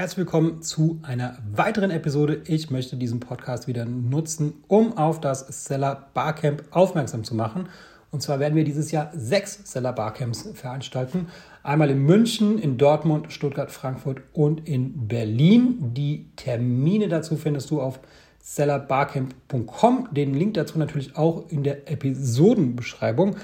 Herzlich 0.00 0.16
willkommen 0.16 0.62
zu 0.62 0.98
einer 1.02 1.36
weiteren 1.54 1.90
Episode. 1.90 2.40
Ich 2.46 2.70
möchte 2.70 2.96
diesen 2.96 3.20
Podcast 3.20 3.68
wieder 3.68 3.84
nutzen, 3.84 4.54
um 4.66 4.96
auf 4.96 5.20
das 5.20 5.66
Seller 5.66 6.08
Barcamp 6.14 6.64
aufmerksam 6.70 7.22
zu 7.22 7.34
machen. 7.34 7.68
Und 8.10 8.22
zwar 8.22 8.40
werden 8.40 8.54
wir 8.54 8.64
dieses 8.64 8.92
Jahr 8.92 9.10
sechs 9.12 9.60
Seller 9.70 9.92
Barcamps 9.92 10.48
veranstalten. 10.54 11.26
Einmal 11.62 11.90
in 11.90 11.98
München, 11.98 12.58
in 12.58 12.78
Dortmund, 12.78 13.30
Stuttgart, 13.30 13.70
Frankfurt 13.70 14.22
und 14.32 14.66
in 14.66 15.06
Berlin. 15.06 15.92
Die 15.92 16.30
Termine 16.34 17.08
dazu 17.08 17.36
findest 17.36 17.70
du 17.70 17.82
auf 17.82 18.00
sellerbarcamp.com. 18.38 20.08
Den 20.12 20.32
Link 20.32 20.54
dazu 20.54 20.78
natürlich 20.78 21.14
auch 21.18 21.50
in 21.50 21.62
der 21.62 21.90
Episodenbeschreibung. 21.90 23.36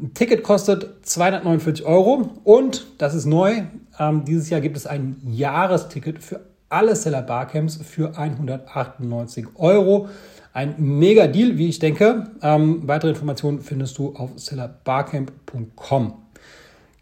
Ein 0.00 0.12
Ticket 0.12 0.42
kostet 0.42 1.06
249 1.06 1.86
Euro 1.86 2.30
und 2.42 2.86
das 2.98 3.14
ist 3.14 3.26
neu. 3.26 3.62
Ähm, 3.98 4.24
dieses 4.24 4.50
Jahr 4.50 4.60
gibt 4.60 4.76
es 4.76 4.88
ein 4.88 5.20
Jahresticket 5.24 6.20
für 6.20 6.40
alle 6.68 6.96
Seller 6.96 7.22
Barcamps 7.22 7.76
für 7.76 8.18
198 8.18 9.46
Euro. 9.54 10.08
Ein 10.52 10.74
mega 10.78 11.28
Deal, 11.28 11.58
wie 11.58 11.68
ich 11.68 11.78
denke. 11.78 12.24
Ähm, 12.42 12.82
weitere 12.88 13.10
Informationen 13.10 13.60
findest 13.60 13.96
du 13.98 14.16
auf 14.16 14.30
sellerbarcamp.com. 14.34 16.14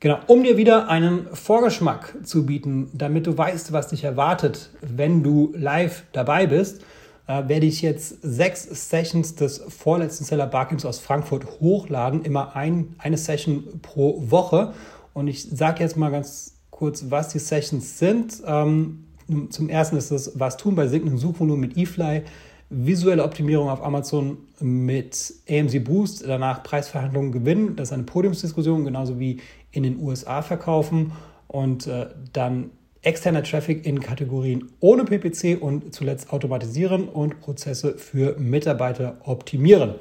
Genau, 0.01 0.19
um 0.27 0.43
dir 0.43 0.59
wieder 0.59 0.89
einen 0.89 1.29
Vorgeschmack 1.33 2.15
zu 2.25 2.45
bieten, 2.45 2.91
damit 2.93 3.27
du 3.27 3.39
weißt, 3.39 3.73
was 3.73 3.89
dich 3.89 4.05
erwartet, 4.05 4.69
wenn 4.83 5.23
du 5.23 5.55
live 5.57 6.03
dabei 6.13 6.47
bist, 6.47 6.83
äh, 7.27 7.49
werde 7.49 7.67
ich 7.67 7.83
jetzt 7.83 8.19
sechs 8.23 8.65
Sessions 8.65 9.35
des 9.35 9.63
vorletzten 9.69 10.25
Seller 10.25 10.47
Barcamps 10.47 10.85
aus 10.85 10.99
Frankfurt 10.99 11.61
hochladen, 11.61 12.25
immer 12.25 12.57
ein, 12.57 12.95
eine 12.99 13.17
Session 13.17 13.81
pro 13.81 14.31
Woche. 14.31 14.75
Und 15.13 15.29
ich 15.29 15.43
sage 15.43 15.83
jetzt 15.83 15.97
mal 15.97 16.11
ganz 16.11 16.57
kurz, 16.71 17.07
was 17.11 17.29
die 17.29 17.39
Sessions 17.39 17.99
sind. 17.99 18.43
Ähm, 18.47 19.05
zum 19.51 19.69
ersten 19.69 19.97
ist 19.97 20.11
es 20.11 20.33
Was 20.39 20.57
tun 20.57 20.75
bei 20.75 20.89
sinkendem 20.89 21.19
Suchvolumen 21.19 21.61
mit 21.61 21.77
eFly, 21.77 22.23
visuelle 22.71 23.23
Optimierung 23.23 23.69
auf 23.69 23.85
Amazon 23.85 24.39
mit 24.59 25.35
AMC 25.49 25.85
Boost, 25.85 26.27
danach 26.27 26.63
Preisverhandlungen 26.63 27.31
gewinnen. 27.31 27.77
Das 27.77 27.89
ist 27.89 27.93
eine 27.93 28.03
Podiumsdiskussion, 28.05 28.85
genauso 28.85 29.21
wie 29.21 29.41
in 29.71 29.83
den 29.83 29.99
USA 30.01 30.43
verkaufen. 30.43 31.13
Und 31.49 31.87
äh, 31.87 32.07
dann 32.33 32.71
externer 33.03 33.43
Traffic 33.43 33.85
in 33.85 34.01
Kategorien 34.01 34.71
ohne 34.81 35.05
PPC 35.05 35.61
und 35.61 35.95
zuletzt 35.95 36.33
automatisieren 36.33 37.09
und 37.09 37.41
Prozesse 37.41 37.99
für 37.99 38.39
Mitarbeiter 38.39 39.17
optimieren. 39.25 39.97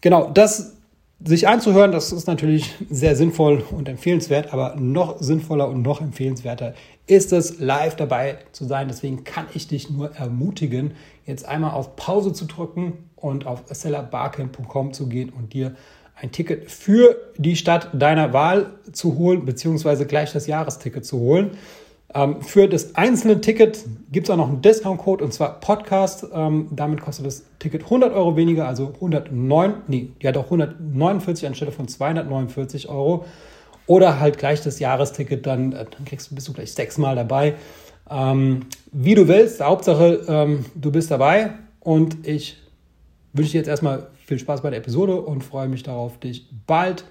Genau, 0.00 0.30
das 0.30 0.76
sich 1.24 1.46
anzuhören, 1.48 1.92
das 1.92 2.12
ist 2.12 2.26
natürlich 2.26 2.74
sehr 2.90 3.14
sinnvoll 3.14 3.64
und 3.70 3.88
empfehlenswert, 3.88 4.52
aber 4.52 4.74
noch 4.76 5.20
sinnvoller 5.20 5.68
und 5.68 5.82
noch 5.82 6.00
empfehlenswerter 6.00 6.74
ist 7.06 7.32
es, 7.32 7.60
live 7.60 7.96
dabei 7.96 8.38
zu 8.52 8.64
sein. 8.64 8.88
Deswegen 8.88 9.24
kann 9.24 9.46
ich 9.54 9.68
dich 9.68 9.90
nur 9.90 10.14
ermutigen, 10.16 10.94
jetzt 11.26 11.46
einmal 11.46 11.72
auf 11.72 11.96
Pause 11.96 12.32
zu 12.32 12.46
drücken 12.46 13.10
und 13.16 13.46
auf 13.46 13.64
sellerbarcamp.com 13.68 14.92
zu 14.92 15.08
gehen 15.08 15.30
und 15.30 15.52
dir 15.52 15.76
ein 16.16 16.32
Ticket 16.32 16.70
für 16.70 17.16
die 17.36 17.56
Stadt 17.56 17.88
deiner 17.92 18.32
Wahl 18.32 18.74
zu 18.92 19.16
holen, 19.16 19.44
beziehungsweise 19.44 20.06
gleich 20.06 20.32
das 20.32 20.46
Jahresticket 20.46 21.04
zu 21.04 21.18
holen. 21.18 21.52
Ähm, 22.14 22.42
für 22.42 22.68
das 22.68 22.94
einzelne 22.94 23.40
Ticket 23.40 23.84
gibt 24.10 24.26
es 24.26 24.30
auch 24.30 24.36
noch 24.36 24.48
einen 24.48 24.60
Discount-Code 24.60 25.24
und 25.24 25.32
zwar 25.32 25.60
Podcast. 25.60 26.26
Ähm, 26.32 26.68
damit 26.70 27.00
kostet 27.00 27.26
das 27.26 27.44
Ticket 27.58 27.84
100 27.84 28.12
Euro 28.12 28.36
weniger, 28.36 28.66
also 28.66 28.92
109, 28.94 29.74
nee, 29.86 30.10
ja 30.20 30.32
doch 30.32 30.44
149 30.44 31.46
anstelle 31.46 31.72
von 31.72 31.88
249 31.88 32.88
Euro. 32.88 33.24
Oder 33.86 34.20
halt 34.20 34.38
gleich 34.38 34.60
das 34.60 34.78
Jahresticket, 34.78 35.46
dann, 35.46 35.72
äh, 35.72 35.86
dann 35.90 36.04
kriegst, 36.04 36.34
bist 36.34 36.48
du 36.48 36.52
gleich 36.52 36.72
sechsmal 36.72 37.16
dabei. 37.16 37.54
Ähm, 38.10 38.66
wie 38.92 39.14
du 39.14 39.28
willst, 39.28 39.60
Hauptsache 39.62 40.58
du 40.74 40.92
bist 40.92 41.10
dabei 41.10 41.52
und 41.80 42.26
ich 42.26 42.58
wünsche 43.32 43.52
dir 43.52 43.58
jetzt 43.58 43.68
erstmal 43.68 44.08
viel 44.26 44.38
Spaß 44.38 44.60
bei 44.60 44.70
der 44.70 44.80
Episode 44.80 45.20
und 45.20 45.42
freue 45.42 45.68
mich 45.68 45.82
darauf, 45.82 46.18
dich 46.18 46.46
bald 46.66 47.04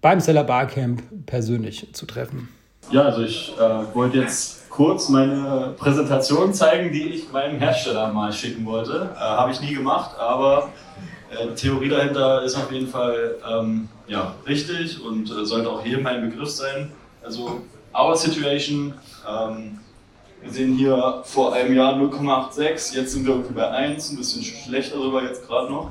beim 0.00 0.20
Seller 0.20 0.44
Barcamp 0.44 1.02
persönlich 1.26 1.88
zu 1.92 2.06
treffen. 2.06 2.48
Ja, 2.90 3.02
also 3.02 3.22
ich 3.22 3.54
äh, 3.58 3.94
wollte 3.94 4.18
jetzt 4.18 4.68
kurz 4.70 5.08
meine 5.08 5.74
Präsentation 5.76 6.52
zeigen, 6.52 6.92
die 6.92 7.08
ich 7.08 7.32
meinem 7.32 7.58
Hersteller 7.58 8.12
mal 8.12 8.32
schicken 8.32 8.66
wollte. 8.66 9.10
Äh, 9.14 9.18
Habe 9.18 9.52
ich 9.52 9.60
nie 9.60 9.74
gemacht, 9.74 10.18
aber 10.18 10.70
äh, 11.30 11.54
Theorie 11.54 11.88
dahinter 11.88 12.42
ist 12.42 12.56
auf 12.56 12.70
jeden 12.70 12.88
Fall 12.88 13.36
ähm, 13.48 13.88
ja, 14.06 14.34
richtig 14.46 15.02
und 15.04 15.30
äh, 15.30 15.44
sollte 15.44 15.70
auch 15.70 15.84
jedem 15.84 16.06
ein 16.06 16.28
Begriff 16.28 16.50
sein. 16.50 16.92
Also 17.24 17.62
Our 17.96 18.16
Situation, 18.16 18.94
ähm, 19.28 19.78
wir 20.42 20.52
sehen 20.52 20.76
hier 20.76 21.22
vor 21.24 21.54
einem 21.54 21.74
Jahr 21.74 21.94
0,86, 21.94 22.96
jetzt 22.96 23.12
sind 23.12 23.24
wir 23.24 23.34
irgendwie 23.34 23.54
bei 23.54 23.68
1, 23.70 24.10
ein 24.10 24.16
bisschen 24.16 24.42
schlechter 24.42 24.98
sogar 24.98 25.22
jetzt 25.22 25.46
gerade 25.46 25.70
noch. 25.70 25.90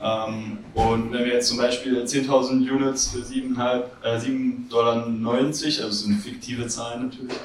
Ähm, 0.00 0.58
und 0.74 1.12
wenn 1.12 1.24
wir 1.24 1.34
jetzt 1.34 1.48
zum 1.48 1.58
Beispiel 1.58 2.02
10.000 2.04 2.70
Units 2.70 3.08
für 3.08 3.18
7,5, 3.18 3.82
äh, 4.02 4.18
7,90 4.18 4.68
Dollar, 4.70 5.06
also 5.06 5.82
das 5.86 6.00
sind 6.00 6.20
fiktive 6.20 6.66
Zahlen 6.68 7.06
natürlich, 7.06 7.36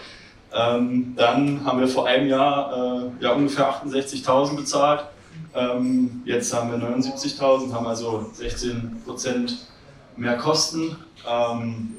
ähm, 0.54 1.14
dann 1.16 1.66
haben 1.66 1.80
wir 1.80 1.88
vor 1.88 2.06
einem 2.06 2.30
Jahr 2.30 2.72
äh, 3.20 3.24
ja, 3.24 3.34
ungefähr 3.34 3.70
68.000 3.70 4.56
bezahlt. 4.56 5.06
Ähm, 5.56 6.22
jetzt 6.26 6.54
haben 6.54 6.72
wir 6.72 6.78
79.000, 6.78 7.74
haben 7.74 7.88
also 7.88 8.32
16% 8.40 9.54
mehr 10.16 10.38
Kosten. 10.38 10.96
Ähm, 11.28 11.96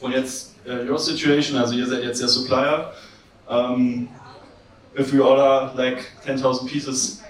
und 0.00 0.12
jetzt 0.12 0.54
uh, 0.66 0.90
your 0.90 0.98
situation, 0.98 1.58
also 1.58 1.74
ihr 1.74 1.86
seid 1.86 2.02
jetzt 2.04 2.20
der 2.20 2.28
Supplier. 2.28 2.92
Um, 3.48 4.08
if 4.98 5.12
we 5.12 5.22
order 5.22 5.72
like 5.76 6.04
10.000 6.26 6.66
pieces, 6.66 7.22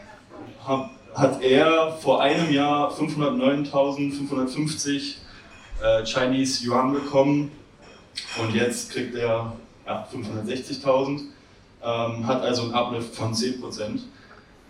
hat 1.14 1.42
er 1.42 1.92
vor 2.00 2.22
einem 2.22 2.50
Jahr 2.52 2.92
509.550 2.92 5.14
äh, 5.82 6.04
Chinese 6.04 6.64
Yuan 6.64 6.92
bekommen 6.92 7.50
und 8.38 8.54
jetzt 8.54 8.92
kriegt 8.92 9.14
er 9.14 9.52
ja, 9.86 10.06
560.000, 10.12 11.20
ähm, 11.84 12.26
hat 12.26 12.42
also 12.42 12.62
einen 12.62 12.74
Uplift 12.74 13.14
von 13.14 13.32
10%. 13.34 13.62
Und 13.82 14.04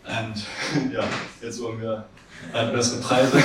ja, 0.92 1.04
jetzt 1.40 1.62
wollen 1.62 1.80
wir 1.80 2.04
äh, 2.52 2.72
bessere 2.72 3.00
Preise. 3.00 3.36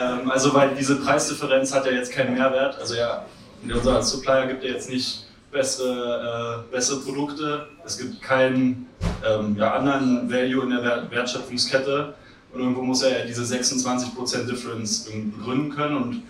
ähm, 0.00 0.28
also 0.30 0.52
weil 0.54 0.74
diese 0.74 0.96
Preisdifferenz 0.96 1.72
hat 1.72 1.86
ja 1.86 1.92
jetzt 1.92 2.10
keinen 2.12 2.34
Mehrwert. 2.34 2.76
Also 2.78 2.96
ja, 2.96 3.24
unser 3.62 4.02
Supplier 4.02 4.48
gibt 4.48 4.64
ja 4.64 4.70
jetzt 4.70 4.90
nicht 4.90 5.25
bessere, 5.56 6.64
äh, 6.68 6.72
bessere 6.72 7.00
Produkte. 7.00 7.66
Es 7.84 7.98
gibt 7.98 8.20
keinen 8.20 8.86
ähm, 9.26 9.56
ja, 9.56 9.74
anderen 9.74 10.30
Value 10.30 10.64
in 10.64 10.70
der 10.70 11.10
Wertschöpfungskette. 11.10 12.14
Und 12.52 12.60
irgendwo 12.60 12.82
muss 12.82 13.02
er 13.02 13.20
ja 13.20 13.24
diese 13.24 13.42
26% 13.42 14.46
Difference 14.46 15.10
begründen 15.34 15.70
können. 15.70 15.96
Und 15.96 16.22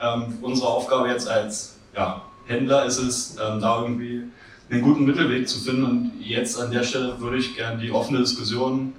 ähm, 0.00 0.38
unsere 0.42 0.68
Aufgabe 0.68 1.08
jetzt 1.08 1.28
als 1.28 1.78
ja, 1.96 2.22
Händler 2.46 2.84
ist 2.84 2.98
es, 2.98 3.36
ähm, 3.42 3.60
da 3.60 3.80
irgendwie 3.80 4.24
einen 4.70 4.82
guten 4.82 5.04
Mittelweg 5.06 5.48
zu 5.48 5.60
finden. 5.60 5.84
Und 5.84 6.12
jetzt 6.20 6.60
an 6.60 6.70
der 6.70 6.82
Stelle 6.82 7.18
würde 7.20 7.38
ich 7.38 7.56
gerne 7.56 7.80
die 7.80 7.90
offene 7.90 8.18
Diskussion 8.18 8.92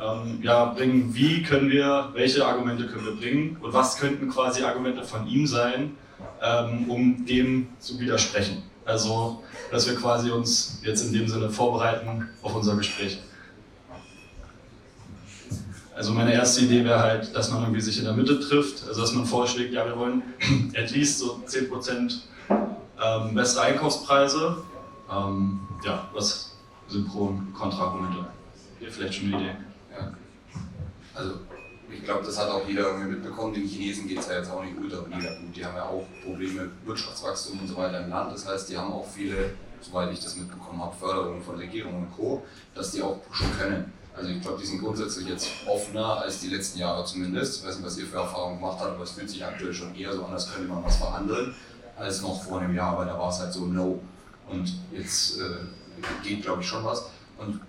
ähm, 0.00 0.40
ja, 0.42 0.64
bringen, 0.66 1.14
wie 1.14 1.42
können 1.42 1.70
wir, 1.70 2.08
welche 2.12 2.44
Argumente 2.44 2.86
können 2.88 3.04
wir 3.04 3.16
bringen 3.16 3.56
und 3.60 3.72
was 3.72 3.98
könnten 3.98 4.28
quasi 4.30 4.64
Argumente 4.64 5.04
von 5.04 5.26
ihm 5.28 5.46
sein, 5.46 5.92
ähm, 6.42 6.90
um 6.90 7.24
dem 7.26 7.68
zu 7.78 7.98
widersprechen. 8.00 8.62
Also, 8.88 9.42
dass 9.70 9.86
wir 9.86 9.96
quasi 9.96 10.30
uns 10.30 10.80
jetzt 10.82 11.04
in 11.04 11.12
dem 11.12 11.28
Sinne 11.28 11.50
vorbereiten 11.50 12.26
auf 12.42 12.54
unser 12.54 12.74
Gespräch. 12.74 13.18
Also 15.94 16.12
meine 16.12 16.32
erste 16.32 16.62
Idee 16.62 16.84
wäre 16.84 17.00
halt, 17.00 17.36
dass 17.36 17.50
man 17.50 17.60
irgendwie 17.60 17.82
sich 17.82 17.98
in 17.98 18.04
der 18.04 18.14
Mitte 18.14 18.40
trifft, 18.40 18.88
also 18.88 19.02
dass 19.02 19.12
man 19.12 19.26
vorschlägt, 19.26 19.74
ja, 19.74 19.84
wir 19.84 19.98
wollen 19.98 20.22
at 20.74 20.90
least 20.90 21.18
so 21.18 21.38
10% 21.46 22.20
ähm, 22.48 23.34
bessere 23.34 23.62
Einkaufspreise. 23.64 24.56
Ähm, 25.12 25.60
ja, 25.84 26.08
was 26.14 26.56
sind 26.88 27.08
Pro- 27.08 27.26
und 27.26 27.52
Kontraargumente? 27.52 28.24
Ihr 28.80 28.90
vielleicht 28.90 29.16
schon 29.16 29.34
eine 29.34 29.42
Idee? 29.42 29.56
Ja. 29.92 30.12
Also 31.12 31.34
ich 31.90 32.04
glaube, 32.04 32.24
das 32.24 32.38
hat 32.38 32.48
auch 32.48 32.66
jeder 32.66 32.88
irgendwie 32.88 33.12
mitbekommen. 33.12 33.54
Den 33.54 33.66
Chinesen 33.66 34.06
geht 34.08 34.18
es 34.18 34.28
ja 34.28 34.38
jetzt 34.38 34.50
auch 34.50 34.62
nicht 34.62 34.76
ultra 34.78 34.98
gut. 34.98 35.22
Die 35.54 35.64
haben 35.64 35.76
ja 35.76 35.84
auch 35.84 36.04
Probleme, 36.22 36.70
Wirtschaftswachstum 36.84 37.60
und 37.60 37.68
so 37.68 37.76
weiter 37.76 38.04
im 38.04 38.10
Land. 38.10 38.32
Das 38.32 38.46
heißt, 38.46 38.68
die 38.68 38.76
haben 38.76 38.92
auch 38.92 39.06
viele, 39.06 39.50
soweit 39.80 40.12
ich 40.12 40.20
das 40.20 40.36
mitbekommen 40.36 40.82
habe, 40.82 40.94
Förderungen 40.94 41.42
von 41.42 41.56
Regierung 41.56 41.96
und 41.96 42.16
Co., 42.16 42.42
dass 42.74 42.92
die 42.92 43.02
auch 43.02 43.22
pushen 43.24 43.50
können. 43.58 43.92
Also 44.14 44.30
ich 44.30 44.40
glaube, 44.40 44.58
die 44.60 44.66
sind 44.66 44.80
grundsätzlich 44.80 45.28
jetzt 45.28 45.48
offener 45.66 46.20
als 46.20 46.40
die 46.40 46.48
letzten 46.48 46.80
Jahre 46.80 47.04
zumindest. 47.04 47.60
Ich 47.60 47.66
weiß 47.66 47.76
nicht, 47.76 47.86
was 47.86 47.98
ihr 47.98 48.06
für 48.06 48.16
Erfahrungen 48.16 48.58
gemacht 48.58 48.78
habt, 48.80 48.94
aber 48.94 49.04
es 49.04 49.12
fühlt 49.12 49.30
sich 49.30 49.44
aktuell 49.44 49.72
schon 49.72 49.94
eher 49.94 50.12
so 50.12 50.24
an, 50.24 50.32
als 50.32 50.52
könnte 50.52 50.68
man 50.68 50.84
was 50.84 50.96
verhandeln, 50.96 51.54
als 51.96 52.20
noch 52.20 52.42
vor 52.42 52.60
einem 52.60 52.74
Jahr, 52.74 52.98
weil 52.98 53.06
da 53.06 53.16
war 53.16 53.30
es 53.30 53.38
halt 53.38 53.52
so 53.52 53.66
no. 53.66 54.00
Und 54.48 54.74
jetzt 54.92 55.38
äh, 55.38 56.24
geht, 56.24 56.42
glaube 56.42 56.62
ich, 56.62 56.68
schon 56.68 56.84
was. 56.84 57.08
Und 57.38 57.60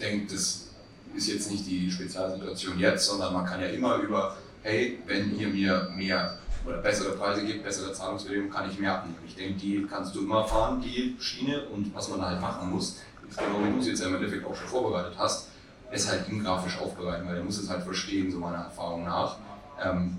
denkt, 0.00 0.32
das 0.32 0.67
ist 1.16 1.28
jetzt 1.28 1.50
nicht 1.50 1.66
die 1.66 1.90
Spezialsituation 1.90 2.78
jetzt, 2.78 3.06
sondern 3.06 3.32
man 3.32 3.44
kann 3.44 3.60
ja 3.60 3.68
immer 3.68 3.96
über, 3.96 4.36
hey, 4.62 4.98
wenn 5.06 5.38
ihr 5.38 5.48
mir 5.48 5.90
mehr 5.96 6.38
oder 6.66 6.78
bessere 6.78 7.16
Preise 7.16 7.44
gibt, 7.44 7.64
bessere 7.64 7.92
Zahlungsbedingungen, 7.92 8.52
kann 8.52 8.70
ich 8.70 8.78
mehr 8.78 8.94
abnehmen. 8.94 9.18
Ich 9.26 9.36
denke, 9.36 9.58
die 9.58 9.86
kannst 9.88 10.14
du 10.14 10.20
immer 10.20 10.44
fahren, 10.44 10.80
die 10.80 11.16
Schiene. 11.18 11.66
Und 11.68 11.94
was 11.94 12.08
man 12.08 12.24
halt 12.24 12.40
machen 12.40 12.70
muss, 12.70 12.98
ist 13.28 13.38
genau 13.38 13.64
wie 13.64 13.72
du 13.72 13.80
es 13.80 13.86
jetzt 13.86 14.00
im 14.00 14.14
Endeffekt 14.14 14.44
auch 14.46 14.54
schon 14.54 14.68
vorbereitet 14.68 15.14
hast, 15.16 15.48
es 15.90 16.10
halt 16.10 16.28
ihm 16.28 16.42
grafisch 16.42 16.78
aufbereiten, 16.78 17.26
weil 17.26 17.36
er 17.36 17.44
muss 17.44 17.58
es 17.58 17.68
halt 17.68 17.82
verstehen, 17.82 18.30
so 18.30 18.38
meiner 18.38 18.64
Erfahrung 18.64 19.04
nach. 19.04 19.36
Ähm, 19.82 20.16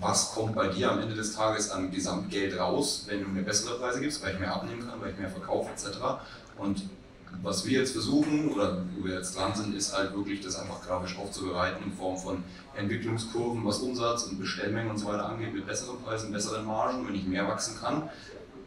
was 0.00 0.34
kommt 0.34 0.56
bei 0.56 0.68
dir 0.68 0.90
am 0.90 0.98
Ende 0.98 1.14
des 1.14 1.34
Tages 1.34 1.70
an 1.70 1.90
Gesamtgeld 1.90 2.58
raus, 2.58 3.04
wenn 3.06 3.22
du 3.22 3.28
mir 3.28 3.42
bessere 3.42 3.78
Preise 3.78 4.00
gibst, 4.00 4.24
weil 4.24 4.34
ich 4.34 4.40
mehr 4.40 4.52
abnehmen 4.52 4.88
kann, 4.88 5.00
weil 5.00 5.10
ich 5.10 5.18
mehr 5.18 5.30
verkaufe 5.30 5.70
etc. 5.70 5.98
Und 6.58 6.82
was 7.42 7.66
wir 7.66 7.80
jetzt 7.80 7.92
versuchen 7.92 8.52
oder 8.52 8.82
wo 8.96 9.04
wir 9.04 9.14
jetzt 9.14 9.36
dran 9.36 9.54
sind, 9.54 9.76
ist 9.76 9.96
halt 9.96 10.14
wirklich 10.14 10.40
das 10.40 10.56
einfach 10.56 10.82
grafisch 10.82 11.18
aufzubereiten 11.18 11.84
in 11.84 11.92
Form 11.92 12.16
von 12.16 12.44
Entwicklungskurven, 12.76 13.64
was 13.64 13.78
Umsatz 13.78 14.24
und 14.24 14.38
Bestellmengen 14.38 14.90
und 14.90 14.98
so 14.98 15.06
weiter 15.06 15.26
angeht, 15.26 15.54
mit 15.54 15.66
besseren 15.66 16.00
Preisen, 16.02 16.32
besseren 16.32 16.64
Margen, 16.64 17.06
wenn 17.06 17.14
ich 17.14 17.26
mehr 17.26 17.46
wachsen 17.46 17.78
kann, 17.80 18.08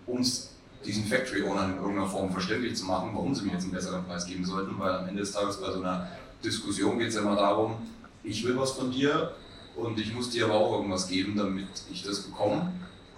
um 0.05 0.21
es 0.21 0.51
diesen 0.85 1.05
Factory 1.05 1.43
Ownern 1.43 1.71
in 1.71 1.77
irgendeiner 1.77 2.07
Form 2.07 2.31
verständlich 2.31 2.75
zu 2.75 2.85
machen, 2.85 3.11
warum 3.13 3.33
sie 3.33 3.45
mir 3.45 3.53
jetzt 3.53 3.63
einen 3.63 3.73
besseren 3.73 4.05
Preis 4.05 4.25
geben 4.25 4.45
sollten, 4.45 4.77
weil 4.79 4.91
am 4.91 5.07
Ende 5.07 5.21
des 5.21 5.31
Tages 5.31 5.57
bei 5.57 5.71
so 5.71 5.79
einer 5.79 6.07
Diskussion 6.43 6.99
geht 6.99 7.09
es 7.09 7.15
ja 7.15 7.21
immer 7.21 7.35
darum, 7.35 7.75
ich 8.23 8.45
will 8.45 8.57
was 8.57 8.71
von 8.71 8.91
dir 8.91 9.33
und 9.75 9.99
ich 9.99 10.13
muss 10.13 10.29
dir 10.29 10.45
aber 10.45 10.55
auch 10.55 10.73
irgendwas 10.77 11.07
geben, 11.07 11.35
damit 11.35 11.67
ich 11.91 12.03
das 12.03 12.21
bekomme. 12.21 12.71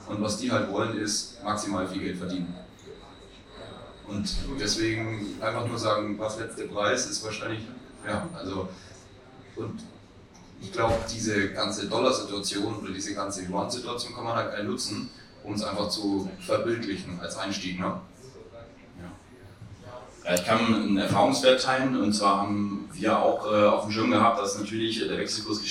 Und 0.08 0.22
was 0.22 0.38
die 0.38 0.52
halt 0.52 0.72
wollen, 0.72 0.98
ist 0.98 1.44
maximal 1.44 1.88
viel 1.88 2.02
Geld 2.02 2.18
verdienen. 2.18 2.54
Und 4.10 4.28
deswegen 4.60 5.38
einfach 5.40 5.68
nur 5.68 5.78
sagen, 5.78 6.18
was 6.18 6.40
letzter 6.40 6.64
Preis 6.64 7.06
ist 7.06 7.24
wahrscheinlich, 7.24 7.62
ja, 8.06 8.28
also, 8.36 8.68
und 9.56 9.84
ich 10.62 10.72
glaube, 10.74 10.96
diese 11.12 11.52
ganze 11.52 11.88
Dollar-Situation 11.88 12.78
oder 12.78 12.92
diese 12.92 13.14
ganze 13.14 13.44
Yuan-Situation 13.44 14.16
kann 14.16 14.24
man 14.24 14.36
halt 14.36 14.64
nutzen, 14.66 15.10
um 15.44 15.54
es 15.54 15.64
einfach 15.64 15.90
zu 15.90 16.30
verbildlichen 16.40 17.20
als 17.22 17.38
Einstieg. 17.38 17.80
Ne? 17.80 18.02
Ich 20.34 20.46
kann 20.46 20.60
einen 20.60 20.98
Erfahrungswert 20.98 21.62
teilen 21.62 22.00
und 22.00 22.14
zwar 22.14 22.42
haben 22.42 22.90
wir 22.94 23.18
auch 23.18 23.46
äh, 23.52 23.66
auf 23.66 23.84
dem 23.84 23.92
Schirm 23.92 24.12
gehabt, 24.12 24.40
dass 24.40 24.60
natürlich 24.60 25.00
der 25.00 25.18
Wechselkurs 25.18 25.62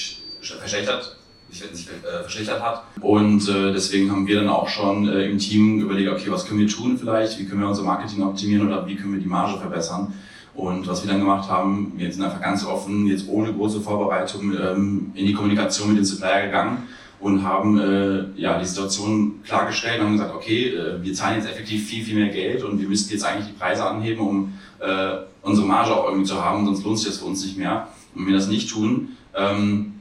verschlechtert, 0.41 1.18
sich 1.50 1.88
äh, 1.88 2.22
verschlechtert 2.22 2.62
hat. 2.62 2.84
Und 3.00 3.48
äh, 3.48 3.72
deswegen 3.72 4.10
haben 4.10 4.26
wir 4.26 4.36
dann 4.36 4.48
auch 4.48 4.68
schon 4.68 5.08
äh, 5.08 5.24
im 5.24 5.38
Team 5.38 5.80
überlegt, 5.80 6.10
okay, 6.10 6.30
was 6.30 6.46
können 6.46 6.60
wir 6.60 6.68
tun 6.68 6.98
vielleicht, 6.98 7.38
wie 7.38 7.46
können 7.46 7.60
wir 7.60 7.68
unser 7.68 7.82
Marketing 7.82 8.22
optimieren 8.22 8.66
oder 8.66 8.86
wie 8.86 8.96
können 8.96 9.14
wir 9.14 9.20
die 9.20 9.26
Marge 9.26 9.58
verbessern. 9.58 10.12
Und 10.54 10.88
was 10.88 11.04
wir 11.04 11.10
dann 11.10 11.20
gemacht 11.20 11.48
haben, 11.48 11.92
wir 11.96 12.10
sind 12.12 12.22
einfach 12.22 12.40
ganz 12.40 12.66
offen, 12.66 13.06
jetzt 13.06 13.28
ohne 13.28 13.52
große 13.52 13.80
Vorbereitung 13.80 14.52
ähm, 14.60 15.12
in 15.14 15.26
die 15.26 15.32
Kommunikation 15.32 15.88
mit 15.88 15.98
den 15.98 16.04
Supplier 16.04 16.46
gegangen 16.46 16.88
und 17.20 17.44
haben 17.44 17.78
äh, 17.78 18.24
ja, 18.40 18.58
die 18.58 18.64
Situation 18.64 19.40
klargestellt 19.44 20.00
und 20.00 20.06
haben 20.06 20.12
gesagt, 20.14 20.34
okay, 20.34 20.74
äh, 20.74 21.02
wir 21.02 21.14
zahlen 21.14 21.36
jetzt 21.36 21.48
effektiv 21.48 21.88
viel, 21.88 22.04
viel 22.04 22.16
mehr 22.16 22.28
Geld 22.28 22.64
und 22.64 22.80
wir 22.80 22.88
müssten 22.88 23.12
jetzt 23.12 23.24
eigentlich 23.24 23.46
die 23.46 23.58
Preise 23.58 23.84
anheben, 23.84 24.20
um 24.20 24.52
äh, 24.80 25.18
unsere 25.42 25.66
Marge 25.66 25.94
auch 25.94 26.06
irgendwie 26.06 26.26
zu 26.26 26.44
haben, 26.44 26.64
sonst 26.66 26.84
lohnt 26.84 26.98
sich 26.98 27.08
das 27.08 27.18
für 27.18 27.26
uns 27.26 27.44
nicht 27.44 27.56
mehr. 27.56 27.88
Und 28.14 28.22
wenn 28.22 28.32
wir 28.32 28.38
das 28.38 28.48
nicht 28.48 28.70
tun, 28.70 29.16
ähm, 29.36 29.97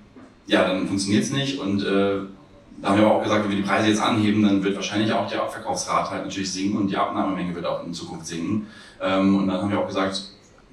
ja, 0.47 0.67
dann 0.67 0.87
funktioniert 0.87 1.23
es 1.23 1.31
nicht. 1.31 1.59
Und 1.59 1.83
äh, 1.83 2.19
da 2.81 2.89
haben 2.89 2.99
wir 2.99 3.05
aber 3.05 3.15
auch 3.15 3.23
gesagt, 3.23 3.43
wenn 3.43 3.51
wir 3.51 3.57
die 3.57 3.67
Preise 3.67 3.89
jetzt 3.89 4.01
anheben, 4.01 4.43
dann 4.43 4.63
wird 4.63 4.75
wahrscheinlich 4.75 5.11
auch 5.11 5.27
die 5.27 5.35
Abverkaufsrate 5.35 6.11
halt 6.11 6.25
natürlich 6.25 6.51
sinken 6.51 6.77
und 6.77 6.89
die 6.89 6.97
Abnahmemenge 6.97 7.53
wird 7.55 7.65
auch 7.65 7.85
in 7.85 7.93
Zukunft 7.93 8.27
sinken. 8.27 8.67
Ähm, 9.01 9.35
und 9.35 9.47
dann 9.47 9.61
haben 9.61 9.71
wir 9.71 9.79
auch 9.79 9.87
gesagt, 9.87 10.21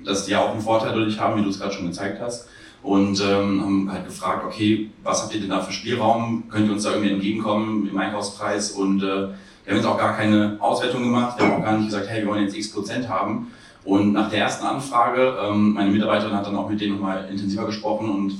dass 0.04 0.24
die 0.24 0.32
ja 0.32 0.42
auch 0.42 0.52
einen 0.52 0.60
Vorteil 0.60 0.90
dadurch 0.90 1.18
haben, 1.18 1.38
wie 1.38 1.44
du 1.44 1.50
es 1.50 1.58
gerade 1.58 1.74
schon 1.74 1.86
gezeigt 1.86 2.20
hast. 2.20 2.48
Und 2.82 3.18
ähm, 3.22 3.62
haben 3.62 3.90
halt 3.90 4.04
gefragt, 4.04 4.44
okay, 4.44 4.90
was 5.02 5.22
habt 5.22 5.34
ihr 5.34 5.40
denn 5.40 5.48
da 5.48 5.60
für 5.60 5.72
Spielraum? 5.72 6.44
Könnt 6.50 6.66
ihr 6.66 6.74
uns 6.74 6.82
da 6.82 6.90
irgendwie 6.90 7.12
entgegenkommen 7.12 7.88
im 7.88 7.96
Einkaufspreis? 7.96 8.72
Und 8.72 9.02
äh, 9.02 9.06
wir 9.06 9.70
haben 9.70 9.76
jetzt 9.76 9.86
auch 9.86 9.96
gar 9.96 10.14
keine 10.14 10.58
Auswertung 10.60 11.02
gemacht. 11.02 11.38
Wir 11.38 11.46
haben 11.46 11.62
auch 11.62 11.64
gar 11.64 11.78
nicht 11.78 11.86
gesagt, 11.86 12.08
hey, 12.10 12.22
wir 12.22 12.28
wollen 12.28 12.42
jetzt 12.42 12.54
x 12.54 12.70
Prozent 12.70 13.08
haben. 13.08 13.50
Und 13.84 14.12
nach 14.12 14.28
der 14.28 14.40
ersten 14.40 14.66
Anfrage, 14.66 15.34
ähm, 15.42 15.72
meine 15.72 15.90
Mitarbeiterin 15.90 16.34
hat 16.34 16.46
dann 16.46 16.56
auch 16.56 16.68
mit 16.68 16.78
denen 16.78 16.96
nochmal 16.96 17.26
intensiver 17.30 17.64
gesprochen 17.64 18.10
und 18.10 18.34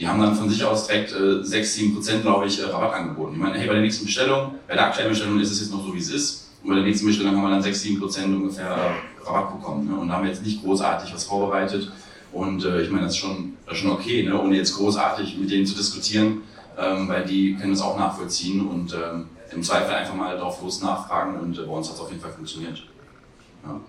die 0.00 0.08
haben 0.08 0.20
dann 0.20 0.34
von 0.34 0.48
sich 0.48 0.64
aus 0.64 0.86
direkt 0.86 1.12
äh, 1.12 1.44
6, 1.44 1.74
7 1.74 1.94
Prozent, 1.94 2.22
glaube 2.22 2.46
ich, 2.46 2.58
äh, 2.58 2.64
Rabatt 2.64 2.94
angeboten. 2.94 3.34
Ich 3.34 3.38
meine, 3.38 3.58
hey, 3.58 3.66
bei 3.66 3.74
der 3.74 3.82
nächsten 3.82 4.06
Bestellung, 4.06 4.54
bei 4.66 4.72
der 4.72 4.86
aktuellen 4.86 5.10
Bestellung 5.10 5.38
ist 5.38 5.50
es 5.50 5.60
jetzt 5.60 5.72
noch 5.72 5.84
so, 5.84 5.94
wie 5.94 5.98
es 5.98 6.10
ist. 6.10 6.48
Und 6.62 6.70
bei 6.70 6.76
der 6.76 6.84
nächsten 6.84 7.06
Bestellung 7.06 7.36
haben 7.36 7.42
wir 7.42 7.50
dann 7.50 7.62
6, 7.62 7.82
7 7.82 8.00
Prozent 8.00 8.34
ungefähr 8.34 8.70
äh, 8.70 9.28
Rabatt 9.28 9.58
bekommen. 9.58 9.88
Ne? 9.88 10.00
Und 10.00 10.10
haben 10.10 10.24
wir 10.24 10.30
jetzt 10.30 10.42
nicht 10.42 10.62
großartig 10.62 11.12
was 11.12 11.24
vorbereitet. 11.24 11.92
Und 12.32 12.64
äh, 12.64 12.80
ich 12.80 12.90
meine, 12.90 13.04
das 13.04 13.12
ist 13.12 13.18
schon, 13.18 13.58
das 13.66 13.74
ist 13.74 13.82
schon 13.82 13.90
okay, 13.90 14.22
ne? 14.22 14.40
ohne 14.40 14.56
jetzt 14.56 14.74
großartig 14.74 15.36
mit 15.36 15.50
denen 15.50 15.66
zu 15.66 15.74
diskutieren, 15.74 16.42
ähm, 16.78 17.06
weil 17.06 17.26
die 17.26 17.56
können 17.56 17.72
das 17.72 17.82
auch 17.82 17.98
nachvollziehen 17.98 18.66
und 18.66 18.94
ähm, 18.94 19.26
im 19.52 19.62
Zweifel 19.62 19.92
einfach 19.92 20.14
mal 20.14 20.38
drauf 20.38 20.62
los 20.62 20.80
nachfragen 20.80 21.40
und 21.40 21.58
äh, 21.58 21.62
bei 21.62 21.72
uns 21.72 21.88
hat 21.88 21.96
es 21.96 22.00
auf 22.00 22.08
jeden 22.08 22.22
Fall 22.22 22.32
funktioniert. 22.32 22.84
Ja. 23.64 23.80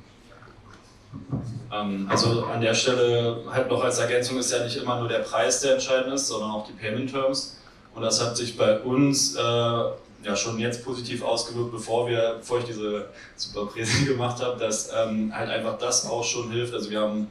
Ähm, 1.71 2.07
also 2.09 2.45
an 2.45 2.61
der 2.61 2.73
Stelle 2.73 3.43
halt 3.51 3.69
noch 3.69 3.83
als 3.83 3.99
Ergänzung 3.99 4.37
ist 4.37 4.51
ja 4.51 4.63
nicht 4.63 4.77
immer 4.77 4.99
nur 4.99 5.07
der 5.07 5.19
Preis, 5.19 5.61
der 5.61 5.73
entscheidend 5.73 6.13
ist, 6.13 6.27
sondern 6.27 6.51
auch 6.51 6.67
die 6.67 6.73
Payment 6.73 7.11
Terms. 7.11 7.57
Und 7.93 8.03
das 8.03 8.23
hat 8.23 8.37
sich 8.37 8.57
bei 8.57 8.79
uns 8.79 9.35
äh, 9.35 9.39
ja 9.39 10.35
schon 10.35 10.59
jetzt 10.59 10.85
positiv 10.85 11.23
ausgewirkt, 11.23 11.71
bevor 11.71 12.07
wir, 12.07 12.35
bevor 12.39 12.59
ich 12.59 12.65
diese 12.65 13.07
super 13.35 13.65
Präsi 13.65 14.05
gemacht 14.11 14.41
habe, 14.41 14.59
dass 14.59 14.91
ähm, 14.95 15.35
halt 15.35 15.49
einfach 15.49 15.77
das 15.77 16.05
auch 16.07 16.23
schon 16.23 16.51
hilft. 16.51 16.73
Also 16.73 16.89
wir 16.89 17.01
haben 17.01 17.27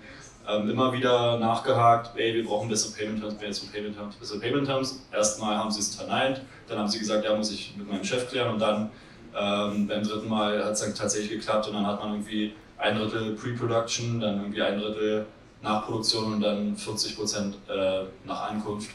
ähm, 0.49 0.71
immer 0.71 0.93
wieder 0.93 1.39
nachgehakt, 1.39 2.19
ey, 2.19 2.35
wir 2.35 2.45
brauchen 2.45 2.69
bessere 2.69 2.93
Payment 2.93 3.21
Terms, 3.21 3.35
bessere 3.35 3.71
Payment 3.71 3.97
Terms, 3.97 4.17
bessere 4.17 4.39
Payment 4.39 4.67
Terms. 4.67 5.03
Erstmal 5.13 5.57
haben 5.57 5.71
sie 5.71 5.81
es 5.81 5.95
verneint, 5.95 6.41
dann 6.69 6.79
haben 6.79 6.89
sie 6.89 6.99
gesagt, 6.99 7.25
ja, 7.25 7.35
muss 7.35 7.53
ich 7.53 7.75
mit 7.77 7.89
meinem 7.89 8.05
Chef 8.05 8.29
klären 8.29 8.55
und 8.55 8.59
dann 8.59 8.91
ähm, 9.39 9.87
beim 9.87 10.03
dritten 10.03 10.29
Mal 10.29 10.65
hat 10.65 10.73
es 10.73 10.81
dann 10.81 10.95
tatsächlich 10.95 11.31
geklappt 11.31 11.69
und 11.69 11.75
dann 11.75 11.87
hat 11.87 12.01
man 12.01 12.13
irgendwie 12.13 12.55
ein 12.81 12.97
Drittel 12.99 13.35
Pre-Production, 13.35 14.21
dann 14.21 14.41
irgendwie 14.41 14.63
ein 14.63 14.79
Drittel 14.79 15.27
Nachproduktion 15.63 16.35
und 16.35 16.41
dann 16.41 16.77
40 16.77 17.17
Prozent 17.17 17.57
äh, 17.69 18.05
nach 18.25 18.51
Ankunft. 18.51 18.91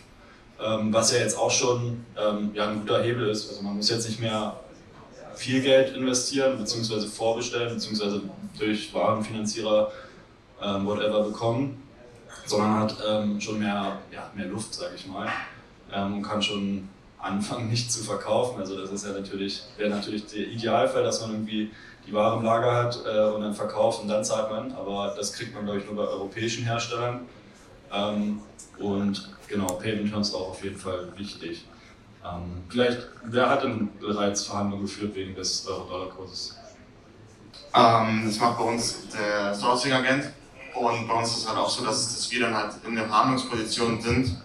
Ähm, 0.59 0.93
was 0.93 1.11
ja 1.11 1.19
jetzt 1.19 1.37
auch 1.37 1.51
schon 1.51 2.05
ähm, 2.17 2.51
ja, 2.53 2.69
ein 2.69 2.79
guter 2.79 3.03
Hebel 3.03 3.27
ist. 3.29 3.49
Also 3.49 3.61
man 3.61 3.75
muss 3.75 3.89
jetzt 3.89 4.07
nicht 4.07 4.19
mehr 4.19 4.55
viel 5.35 5.61
Geld 5.61 5.95
investieren, 5.95 6.57
beziehungsweise 6.57 7.07
vorbestellen, 7.07 7.73
beziehungsweise 7.73 8.21
durch 8.57 8.93
Warenfinanzierer 8.93 9.91
ähm, 10.61 10.85
whatever 10.85 11.23
bekommen, 11.23 11.83
sondern 12.45 12.79
hat 12.79 12.97
ähm, 13.05 13.39
schon 13.41 13.59
mehr, 13.59 13.99
ja, 14.11 14.31
mehr 14.33 14.47
Luft, 14.47 14.73
sage 14.73 14.95
ich 14.95 15.05
mal, 15.07 15.27
ähm, 15.93 16.15
und 16.15 16.21
kann 16.21 16.41
schon 16.41 16.87
anfangen, 17.19 17.69
nicht 17.69 17.91
zu 17.91 18.03
verkaufen. 18.03 18.59
Also 18.59 18.79
das 18.79 18.91
ist 18.91 19.05
ja 19.05 19.11
natürlich, 19.11 19.63
wäre 19.77 19.89
natürlich 19.89 20.25
der 20.27 20.47
Idealfall, 20.47 21.03
dass 21.03 21.21
man 21.21 21.31
irgendwie 21.31 21.69
die 22.05 22.13
Ware 22.13 22.37
im 22.37 22.43
Lager 22.43 22.71
hat 22.71 22.99
äh, 23.05 23.33
und 23.33 23.41
dann 23.41 23.53
verkauft 23.53 24.01
und 24.01 24.07
dann 24.07 24.23
zahlt 24.23 24.51
man. 24.51 24.71
Aber 24.73 25.13
das 25.17 25.33
kriegt 25.33 25.53
man, 25.53 25.65
glaube 25.65 25.79
ich, 25.79 25.85
nur 25.85 25.95
bei 25.95 26.03
europäischen 26.03 26.63
Herstellern. 26.65 27.21
Ähm, 27.91 28.41
und 28.77 29.29
genau, 29.47 29.67
Payment 29.67 30.11
Terms 30.11 30.33
auch 30.33 30.49
auf 30.49 30.63
jeden 30.63 30.77
Fall 30.77 31.07
wichtig. 31.17 31.65
Ähm, 32.23 32.63
vielleicht, 32.69 32.99
wer 33.23 33.49
hat 33.49 33.63
denn 33.63 33.89
bereits 33.99 34.45
Verhandlungen 34.45 34.85
geführt 34.85 35.15
wegen 35.15 35.35
des 35.35 35.67
Euro-Dollar-Kurses? 35.67 36.57
Ähm, 37.73 38.23
das 38.25 38.39
macht 38.39 38.57
bei 38.57 38.63
uns 38.63 39.07
der 39.09 39.53
Sourcing-Agent. 39.53 40.31
Und 40.75 41.07
bei 41.07 41.13
uns 41.13 41.29
ist 41.29 41.37
es 41.37 41.47
halt 41.47 41.57
auch 41.57 41.69
so, 41.69 41.85
dass, 41.85 42.13
dass 42.13 42.29
wir 42.31 42.41
dann 42.41 42.55
halt 42.55 42.73
in 42.85 42.95
der 42.95 43.05
Verhandlungsposition 43.05 44.01
sind 44.01 44.37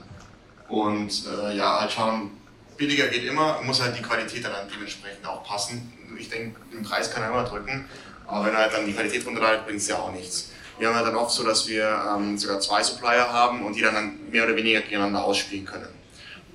und 0.69 1.27
äh, 1.27 1.57
ja, 1.57 1.81
halt 1.81 1.91
schauen, 1.91 2.31
billiger 2.77 3.09
geht 3.09 3.25
immer, 3.25 3.61
muss 3.63 3.83
halt 3.83 3.99
die 3.99 4.03
Qualität 4.03 4.45
dann 4.45 4.69
dementsprechend 4.73 5.27
auch 5.27 5.43
passen. 5.43 5.93
Ich 6.21 6.29
denke, 6.29 6.61
den 6.73 6.83
Preis 6.83 7.11
kann 7.11 7.23
er 7.23 7.31
immer 7.31 7.45
drücken, 7.45 7.87
aber 8.27 8.47
wenn 8.47 8.55
er 8.55 8.61
halt 8.61 8.75
dann 8.75 8.87
die 8.87 8.93
Qualität 8.93 9.27
runterleitet, 9.27 9.67
bringt 9.67 9.81
es 9.81 9.89
ja 9.89 9.97
auch 9.97 10.13
nichts. 10.13 10.51
Wir 10.79 10.89
haben 10.89 10.97
halt 10.97 11.07
dann 11.07 11.17
oft 11.17 11.33
so, 11.33 11.45
dass 11.45 11.69
wir 11.69 12.03
ähm, 12.15 12.39
sogar 12.39 12.61
zwei 12.61 12.83
Supplier 12.83 13.31
haben 13.33 13.65
und 13.65 13.75
die 13.75 13.83
dann 13.83 14.19
mehr 14.31 14.45
oder 14.45 14.57
weniger 14.57 14.81
gegeneinander 14.81 15.25
ausspielen 15.25 15.67
können. 15.67 15.89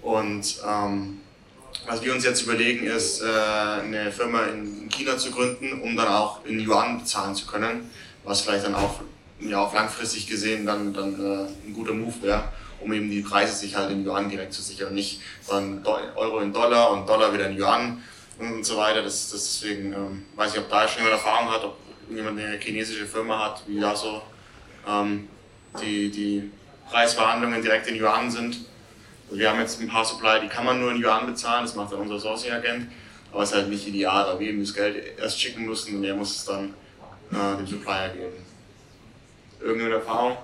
Und 0.01 0.57
ähm, 0.67 1.19
was 1.88 2.01
wir 2.01 2.13
uns 2.13 2.24
jetzt 2.24 2.41
überlegen, 2.41 2.86
ist, 2.88 3.22
äh, 3.22 3.25
eine 3.25 4.12
Firma 4.12 4.43
in 4.45 4.89
China 4.89 5.17
zu 5.17 5.31
gründen, 5.31 5.81
um 5.81 5.95
dann 5.95 6.07
auch 6.07 6.43
in 6.45 6.60
Yuan 6.60 7.00
bezahlen 7.00 7.36
zu 7.36 7.45
können, 7.45 7.89
was 8.24 8.41
vielleicht 8.41 8.65
dann 8.65 8.75
auch 8.75 9.01
ja, 9.39 9.60
auf 9.60 9.74
langfristig 9.74 10.27
gesehen 10.27 10.65
dann, 10.65 10.93
dann 10.93 11.13
äh, 11.13 11.67
ein 11.67 11.74
guter 11.74 11.93
Move 11.93 12.22
wäre, 12.22 12.45
um 12.81 12.91
eben 12.93 13.10
die 13.10 13.22
Preise 13.22 13.55
sich 13.55 13.75
halt 13.75 13.91
in 13.91 14.05
Yuan 14.05 14.29
direkt 14.29 14.53
zu 14.53 14.62
sichern 14.62 14.93
nicht 14.93 15.22
dann 15.48 15.86
Euro 16.15 16.39
in 16.39 16.53
Dollar 16.53 16.91
und 16.91 17.07
Dollar 17.07 17.34
wieder 17.34 17.50
in 17.50 17.57
Yuan 17.60 18.03
und 18.39 18.65
so 18.65 18.77
weiter. 18.77 19.01
Das, 19.01 19.32
das 19.32 19.60
deswegen 19.62 19.94
ähm, 19.94 20.25
weiß 20.36 20.54
ich, 20.54 20.60
ob 20.60 20.70
da 20.70 20.88
schon 20.88 21.04
jemand 21.04 21.22
Erfahrung 21.22 21.51
hat, 21.51 21.63
ob 21.63 21.77
jemand 22.10 22.39
eine 22.39 22.58
chinesische 22.58 23.06
Firma 23.06 23.46
hat, 23.46 23.63
wie 23.68 23.80
da 23.80 23.96
so 23.96 24.22
ähm, 24.88 25.27
die, 25.82 26.10
die 26.10 26.51
Preisverhandlungen 26.89 27.62
direkt 27.62 27.88
in 27.88 27.96
Yuan 27.96 28.30
sind. 28.30 28.60
Also 29.27 29.39
wir 29.39 29.50
haben 29.50 29.60
jetzt 29.60 29.82
ein 29.82 29.88
paar 29.88 30.06
Supply, 30.06 30.39
die 30.42 30.48
kann 30.48 30.65
man 30.65 30.80
nur 30.80 30.92
in 30.92 31.04
Yuan 31.04 31.25
bezahlen, 31.25 31.65
das 31.65 31.75
macht 31.75 31.92
dann 31.92 32.00
unser 32.00 32.20
Sourcing-Agent, 32.20 32.92
aber 33.32 33.42
es 33.42 33.50
ist 33.50 33.56
halt 33.56 33.70
nicht 33.70 33.88
ideal, 33.88 34.27
weil 34.27 34.39
wir 34.39 34.50
eben 34.50 34.60
das 34.60 34.74
Geld 34.74 35.18
erst 35.18 35.42
schicken 35.42 35.65
müssen 35.65 35.98
und 35.98 36.04
er 36.04 36.15
muss 36.15 36.36
es 36.36 36.46
dann 36.46 36.74
äh, 37.32 37.58
dem 37.58 37.65
Supplier 37.65 38.10
geben. 38.10 38.34
Irgendeine 39.60 39.96
Erfahrung? 39.96 40.38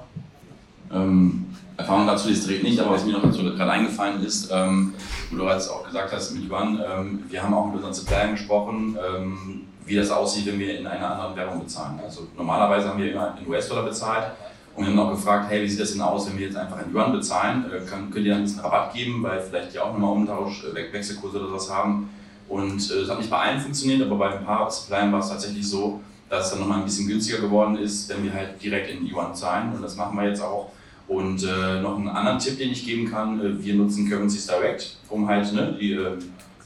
Ähm, 0.91 1.45
Erfahrung 1.81 2.07
dazu 2.07 2.29
ist 2.29 2.47
direkt 2.47 2.63
nicht, 2.63 2.79
aber 2.79 2.91
was 2.91 3.05
mir 3.05 3.13
noch 3.13 3.23
dazu 3.23 3.43
gerade 3.43 3.71
eingefallen 3.71 4.23
ist, 4.23 4.49
ähm, 4.51 4.93
wo 5.29 5.37
du 5.37 5.43
gerade 5.43 5.61
auch 5.71 5.85
gesagt 5.85 6.13
hast 6.13 6.31
mit 6.31 6.49
Yuan, 6.49 6.79
ähm, 6.79 7.23
wir 7.29 7.43
haben 7.43 7.53
auch 7.53 7.67
mit 7.67 7.75
unseren 7.75 7.93
Suppliern 7.93 8.31
gesprochen, 8.31 8.97
ähm, 8.97 9.61
wie 9.85 9.95
das 9.95 10.09
aussieht, 10.11 10.45
wenn 10.45 10.59
wir 10.59 10.79
in 10.79 10.87
einer 10.87 11.11
anderen 11.11 11.35
Währung 11.35 11.59
bezahlen. 11.59 11.99
Also 12.03 12.27
normalerweise 12.37 12.89
haben 12.89 12.99
wir 12.99 13.11
immer 13.11 13.37
in 13.39 13.49
US-Dollar 13.49 13.83
bezahlt 13.83 14.31
und 14.75 14.85
wir 14.85 14.91
haben 14.91 14.99
auch 14.99 15.11
gefragt, 15.11 15.47
hey, 15.49 15.63
wie 15.63 15.67
sieht 15.67 15.79
das 15.79 15.91
denn 15.91 16.01
aus, 16.01 16.29
wenn 16.29 16.37
wir 16.37 16.47
jetzt 16.47 16.57
einfach 16.57 16.77
in 16.85 16.93
Yuan 16.93 17.11
bezahlen? 17.11 17.65
Äh, 17.65 17.85
könnt 17.85 18.15
ihr 18.15 18.31
dann 18.31 18.41
ein 18.41 18.43
bisschen 18.43 18.61
Rabatt 18.61 18.93
geben, 18.93 19.21
weil 19.23 19.41
vielleicht 19.41 19.73
die 19.73 19.79
auch 19.79 19.91
nochmal 19.91 20.11
Umtausch, 20.11 20.63
äh, 20.63 20.93
Wechselkurse 20.93 21.39
oder 21.39 21.47
sowas 21.49 21.69
haben? 21.71 22.09
Und 22.47 22.91
äh, 22.91 23.01
das 23.01 23.09
hat 23.09 23.17
nicht 23.17 23.29
bei 23.29 23.37
allen 23.37 23.59
funktioniert, 23.59 24.01
aber 24.01 24.15
bei 24.17 24.37
ein 24.37 24.45
paar 24.45 24.69
Suppliern 24.69 25.11
war 25.11 25.19
es 25.19 25.29
tatsächlich 25.29 25.67
so, 25.67 26.01
dass 26.29 26.45
es 26.45 26.51
dann 26.51 26.59
nochmal 26.59 26.79
ein 26.79 26.85
bisschen 26.85 27.07
günstiger 27.07 27.39
geworden 27.39 27.77
ist, 27.77 28.07
wenn 28.09 28.23
wir 28.23 28.33
halt 28.33 28.61
direkt 28.61 28.89
in 28.89 29.05
Yuan 29.05 29.35
zahlen. 29.35 29.73
Und 29.73 29.81
das 29.81 29.95
machen 29.95 30.17
wir 30.17 30.27
jetzt 30.27 30.41
auch. 30.41 30.71
Und 31.11 31.43
äh, 31.43 31.81
noch 31.81 31.97
einen 31.97 32.07
anderen 32.07 32.39
Tipp, 32.39 32.57
den 32.57 32.71
ich 32.71 32.85
geben 32.85 33.11
kann, 33.11 33.41
äh, 33.41 33.61
wir 33.61 33.75
nutzen 33.75 34.09
Currencies 34.09 34.47
Direct, 34.47 34.95
um 35.09 35.27
halt 35.27 35.51
ne, 35.51 35.75
die 35.77 35.91
äh, 35.91 36.17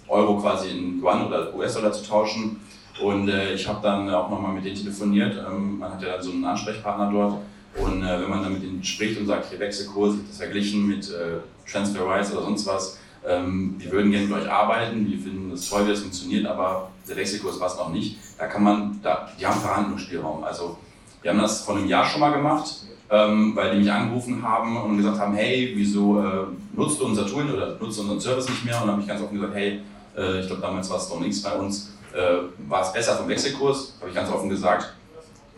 Euro 0.07 0.37
quasi 0.37 0.69
in 0.69 1.01
Yuan 1.01 1.25
oder 1.25 1.55
US-Dollar 1.55 1.91
zu 1.91 2.05
tauschen. 2.05 2.59
Und 3.01 3.27
äh, 3.27 3.55
ich 3.55 3.67
habe 3.67 3.79
dann 3.81 4.07
auch 4.07 4.29
nochmal 4.29 4.53
mit 4.53 4.63
denen 4.63 4.75
telefoniert. 4.75 5.35
Ähm, 5.35 5.79
man 5.79 5.93
hat 5.93 6.03
ja 6.03 6.09
dann 6.09 6.21
so 6.21 6.31
einen 6.31 6.45
Ansprechpartner 6.45 7.11
dort. 7.11 7.39
Und 7.83 8.03
äh, 8.03 8.21
wenn 8.21 8.29
man 8.29 8.43
dann 8.43 8.53
mit 8.53 8.61
denen 8.61 8.83
spricht 8.83 9.19
und 9.19 9.25
sagt, 9.25 9.49
hier 9.49 9.59
Wechselkurs, 9.59 10.13
das 10.27 10.37
verglichen 10.37 10.85
mit 10.85 11.09
äh, 11.09 11.39
TransferWise 11.67 12.33
oder 12.33 12.43
sonst 12.43 12.67
was, 12.67 12.99
ähm, 13.27 13.73
wir 13.79 13.91
würden 13.91 14.11
gerne 14.11 14.27
mit 14.27 14.37
euch 14.37 14.51
arbeiten, 14.51 15.09
wir 15.09 15.17
finden 15.17 15.49
das 15.49 15.67
toll, 15.67 15.87
wie 15.87 15.89
das 15.89 16.01
funktioniert, 16.01 16.45
aber 16.45 16.91
der 17.09 17.15
Wechselkurs 17.15 17.59
passt 17.59 17.79
noch 17.79 17.89
nicht. 17.89 18.19
Da 18.37 18.45
kann 18.45 18.61
man, 18.61 18.99
da, 19.01 19.27
die 19.39 19.45
haben 19.47 19.59
Verhandlungsspielraum. 19.59 20.43
Also 20.43 20.77
wir 21.23 21.31
haben 21.31 21.39
das 21.39 21.61
vor 21.61 21.75
einem 21.75 21.87
Jahr 21.87 22.05
schon 22.05 22.19
mal 22.19 22.31
gemacht, 22.31 22.85
ähm, 23.09 23.55
weil 23.55 23.71
die 23.71 23.79
mich 23.79 23.91
angerufen 23.91 24.41
haben 24.41 24.77
und 24.77 24.97
gesagt 24.97 25.19
haben, 25.19 25.35
hey, 25.35 25.73
wieso 25.75 26.19
äh, 26.19 26.45
nutzt 26.75 26.99
du 26.99 27.05
unser 27.05 27.27
Tool 27.27 27.49
oder 27.51 27.77
nutzt 27.79 27.99
unseren 27.99 28.19
Service 28.19 28.49
nicht 28.49 28.65
mehr? 28.65 28.81
Und 28.81 28.91
habe 28.91 29.01
ich 29.01 29.07
ganz 29.07 29.21
offen 29.21 29.35
gesagt, 29.35 29.55
hey, 29.55 29.79
äh, 30.17 30.39
ich 30.39 30.47
glaube 30.47 30.61
damals 30.61 30.89
war 30.89 30.97
es 30.97 31.09
doch 31.09 31.19
nichts 31.19 31.41
bei 31.41 31.53
uns, 31.53 31.93
äh, 32.13 32.69
war 32.69 32.81
es 32.81 32.93
besser 32.93 33.15
vom 33.15 33.27
Wechselkurs, 33.27 33.95
habe 33.99 34.09
ich 34.09 34.15
ganz 34.15 34.29
offen 34.29 34.49
gesagt. 34.49 34.93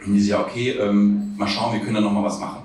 Und 0.05 0.13
die 0.13 0.21
sagen, 0.21 0.43
okay, 0.47 0.71
ähm, 0.71 1.35
mal 1.37 1.47
schauen, 1.47 1.73
wir 1.73 1.79
können 1.79 1.95
da 1.95 2.01
nochmal 2.01 2.23
was 2.23 2.39
machen. 2.39 2.63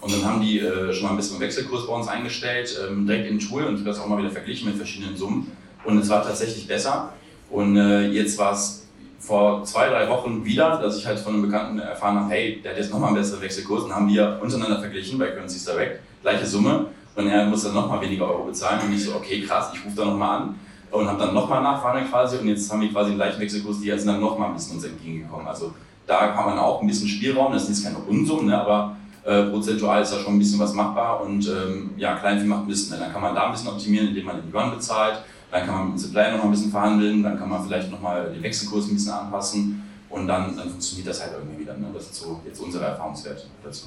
Und 0.00 0.12
dann 0.12 0.24
haben 0.24 0.40
die 0.42 0.58
äh, 0.58 0.92
schon 0.92 1.04
mal 1.04 1.10
ein 1.10 1.16
bisschen 1.16 1.40
Wechselkurs 1.40 1.86
bei 1.86 1.94
uns 1.94 2.08
eingestellt, 2.08 2.78
ähm, 2.86 3.06
direkt 3.06 3.30
in 3.30 3.38
Tool 3.38 3.64
und 3.64 3.74
ich 3.74 3.80
habe 3.80 3.90
das 3.90 4.00
auch 4.00 4.06
mal 4.06 4.18
wieder 4.18 4.30
verglichen 4.30 4.68
mit 4.68 4.76
verschiedenen 4.76 5.16
Summen. 5.16 5.50
Und 5.84 5.98
es 5.98 6.08
war 6.08 6.22
tatsächlich 6.22 6.66
besser. 6.66 7.12
Und 7.50 7.76
äh, 7.76 8.08
jetzt 8.08 8.36
war 8.38 8.52
es 8.52 8.83
vor 9.26 9.64
zwei, 9.64 9.88
drei 9.88 10.08
Wochen 10.08 10.44
wieder, 10.44 10.78
dass 10.78 10.98
ich 10.98 11.06
halt 11.06 11.18
von 11.18 11.34
einem 11.34 11.42
Bekannten 11.42 11.78
erfahren 11.78 12.20
habe, 12.20 12.30
hey, 12.30 12.60
der 12.62 12.72
hat 12.72 12.78
jetzt 12.78 12.90
nochmal 12.90 13.08
einen 13.08 13.16
besseren 13.16 13.40
Wechselkurs. 13.40 13.84
Und 13.84 13.94
haben 13.94 14.08
wir 14.08 14.38
untereinander 14.42 14.78
verglichen 14.78 15.18
bei 15.18 15.28
Currencies 15.28 15.64
Direct, 15.64 16.00
gleiche 16.22 16.44
Summe. 16.44 16.86
Und 17.16 17.28
er 17.28 17.46
muss 17.46 17.64
dann 17.64 17.74
nochmal 17.74 18.00
weniger 18.02 18.28
Euro 18.28 18.44
bezahlen. 18.44 18.80
Und 18.86 18.92
ich 18.92 19.04
so, 19.04 19.14
okay, 19.14 19.40
krass, 19.40 19.70
ich 19.72 19.84
rufe 19.84 19.96
da 19.96 20.04
nochmal 20.04 20.40
an. 20.40 20.54
Und 20.90 21.08
habe 21.08 21.18
dann 21.18 21.34
nochmal 21.34 21.62
nachverhandelt 21.62 22.10
quasi. 22.10 22.36
Und 22.36 22.48
jetzt 22.48 22.70
haben 22.70 22.82
wir 22.82 22.90
quasi 22.90 23.10
den 23.10 23.16
gleichen 23.16 23.40
Wechselkurs, 23.40 23.80
die 23.80 23.90
sind 23.90 24.06
dann 24.06 24.20
nochmal 24.20 24.48
ein 24.48 24.54
bisschen 24.54 24.76
uns 24.76 24.84
entgegengekommen. 24.84 25.46
Also 25.46 25.72
da 26.06 26.28
kann 26.28 26.44
man 26.44 26.58
auch 26.58 26.82
ein 26.82 26.86
bisschen 26.86 27.08
Spielraum, 27.08 27.52
das 27.52 27.62
ist 27.64 27.68
jetzt 27.70 27.84
keine 27.84 27.98
Unsummen, 27.98 28.46
ne, 28.46 28.60
aber 28.60 28.96
äh, 29.24 29.44
prozentual 29.44 30.02
ist 30.02 30.12
da 30.12 30.18
schon 30.18 30.34
ein 30.34 30.38
bisschen 30.38 30.60
was 30.60 30.74
machbar 30.74 31.22
und 31.22 31.48
ähm, 31.48 31.92
ja, 31.96 32.14
Kleinvieh 32.16 32.46
macht 32.46 32.64
ein 32.64 32.68
bisschen. 32.68 33.00
Dann 33.00 33.10
kann 33.10 33.22
man 33.22 33.34
da 33.34 33.46
ein 33.46 33.52
bisschen 33.52 33.68
optimieren, 33.68 34.08
indem 34.08 34.26
man 34.26 34.36
den 34.36 34.52
Yuan 34.52 34.70
bezahlt, 34.70 35.22
dann 35.54 35.66
kann 35.66 35.74
man 35.76 35.84
mit 35.84 35.94
dem 35.94 35.98
Supplier 35.98 36.36
noch 36.36 36.44
ein 36.44 36.50
bisschen 36.50 36.72
verhandeln, 36.72 37.22
dann 37.22 37.38
kann 37.38 37.48
man 37.48 37.64
vielleicht 37.64 37.88
noch 37.88 38.00
mal 38.00 38.32
den 38.32 38.42
Wechselkurs 38.42 38.88
ein 38.88 38.94
bisschen 38.94 39.12
anpassen 39.12 39.84
und 40.10 40.26
dann, 40.26 40.56
dann 40.56 40.68
funktioniert 40.68 41.06
das 41.06 41.22
halt 41.22 41.32
irgendwie 41.34 41.60
wieder. 41.60 41.76
Ne? 41.76 41.86
Das 41.94 42.06
ist 42.06 42.16
so 42.16 42.40
jetzt 42.44 42.60
unsere 42.60 42.84
Erfahrungswerte 42.86 43.44
dazu. 43.62 43.86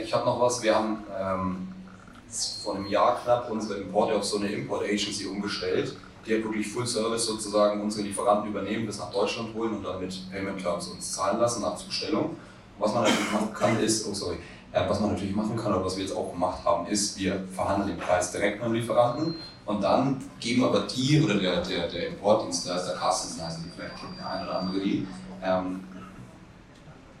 Ich 0.00 0.14
habe 0.14 0.24
noch 0.24 0.40
was, 0.40 0.62
wir 0.62 0.72
haben 0.72 0.98
ähm, 1.18 1.68
vor 2.62 2.76
einem 2.76 2.86
Jahr 2.86 3.20
knapp 3.24 3.50
unsere 3.50 3.80
Importe 3.80 4.14
auf 4.14 4.24
so 4.24 4.38
eine 4.38 4.46
Import 4.46 4.84
Agency 4.84 5.26
umgestellt 5.26 5.96
die 6.26 6.32
halt 6.32 6.44
wirklich 6.44 6.66
Full 6.66 6.86
Service 6.86 7.26
sozusagen 7.26 7.82
unsere 7.82 8.06
Lieferanten 8.06 8.50
übernehmen, 8.50 8.86
bis 8.86 8.98
nach 8.98 9.10
Deutschland 9.10 9.54
holen 9.54 9.74
und 9.74 9.82
dann 9.82 10.00
mit 10.00 10.30
Payment 10.30 10.58
Terms 10.58 10.88
uns 10.88 11.12
zahlen 11.12 11.38
lassen 11.38 11.60
nach 11.60 11.76
Zustellung. 11.76 12.34
Was 12.78 12.94
man 12.94 13.02
natürlich 13.02 13.30
machen 13.30 13.52
kann, 13.52 13.78
ist, 13.78 14.08
oh 14.08 14.14
sorry, 14.14 14.36
äh, 14.36 14.38
was 14.88 15.00
man 15.00 15.12
natürlich 15.12 15.34
machen 15.34 15.56
kann, 15.56 15.72
oder 15.72 15.84
was 15.84 15.96
wir 15.96 16.04
jetzt 16.04 16.16
auch 16.16 16.32
gemacht 16.32 16.64
haben, 16.64 16.86
ist, 16.86 17.18
wir 17.18 17.44
verhandeln 17.52 17.90
den 17.90 17.98
Preis 17.98 18.32
direkt 18.32 18.58
mit 18.58 18.66
dem 18.66 18.74
Lieferanten 18.74 19.34
und 19.66 19.82
dann 19.82 20.22
geben 20.40 20.64
aber 20.64 20.80
die 20.80 21.22
oder 21.22 21.34
der, 21.34 21.62
der, 21.62 21.88
der 21.88 22.08
Importdienstleister, 22.08 22.94
Carstensen 22.94 23.46
heißen 23.46 23.64
die, 23.64 23.70
vielleicht 23.70 23.96
kennt 23.96 24.18
der 24.18 24.30
eine 24.30 24.44
oder 24.44 24.58
andere 24.60 24.80
die, 24.80 25.06
ähm, 25.42 25.80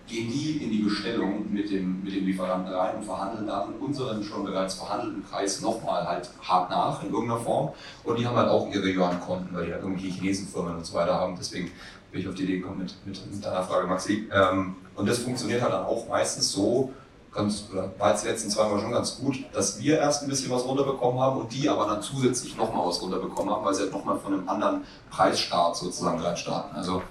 gehen 0.06 0.30
die 0.30 0.62
in 0.62 0.70
die 0.70 0.80
Bestellung 0.80 1.50
mit 1.50 1.70
dem, 1.70 2.02
mit 2.04 2.14
dem 2.14 2.26
Lieferanten 2.26 2.72
rein 2.72 2.96
und 2.96 3.04
verhandeln 3.04 3.46
dann 3.46 3.74
unseren 3.80 4.22
schon 4.22 4.44
bereits 4.44 4.74
verhandelten 4.74 5.22
Preis 5.22 5.62
nochmal 5.62 6.06
halt 6.06 6.28
hart 6.42 6.70
nach 6.70 7.02
in 7.02 7.10
irgendeiner 7.10 7.40
Form. 7.40 7.70
Und 8.02 8.18
die 8.18 8.26
haben 8.26 8.36
halt 8.36 8.48
auch 8.48 8.70
ihre 8.70 8.86
Yuan-Konten, 8.86 9.54
weil 9.54 9.66
die 9.66 9.72
halt 9.72 9.82
irgendwelche 9.82 10.14
Chinesenfirmen 10.14 10.76
und 10.76 10.84
so 10.84 10.94
weiter 10.94 11.14
haben. 11.14 11.36
Deswegen 11.38 11.70
bin 12.12 12.20
ich 12.20 12.28
auf 12.28 12.34
die 12.34 12.42
Idee 12.42 12.58
gekommen 12.58 12.80
mit, 12.80 12.94
mit, 13.06 13.32
mit 13.32 13.44
deiner 13.44 13.62
Frage, 13.62 13.86
Maxi. 13.86 14.28
Ähm, 14.30 14.76
und 14.94 15.08
das 15.08 15.18
funktioniert 15.18 15.62
halt 15.62 15.72
dann 15.72 15.86
auch 15.86 16.06
meistens 16.06 16.52
so, 16.52 16.92
ganz, 17.34 17.68
war 17.98 18.10
jetzt 18.10 18.24
die 18.24 18.28
letzten 18.28 18.50
zwei 18.50 18.68
Mal 18.68 18.80
schon 18.80 18.92
ganz 18.92 19.18
gut, 19.18 19.44
dass 19.52 19.80
wir 19.80 19.98
erst 19.98 20.22
ein 20.22 20.28
bisschen 20.28 20.50
was 20.50 20.64
runterbekommen 20.64 21.20
haben 21.20 21.40
und 21.40 21.52
die 21.52 21.68
aber 21.68 21.86
dann 21.86 22.02
zusätzlich 22.02 22.56
nochmal 22.56 22.86
was 22.86 23.02
runterbekommen 23.02 23.52
haben, 23.52 23.64
weil 23.64 23.74
sie 23.74 23.82
halt 23.82 23.92
nochmal 23.92 24.18
von 24.18 24.32
einem 24.32 24.48
anderen 24.48 24.84
Preisstart 25.10 25.76
sozusagen 25.76 26.20
reinstarten. 26.20 26.76
Also 26.76 27.02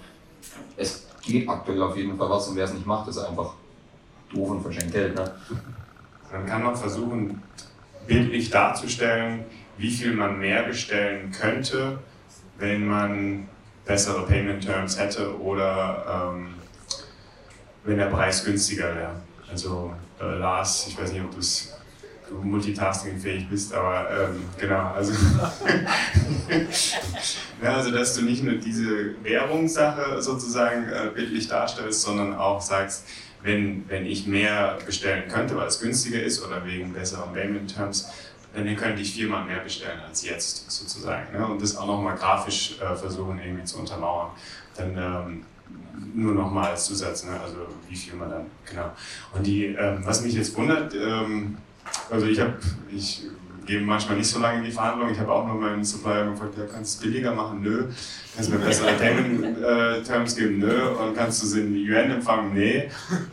es 0.77 1.05
geht 1.21 1.47
aktuell 1.47 1.81
auf 1.81 1.95
jeden 1.95 2.17
Fall 2.17 2.29
was 2.29 2.47
und 2.47 2.55
wer 2.55 2.65
es 2.65 2.73
nicht 2.73 2.85
macht, 2.85 3.07
ist 3.07 3.17
einfach 3.17 3.53
doof 4.33 4.49
und 4.49 4.61
verschenkt 4.61 4.93
Geld. 4.93 5.15
Ne? 5.15 5.31
Dann 6.31 6.45
kann 6.45 6.63
man 6.63 6.75
versuchen, 6.75 7.41
bildlich 8.07 8.49
darzustellen, 8.49 9.45
wie 9.77 9.89
viel 9.89 10.13
man 10.13 10.39
mehr 10.39 10.63
bestellen 10.63 11.31
könnte, 11.31 11.99
wenn 12.57 12.87
man 12.87 13.47
bessere 13.85 14.25
Payment 14.25 14.63
Terms 14.63 14.97
hätte 14.97 15.39
oder 15.39 16.31
ähm, 16.33 16.55
wenn 17.83 17.97
der 17.97 18.05
Preis 18.05 18.45
günstiger 18.45 18.95
wäre. 18.95 19.15
Also 19.51 19.93
äh, 20.23 20.37
Lars, 20.37 20.87
ich 20.87 20.97
weiß 20.97 21.11
nicht, 21.11 21.23
ob 21.23 21.31
du 21.31 21.39
es 21.39 21.73
multitaskingfähig 22.41 23.49
bist, 23.49 23.73
aber 23.73 24.09
ähm, 24.09 24.43
genau, 24.57 24.91
also, 24.93 25.13
ja, 27.61 27.75
also 27.75 27.91
dass 27.91 28.15
du 28.15 28.23
nicht 28.23 28.43
nur 28.43 28.55
diese 28.55 29.23
Währungssache 29.23 30.21
sozusagen 30.21 30.89
äh, 30.89 31.11
bildlich 31.13 31.47
darstellst, 31.47 32.01
sondern 32.01 32.35
auch 32.35 32.61
sagst, 32.61 33.05
wenn, 33.43 33.87
wenn 33.89 34.05
ich 34.05 34.25
mehr 34.25 34.79
bestellen 34.85 35.27
könnte, 35.27 35.55
weil 35.57 35.67
es 35.67 35.79
günstiger 35.79 36.23
ist 36.23 36.43
oder 36.43 36.65
wegen 36.65 36.93
besseren 36.93 37.33
Payment 37.33 37.75
Terms, 37.75 38.09
dann 38.55 38.75
könnte 38.75 39.01
ich 39.01 39.13
viermal 39.13 39.45
mehr 39.45 39.59
bestellen 39.59 39.99
als 40.07 40.23
jetzt 40.23 40.71
sozusagen. 40.71 41.37
Ne? 41.37 41.45
Und 41.45 41.61
das 41.61 41.75
auch 41.75 41.87
nochmal 41.87 42.15
grafisch 42.15 42.79
äh, 42.79 42.95
versuchen 42.95 43.39
irgendwie 43.39 43.65
zu 43.65 43.79
untermauern. 43.79 44.31
Dann 44.75 44.97
ähm, 44.97 45.45
nur 46.13 46.33
nochmal 46.33 46.71
als 46.71 46.85
Zusatz, 46.85 47.25
ne? 47.25 47.39
also 47.39 47.57
wie 47.89 47.95
viel 47.95 48.15
man 48.15 48.29
dann, 48.29 48.45
genau. 48.69 48.91
Und 49.33 49.45
die, 49.45 49.65
ähm, 49.65 50.01
was 50.03 50.23
mich 50.23 50.33
jetzt 50.33 50.55
wundert, 50.55 50.93
ähm, 50.93 51.57
also 52.09 52.25
ich 52.27 52.39
habe, 52.39 52.53
ich 52.91 53.23
gehe 53.65 53.81
manchmal 53.81 54.17
nicht 54.17 54.27
so 54.27 54.39
lange 54.39 54.59
in 54.59 54.65
die 54.65 54.71
Verhandlung. 54.71 55.09
Ich 55.11 55.19
habe 55.19 55.31
auch 55.31 55.47
nur 55.47 55.55
meinen 55.55 55.83
Supplier 55.83 56.29
gefragt, 56.29 56.55
ja, 56.57 56.65
kannst 56.65 56.95
du 56.95 57.07
es 57.07 57.11
billiger 57.11 57.33
machen? 57.33 57.61
Nö. 57.61 57.85
Kannst 58.35 58.49
du 58.49 58.55
mir 58.55 58.65
bessere 58.65 58.93
Payment 58.99 59.57
äh, 59.61 60.03
Terms 60.03 60.35
geben? 60.35 60.59
Nö. 60.59 60.89
Und 60.89 61.15
kannst 61.15 61.41
du 61.43 61.47
sie 61.47 61.61
in 61.61 61.75
Yuan 61.75 62.11
empfangen? 62.11 62.53
Nee. 62.53 62.89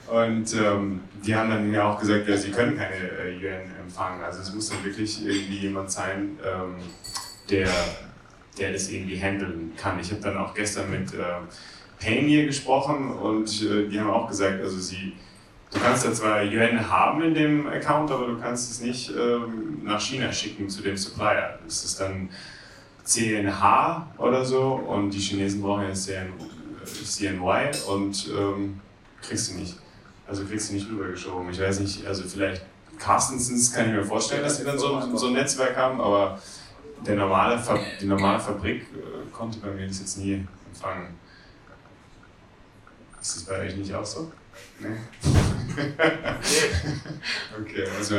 Und 0.06 0.54
ähm, 0.54 1.00
die 1.24 1.34
haben 1.34 1.50
dann 1.50 1.70
mir 1.70 1.84
auch 1.84 1.98
gesagt, 1.98 2.28
ja, 2.28 2.36
sie 2.36 2.50
können 2.50 2.76
keine 2.76 2.94
äh, 2.94 3.36
Yuan 3.36 3.62
empfangen. 3.80 4.22
Also 4.22 4.40
es 4.40 4.54
muss 4.54 4.70
dann 4.70 4.84
wirklich 4.84 5.24
irgendwie 5.24 5.58
jemand 5.58 5.90
sein, 5.90 6.38
ähm, 6.44 6.76
der, 7.50 7.68
der 8.58 8.72
das 8.72 8.88
irgendwie 8.88 9.18
handeln 9.18 9.72
kann. 9.76 9.98
Ich 9.98 10.10
habe 10.12 10.20
dann 10.20 10.36
auch 10.38 10.54
gestern 10.54 10.90
mit 10.90 11.12
äh, 11.14 11.18
Payoneer 12.00 12.46
gesprochen 12.46 13.12
und 13.12 13.62
äh, 13.62 13.88
die 13.88 14.00
haben 14.00 14.10
auch 14.10 14.28
gesagt, 14.28 14.60
also 14.60 14.78
sie 14.78 15.12
Du 15.72 15.78
kannst 15.78 16.04
ja 16.04 16.12
zwar 16.12 16.42
Yuan 16.42 16.90
haben 16.90 17.22
in 17.22 17.34
dem 17.34 17.66
Account, 17.68 18.10
aber 18.10 18.26
du 18.26 18.38
kannst 18.40 18.70
es 18.72 18.80
nicht 18.80 19.10
ähm, 19.10 19.84
nach 19.84 20.00
China 20.00 20.32
schicken 20.32 20.68
zu 20.68 20.82
dem 20.82 20.96
Supplier. 20.96 21.60
Das 21.64 21.84
ist 21.84 22.00
dann 22.00 22.28
CNH 23.04 24.14
oder 24.18 24.44
so 24.44 24.72
und 24.72 25.10
die 25.10 25.20
Chinesen 25.20 25.62
brauchen 25.62 25.84
ja 25.84 25.94
CN, 25.94 26.32
CNY 26.84 27.70
und 27.88 28.30
ähm, 28.36 28.80
kriegst 29.22 29.52
du 29.52 29.58
nicht. 29.58 29.76
Also 30.26 30.44
kriegst 30.44 30.70
du 30.70 30.74
nicht 30.74 30.88
rübergeschoben. 30.88 31.50
Ich 31.50 31.60
weiß 31.60 31.80
nicht, 31.80 32.04
also 32.04 32.24
vielleicht 32.24 32.62
Carstensens 32.98 33.72
kann 33.72 33.86
ich 33.86 33.92
mir 33.92 34.04
vorstellen, 34.04 34.42
dass 34.42 34.58
sie 34.58 34.64
dann 34.64 34.78
so, 34.78 35.00
so 35.16 35.28
ein 35.28 35.34
Netzwerk 35.34 35.76
haben, 35.76 36.00
aber 36.00 36.40
der 37.06 37.14
normale 37.14 37.60
die 38.00 38.06
normale 38.06 38.40
Fabrik 38.40 38.82
äh, 38.82 39.30
konnte 39.32 39.58
bei 39.60 39.70
mir 39.70 39.86
das 39.86 40.00
jetzt 40.00 40.18
nie 40.18 40.44
empfangen. 40.68 41.14
Ist 43.20 43.36
das 43.36 43.42
bei 43.44 43.60
euch 43.60 43.76
nicht 43.76 43.94
auch 43.94 44.04
so? 44.04 44.30
Nee. 44.78 44.88
okay, 47.60 47.84
also 47.98 48.14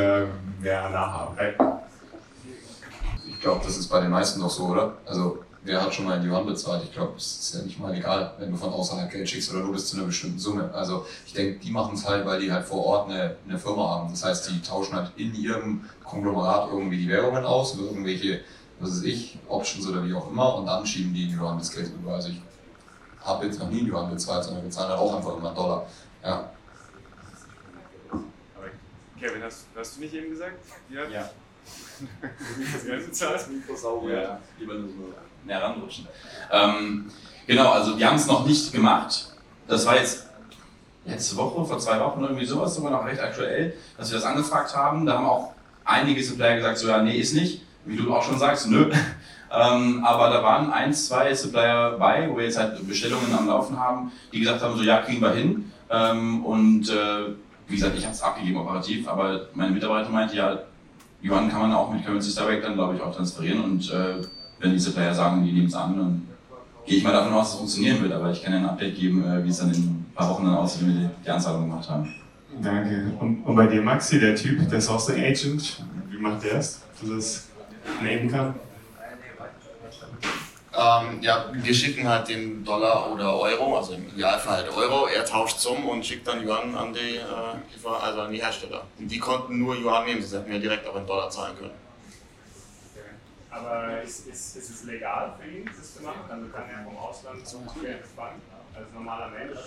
mehr 0.60 0.88
Nacharbeit. 0.90 1.56
Ich 3.26 3.40
glaube, 3.40 3.64
das 3.64 3.76
ist 3.76 3.88
bei 3.88 4.00
den 4.00 4.10
meisten 4.10 4.40
noch 4.40 4.50
so, 4.50 4.66
oder? 4.66 4.98
Also 5.04 5.42
wer 5.64 5.82
hat 5.82 5.92
schon 5.92 6.04
mal 6.04 6.18
in 6.18 6.28
Yuan 6.28 6.46
bezahlt? 6.46 6.84
Ich 6.84 6.92
glaube, 6.92 7.14
es 7.16 7.38
ist 7.40 7.54
ja 7.54 7.62
nicht 7.62 7.80
mal 7.80 7.94
egal, 7.94 8.34
wenn 8.38 8.52
du 8.52 8.56
von 8.56 8.72
außerhalb 8.72 9.10
Geld 9.10 9.28
schickst 9.28 9.52
oder 9.52 9.64
nur 9.64 9.72
bis 9.72 9.88
zu 9.88 9.96
einer 9.96 10.06
bestimmten 10.06 10.38
Summe. 10.38 10.72
Also 10.72 11.04
ich 11.26 11.32
denke, 11.32 11.58
die 11.58 11.72
machen 11.72 11.94
es 11.94 12.08
halt, 12.08 12.24
weil 12.24 12.40
die 12.40 12.52
halt 12.52 12.64
vor 12.64 12.84
Ort 12.84 13.10
eine, 13.10 13.36
eine 13.48 13.58
Firma 13.58 13.88
haben. 13.88 14.10
Das 14.10 14.24
heißt, 14.24 14.50
die 14.50 14.62
tauschen 14.62 14.94
halt 14.94 15.10
in 15.16 15.34
ihrem 15.34 15.84
Konglomerat 16.04 16.70
irgendwie 16.70 16.98
die 16.98 17.08
Währungen 17.08 17.44
aus, 17.44 17.76
irgendwelche, 17.76 18.40
was 18.78 18.90
weiß 18.90 19.02
ich, 19.02 19.38
Options 19.48 19.86
oder 19.88 20.04
wie 20.04 20.14
auch 20.14 20.30
immer 20.30 20.54
und 20.56 20.66
dann 20.66 20.86
schieben 20.86 21.12
die 21.12 21.24
in 21.24 21.38
Yuan 21.38 21.58
das 21.58 21.72
Geld 21.72 21.90
rüber. 21.98 22.14
Also 22.14 22.28
ich 22.28 22.40
habe 23.24 23.46
jetzt 23.46 23.58
noch 23.58 23.70
nie 23.70 23.80
in 23.80 23.86
Yuan 23.86 24.10
bezahlt, 24.10 24.44
sondern 24.44 24.64
wir 24.64 24.70
zahlen 24.70 24.90
halt 24.90 25.00
auch 25.00 25.16
einfach 25.16 25.36
immer 25.36 25.48
einen 25.48 25.56
Dollar. 25.56 25.86
Ja. 26.22 26.50
Aber 28.10 28.66
Kevin, 29.18 29.42
hast, 29.42 29.66
hast 29.76 29.96
du 29.96 30.00
nicht 30.00 30.14
eben 30.14 30.30
gesagt? 30.30 30.58
Ja. 30.90 31.08
Ja. 31.08 31.30
das 32.72 32.86
ganze 32.86 33.12
Zeit? 33.12 33.46
Ja, 34.08 34.38
lieber 34.58 34.74
nur 34.74 34.88
so 34.88 35.14
näher 35.44 35.62
ranrutschen. 35.62 36.08
Ähm, 36.50 37.10
genau, 37.46 37.70
also 37.70 37.96
wir 37.96 38.06
haben 38.06 38.16
es 38.16 38.26
noch 38.26 38.46
nicht 38.46 38.72
gemacht. 38.72 39.28
Das 39.68 39.86
war 39.86 39.96
jetzt 39.96 40.26
letzte 41.04 41.36
Woche, 41.36 41.64
vor 41.64 41.78
zwei 41.78 42.00
Wochen 42.00 42.22
irgendwie 42.22 42.44
sowas, 42.44 42.74
sogar 42.74 42.90
noch 42.90 43.04
recht 43.04 43.20
aktuell, 43.20 43.74
dass 43.96 44.10
wir 44.10 44.18
das 44.18 44.26
angefragt 44.26 44.74
haben. 44.76 45.06
Da 45.06 45.14
haben 45.14 45.26
auch 45.26 45.52
einige 45.84 46.22
Supplier 46.22 46.56
gesagt, 46.56 46.78
so 46.78 46.88
ja, 46.88 47.02
nee, 47.02 47.16
ist 47.16 47.34
nicht. 47.34 47.62
Wie 47.84 47.96
du 47.96 48.14
auch 48.14 48.22
schon 48.22 48.38
sagst, 48.38 48.68
nö. 48.68 48.92
Ähm, 49.52 50.02
aber 50.04 50.30
da 50.30 50.42
waren 50.42 50.72
ein, 50.72 50.94
zwei 50.94 51.34
Supplier 51.34 51.96
bei, 51.98 52.28
wo 52.30 52.38
wir 52.38 52.44
jetzt 52.44 52.58
halt 52.58 52.86
Bestellungen 52.88 53.34
am 53.36 53.46
Laufen 53.46 53.78
haben, 53.78 54.10
die 54.32 54.40
gesagt 54.40 54.62
haben, 54.62 54.76
so 54.76 54.82
ja, 54.82 54.98
kriegen 54.98 55.20
wir 55.20 55.32
hin. 55.32 55.70
Ähm, 55.90 56.44
und 56.44 56.88
äh, 56.88 57.34
wie 57.68 57.74
gesagt, 57.74 57.96
ich 57.96 58.04
habe 58.04 58.14
es 58.14 58.22
abgegeben 58.22 58.56
operativ, 58.56 59.06
aber 59.06 59.48
meine 59.54 59.72
Mitarbeiter 59.72 60.08
meinte 60.08 60.36
ja, 60.36 60.58
Yuan 61.22 61.50
kann 61.50 61.60
man 61.60 61.72
auch 61.72 61.92
mit 61.92 62.04
Currency 62.04 62.34
Direct 62.34 62.64
dann, 62.64 62.74
glaube 62.74 62.96
ich, 62.96 63.02
auch 63.02 63.14
transferieren. 63.14 63.62
Und 63.62 63.90
äh, 63.90 64.16
wenn 64.58 64.72
die 64.72 64.78
Supplier 64.78 65.14
sagen, 65.14 65.44
die 65.44 65.52
nehmen 65.52 65.66
es 65.66 65.74
an, 65.74 65.96
dann 65.96 66.28
gehe 66.86 66.96
ich 66.96 67.04
mal 67.04 67.12
davon 67.12 67.32
aus, 67.32 67.44
dass 67.44 67.52
es 67.52 67.58
funktionieren 67.58 68.02
wird. 68.02 68.12
Aber 68.12 68.30
ich 68.30 68.42
kann 68.42 68.52
ja 68.52 68.58
ein 68.58 68.66
Update 68.66 68.96
geben, 68.96 69.24
äh, 69.24 69.44
wie 69.44 69.50
es 69.50 69.58
dann 69.58 69.72
in 69.72 69.80
ein 69.80 70.06
paar 70.14 70.30
Wochen 70.30 70.44
dann 70.44 70.54
aussieht, 70.54 70.82
wenn 70.82 70.94
wir 70.94 71.08
die, 71.08 71.24
die 71.24 71.30
Anzahlung 71.30 71.68
gemacht 71.68 71.88
haben. 71.88 72.12
Danke. 72.60 73.12
Und, 73.20 73.44
und 73.44 73.54
bei 73.54 73.66
dir, 73.66 73.82
Maxi, 73.82 74.18
der 74.18 74.34
Typ, 74.34 74.68
der 74.68 74.80
Sourcing 74.80 75.22
Agent, 75.22 75.84
wie 76.10 76.18
macht 76.18 76.42
der 76.42 76.58
es, 76.58 76.80
dass 77.00 77.10
er 77.10 77.16
es 77.16 77.48
nehmen 78.02 78.30
kann? 78.30 78.54
Ähm, 80.74 81.20
ja, 81.20 81.50
wir 81.52 81.74
schicken 81.74 82.08
halt 82.08 82.28
den 82.28 82.64
Dollar 82.64 83.12
oder 83.12 83.38
Euro, 83.38 83.76
also 83.76 83.92
im 83.92 84.08
Idealfall 84.08 84.64
halt 84.64 84.74
Euro. 84.74 85.06
Er 85.06 85.24
tauscht 85.24 85.58
zum 85.58 85.86
und 85.86 86.04
schickt 86.04 86.26
dann 86.26 86.46
Yuan 86.46 86.74
an 86.74 86.94
die, 86.94 87.16
äh, 87.16 87.86
also 87.86 88.20
an 88.22 88.32
die 88.32 88.42
Hersteller. 88.42 88.82
Und 88.98 89.08
die 89.08 89.18
konnten 89.18 89.58
nur 89.58 89.76
Yuan 89.76 90.06
nehmen, 90.06 90.22
sonst 90.22 90.34
hätten 90.34 90.50
wir 90.50 90.60
direkt 90.60 90.86
auch 90.86 90.96
in 90.96 91.06
Dollar 91.06 91.28
zahlen 91.28 91.56
können. 91.58 91.74
Aber 93.50 94.00
ist, 94.00 94.26
ist, 94.28 94.56
ist 94.56 94.70
es 94.70 94.84
legal 94.84 95.34
für 95.38 95.46
ihn, 95.46 95.66
das 95.66 95.96
zu 95.96 96.02
machen? 96.02 96.22
Also 96.30 96.46
kann 96.48 96.64
er 96.70 96.84
vom 96.84 96.96
Ausland 96.96 97.46
zum 97.46 97.66
Geld 97.82 98.04
als 98.74 98.92
normaler 98.94 99.28
Mensch? 99.28 99.58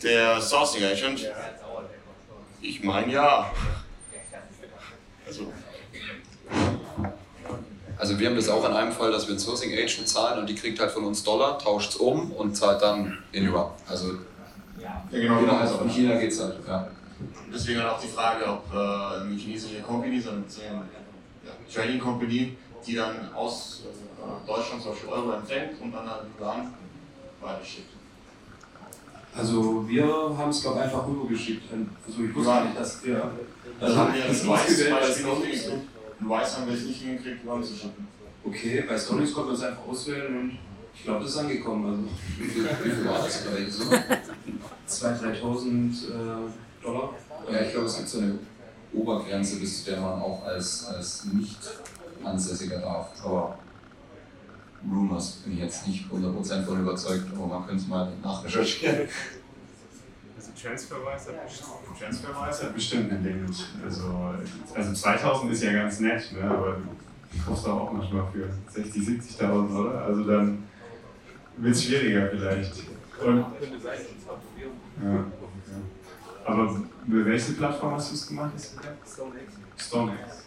Der 0.00 0.40
Sourcing 0.40 0.84
Agent, 0.84 1.28
ich 2.60 2.84
meine 2.84 3.12
ja. 3.12 3.50
Also, 5.26 5.52
Also 7.98 8.18
wir 8.18 8.28
haben 8.28 8.36
das 8.36 8.48
auch 8.48 8.64
in 8.68 8.72
einem 8.72 8.92
Fall, 8.92 9.10
dass 9.12 9.24
wir 9.26 9.30
einen 9.32 9.38
Sourcing 9.38 9.72
Agent 9.72 10.08
zahlen 10.08 10.40
und 10.40 10.48
die 10.48 10.54
kriegt 10.54 10.78
halt 10.80 10.90
von 10.90 11.04
uns 11.04 11.22
Dollar, 11.22 11.58
tauscht 11.58 11.90
es 11.90 11.96
um 11.96 12.32
und 12.32 12.56
zahlt 12.56 12.82
dann 12.82 13.18
in 13.32 13.46
Yuan. 13.48 13.70
Also 13.88 14.12
ja, 14.80 15.04
genau, 15.10 15.38
genau, 15.40 15.56
also 15.56 15.78
in 15.84 15.88
China 15.90 16.16
geht 16.16 16.32
es 16.32 16.40
halt. 16.40 16.56
Ja. 16.66 16.88
Deswegen 17.52 17.80
halt 17.80 17.90
auch 17.92 18.00
die 18.00 18.08
Frage, 18.08 18.44
ob 18.46 18.64
äh, 18.74 19.20
eine 19.20 19.36
chinesische 19.36 19.80
Company, 19.82 20.20
so 20.20 20.30
eine 20.30 20.42
ja, 20.64 21.52
Trading 21.72 22.00
Company, 22.00 22.56
die 22.84 22.94
dann 22.94 23.32
aus 23.34 23.82
äh, 23.84 24.46
Deutschland 24.46 24.82
zum 24.82 24.92
Beispiel 24.92 25.08
Euro 25.10 25.32
empfängt 25.32 25.80
und 25.80 25.92
dann 25.92 26.10
halt 26.10 26.22
Yuan 26.40 26.74
weiterschickt. 27.40 27.90
Also 29.34 29.88
wir 29.88 30.04
haben 30.36 30.50
es 30.50 30.60
glaube 30.60 30.78
ich 30.78 30.84
einfach 30.84 31.06
rübergeschickt. 31.06 31.62
Also 32.06 32.22
ich 32.22 32.34
wusste 32.34 32.50
Ja. 32.50 32.64
nicht, 32.64 32.78
dass 32.78 33.04
wir 33.04 33.30
Also 33.80 33.96
haben 33.96 34.14
wir 34.14 34.24
das 34.26 34.38
das 34.40 34.48
Weiß 34.48 34.60
ausgewählt 34.60 34.88
zum 34.88 34.96
als 34.96 35.22
Beispiel 35.22 35.48
nicht. 35.48 35.70
In 36.22 36.28
Weiß 36.28 36.56
haben 36.56 36.68
wir 36.68 36.74
es 36.74 36.84
nicht 36.84 37.02
hingekriegt, 37.02 37.44
Yuan 37.44 37.64
zu 37.64 37.74
schicken. 37.74 38.06
Okay, 38.44 38.84
bei 38.88 38.96
Stories 38.96 39.34
konnten 39.34 39.50
wir 39.50 39.54
es 39.54 39.62
einfach 39.64 39.88
auswählen 39.88 40.38
und 40.38 40.58
ich 40.94 41.02
glaube, 41.04 41.24
das 41.24 41.30
ist 41.30 41.38
angekommen. 41.38 42.08
Wie 42.38 42.44
viel, 42.44 42.64
wie 42.64 42.90
viel 42.90 43.04
war 43.04 43.24
das? 43.24 43.44
Oder 43.46 43.68
so? 43.68 43.90
Also 43.90 45.08
2.000, 45.08 45.40
3.000 45.40 46.08
äh, 46.08 46.82
Dollar. 46.82 47.14
Ja, 47.50 47.60
ich 47.62 47.72
glaube, 47.72 47.86
es 47.86 47.96
gibt 47.96 48.08
so 48.08 48.18
eine 48.18 48.38
Obergrenze, 48.92 49.56
bis 49.56 49.84
zu 49.84 49.90
der 49.90 50.00
man 50.00 50.22
auch 50.22 50.44
als, 50.44 50.86
als 50.86 51.24
Nicht-Ansässiger 51.24 52.78
darf. 52.78 53.08
Aber 53.24 53.58
Rumors 54.88 55.32
bin 55.44 55.54
ich 55.54 55.60
jetzt 55.60 55.88
nicht 55.88 56.04
100% 56.08 56.64
von 56.64 56.80
überzeugt, 56.82 57.26
aber 57.34 57.46
man 57.46 57.66
könnte 57.66 57.82
es 57.82 57.88
mal 57.88 58.12
nachrecherchieren. 58.22 59.08
Also 60.42 60.50
Transferwise 60.60 61.32
hat, 61.32 61.46
bestimmt- 61.46 61.98
Transferwise 62.00 62.62
hat 62.64 62.74
bestimmt 62.74 63.12
ein 63.12 63.22
Limit. 63.22 63.68
Also, 63.84 64.34
also 64.74 64.92
2000 64.92 65.52
ist 65.52 65.62
ja 65.62 65.72
ganz 65.72 66.00
nett, 66.00 66.32
ne? 66.32 66.42
aber 66.50 66.76
du 67.32 67.38
kaufst 67.46 67.64
doch 67.66 67.80
auch 67.80 67.92
manchmal 67.92 68.26
für 68.32 68.48
60, 68.72 69.02
70.000, 69.06 69.78
oder? 69.78 70.02
Also 70.04 70.24
dann 70.24 70.64
wird 71.58 71.74
es 71.76 71.84
schwieriger 71.84 72.26
vielleicht. 72.28 72.72
Und, 73.24 73.36
ja, 73.38 73.44
ja. 75.12 75.24
Aber 76.44 76.76
über 77.06 77.24
welche 77.24 77.52
Plattform 77.52 77.94
hast 77.94 78.10
du 78.10 78.14
es 78.16 78.26
gemacht? 78.26 78.50
StoneX. 79.76 80.42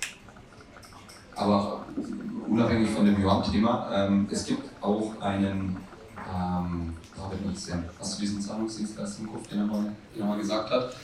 Aber 1.38 1.86
unabhängig 2.50 2.90
von 2.90 3.06
dem 3.06 3.22
Yuan-Thema, 3.22 3.90
ähm, 4.08 4.28
es 4.30 4.46
gibt 4.46 4.70
auch 4.82 5.14
einen, 5.22 5.78
ähm, 6.34 6.94
wird 7.18 7.46
nichts 7.46 7.68
du 7.68 8.22
diesen 8.22 8.42
Zahlungsdienstleister 8.42 9.22
im 9.22 9.32
Kopf, 9.32 9.48
den 9.48 9.60
er 9.60 9.66
mal, 9.66 9.92
den 10.14 10.22
er 10.22 10.28
mal 10.28 10.38
gesagt 10.38 10.70
hat? 10.70 10.96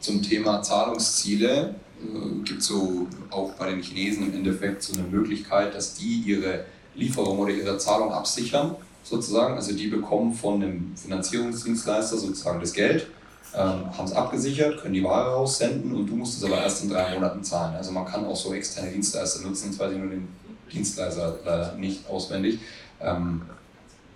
Zum 0.00 0.22
Thema 0.22 0.62
Zahlungsziele 0.62 1.74
äh, 2.00 2.42
gibt 2.44 2.60
es 2.60 2.66
so 2.66 3.06
auch 3.30 3.52
bei 3.52 3.70
den 3.70 3.82
Chinesen 3.82 4.28
im 4.28 4.34
Endeffekt 4.34 4.82
so 4.82 4.92
eine 4.98 5.08
Möglichkeit, 5.08 5.74
dass 5.74 5.94
die 5.94 6.22
ihre 6.26 6.64
Lieferung 6.94 7.38
oder 7.38 7.52
ihre 7.52 7.78
Zahlung 7.78 8.12
absichern, 8.12 8.76
sozusagen. 9.02 9.54
Also 9.54 9.72
die 9.72 9.88
bekommen 9.88 10.34
von 10.34 10.62
einem 10.62 10.96
Finanzierungsdienstleister 10.96 12.16
sozusagen 12.16 12.60
das 12.60 12.72
Geld 12.72 13.06
ähm, 13.54 13.96
haben 13.96 14.04
es 14.04 14.12
abgesichert, 14.12 14.80
können 14.80 14.94
die 14.94 15.02
Ware 15.02 15.32
raussenden 15.32 15.94
und 15.94 16.06
du 16.06 16.16
musst 16.16 16.36
es 16.36 16.44
aber 16.44 16.62
erst 16.62 16.84
in 16.84 16.90
drei 16.90 17.14
Monaten 17.14 17.42
zahlen. 17.42 17.74
Also 17.76 17.92
man 17.92 18.04
kann 18.04 18.24
auch 18.26 18.36
so 18.36 18.52
externe 18.52 18.90
Dienstleister 18.90 19.46
nutzen, 19.46 19.70
jetzt 19.70 19.78
weiß 19.78 19.92
ich 19.92 19.98
nur 19.98 20.10
den 20.10 20.28
Dienstleister 20.70 21.38
leider 21.44 21.74
nicht 21.74 22.08
auswendig. 22.08 22.58
Ähm, 23.00 23.42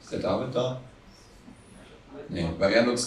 ist 0.02 0.12
der 0.12 0.18
David 0.20 0.54
da? 0.54 0.80
Nee, 2.28 2.46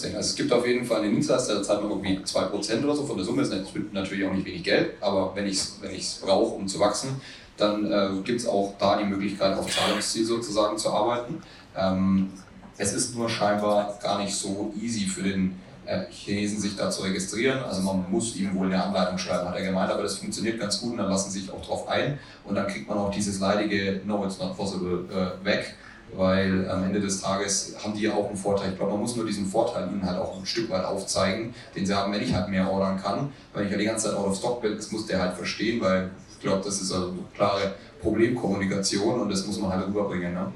den. 0.00 0.16
Also 0.16 0.28
es 0.30 0.36
gibt 0.36 0.52
auf 0.52 0.66
jeden 0.66 0.84
Fall 0.84 1.02
einen 1.02 1.12
Dienstleister, 1.12 1.54
der 1.54 1.62
zahlt 1.62 1.82
noch 1.82 1.90
irgendwie 1.90 2.18
2% 2.24 2.84
oder 2.84 2.94
so 2.96 3.04
von 3.06 3.16
der 3.16 3.24
Summe, 3.24 3.42
ist 3.42 3.52
nat- 3.52 3.92
natürlich 3.92 4.26
auch 4.26 4.32
nicht 4.32 4.46
wenig 4.46 4.62
Geld, 4.64 4.90
aber 5.00 5.32
wenn 5.34 5.46
ich 5.46 5.54
es 5.58 5.78
wenn 5.80 5.90
brauche, 6.22 6.54
um 6.54 6.66
zu 6.68 6.78
wachsen, 6.80 7.20
dann 7.56 7.90
äh, 7.90 8.08
gibt 8.24 8.40
es 8.40 8.46
auch 8.46 8.74
da 8.78 8.98
die 8.98 9.04
Möglichkeit, 9.04 9.56
auf 9.56 9.66
Zahlungsziel 9.74 10.24
sozusagen 10.24 10.76
zu 10.78 10.90
arbeiten. 10.90 11.40
Ähm, 11.76 12.30
es 12.78 12.92
ist 12.92 13.16
nur 13.16 13.28
scheinbar 13.28 13.98
gar 14.02 14.18
nicht 14.22 14.34
so 14.34 14.72
easy 14.80 15.06
für 15.06 15.22
den 15.22 15.58
äh, 15.86 16.02
Chinesen, 16.10 16.60
sich 16.60 16.76
da 16.76 16.90
zu 16.90 17.02
registrieren. 17.02 17.60
Also 17.64 17.80
man 17.80 18.04
muss 18.10 18.36
ihm 18.36 18.54
wohl 18.54 18.66
eine 18.66 18.82
Anleitung 18.82 19.16
schreiben, 19.16 19.48
hat 19.48 19.56
er 19.56 19.64
gemeint, 19.64 19.90
aber 19.90 20.02
das 20.02 20.16
funktioniert 20.16 20.60
ganz 20.60 20.80
gut 20.80 20.92
und 20.92 20.98
dann 20.98 21.08
lassen 21.08 21.30
sie 21.30 21.40
sich 21.40 21.50
auch 21.50 21.64
drauf 21.64 21.88
ein 21.88 22.18
und 22.44 22.54
dann 22.54 22.66
kriegt 22.66 22.86
man 22.88 22.98
auch 22.98 23.10
dieses 23.10 23.40
leidige 23.40 24.00
No, 24.04 24.24
it's 24.26 24.38
not 24.38 24.54
possible 24.56 25.04
äh, 25.10 25.44
weg, 25.44 25.74
weil 26.14 26.68
am 26.70 26.84
Ende 26.84 27.00
des 27.00 27.20
Tages 27.20 27.76
haben 27.82 27.94
die 27.94 28.02
ja 28.02 28.14
auch 28.14 28.28
einen 28.28 28.36
Vorteil. 28.36 28.70
Ich 28.70 28.76
glaube, 28.76 28.92
man 28.92 29.00
muss 29.00 29.16
nur 29.16 29.26
diesen 29.26 29.46
Vorteil 29.46 29.88
ihnen 29.88 30.04
halt 30.04 30.18
auch 30.18 30.38
ein 30.38 30.46
Stück 30.46 30.70
weit 30.70 30.84
aufzeigen, 30.84 31.54
den 31.74 31.84
sie 31.84 31.94
haben, 31.94 32.12
wenn 32.12 32.22
ich 32.22 32.34
halt 32.34 32.48
mehr 32.48 32.70
ordern 32.70 33.00
kann. 33.00 33.30
Weil 33.52 33.66
ich 33.66 33.72
ja 33.72 33.78
die 33.78 33.84
ganze 33.84 34.08
Zeit 34.08 34.16
out 34.16 34.26
of 34.26 34.36
stock 34.36 34.62
bin, 34.62 34.76
das 34.76 34.92
muss 34.92 35.06
der 35.06 35.20
halt 35.20 35.34
verstehen, 35.34 35.80
weil 35.80 36.10
ich 36.30 36.40
glaube, 36.40 36.62
das 36.64 36.80
ist 36.80 36.92
also 36.92 37.08
eine 37.08 37.18
klare 37.34 37.74
Problemkommunikation 38.00 39.20
und 39.20 39.30
das 39.30 39.46
muss 39.46 39.60
man 39.60 39.72
halt 39.72 39.86
rüberbringen. 39.86 40.34
Ne? 40.34 40.52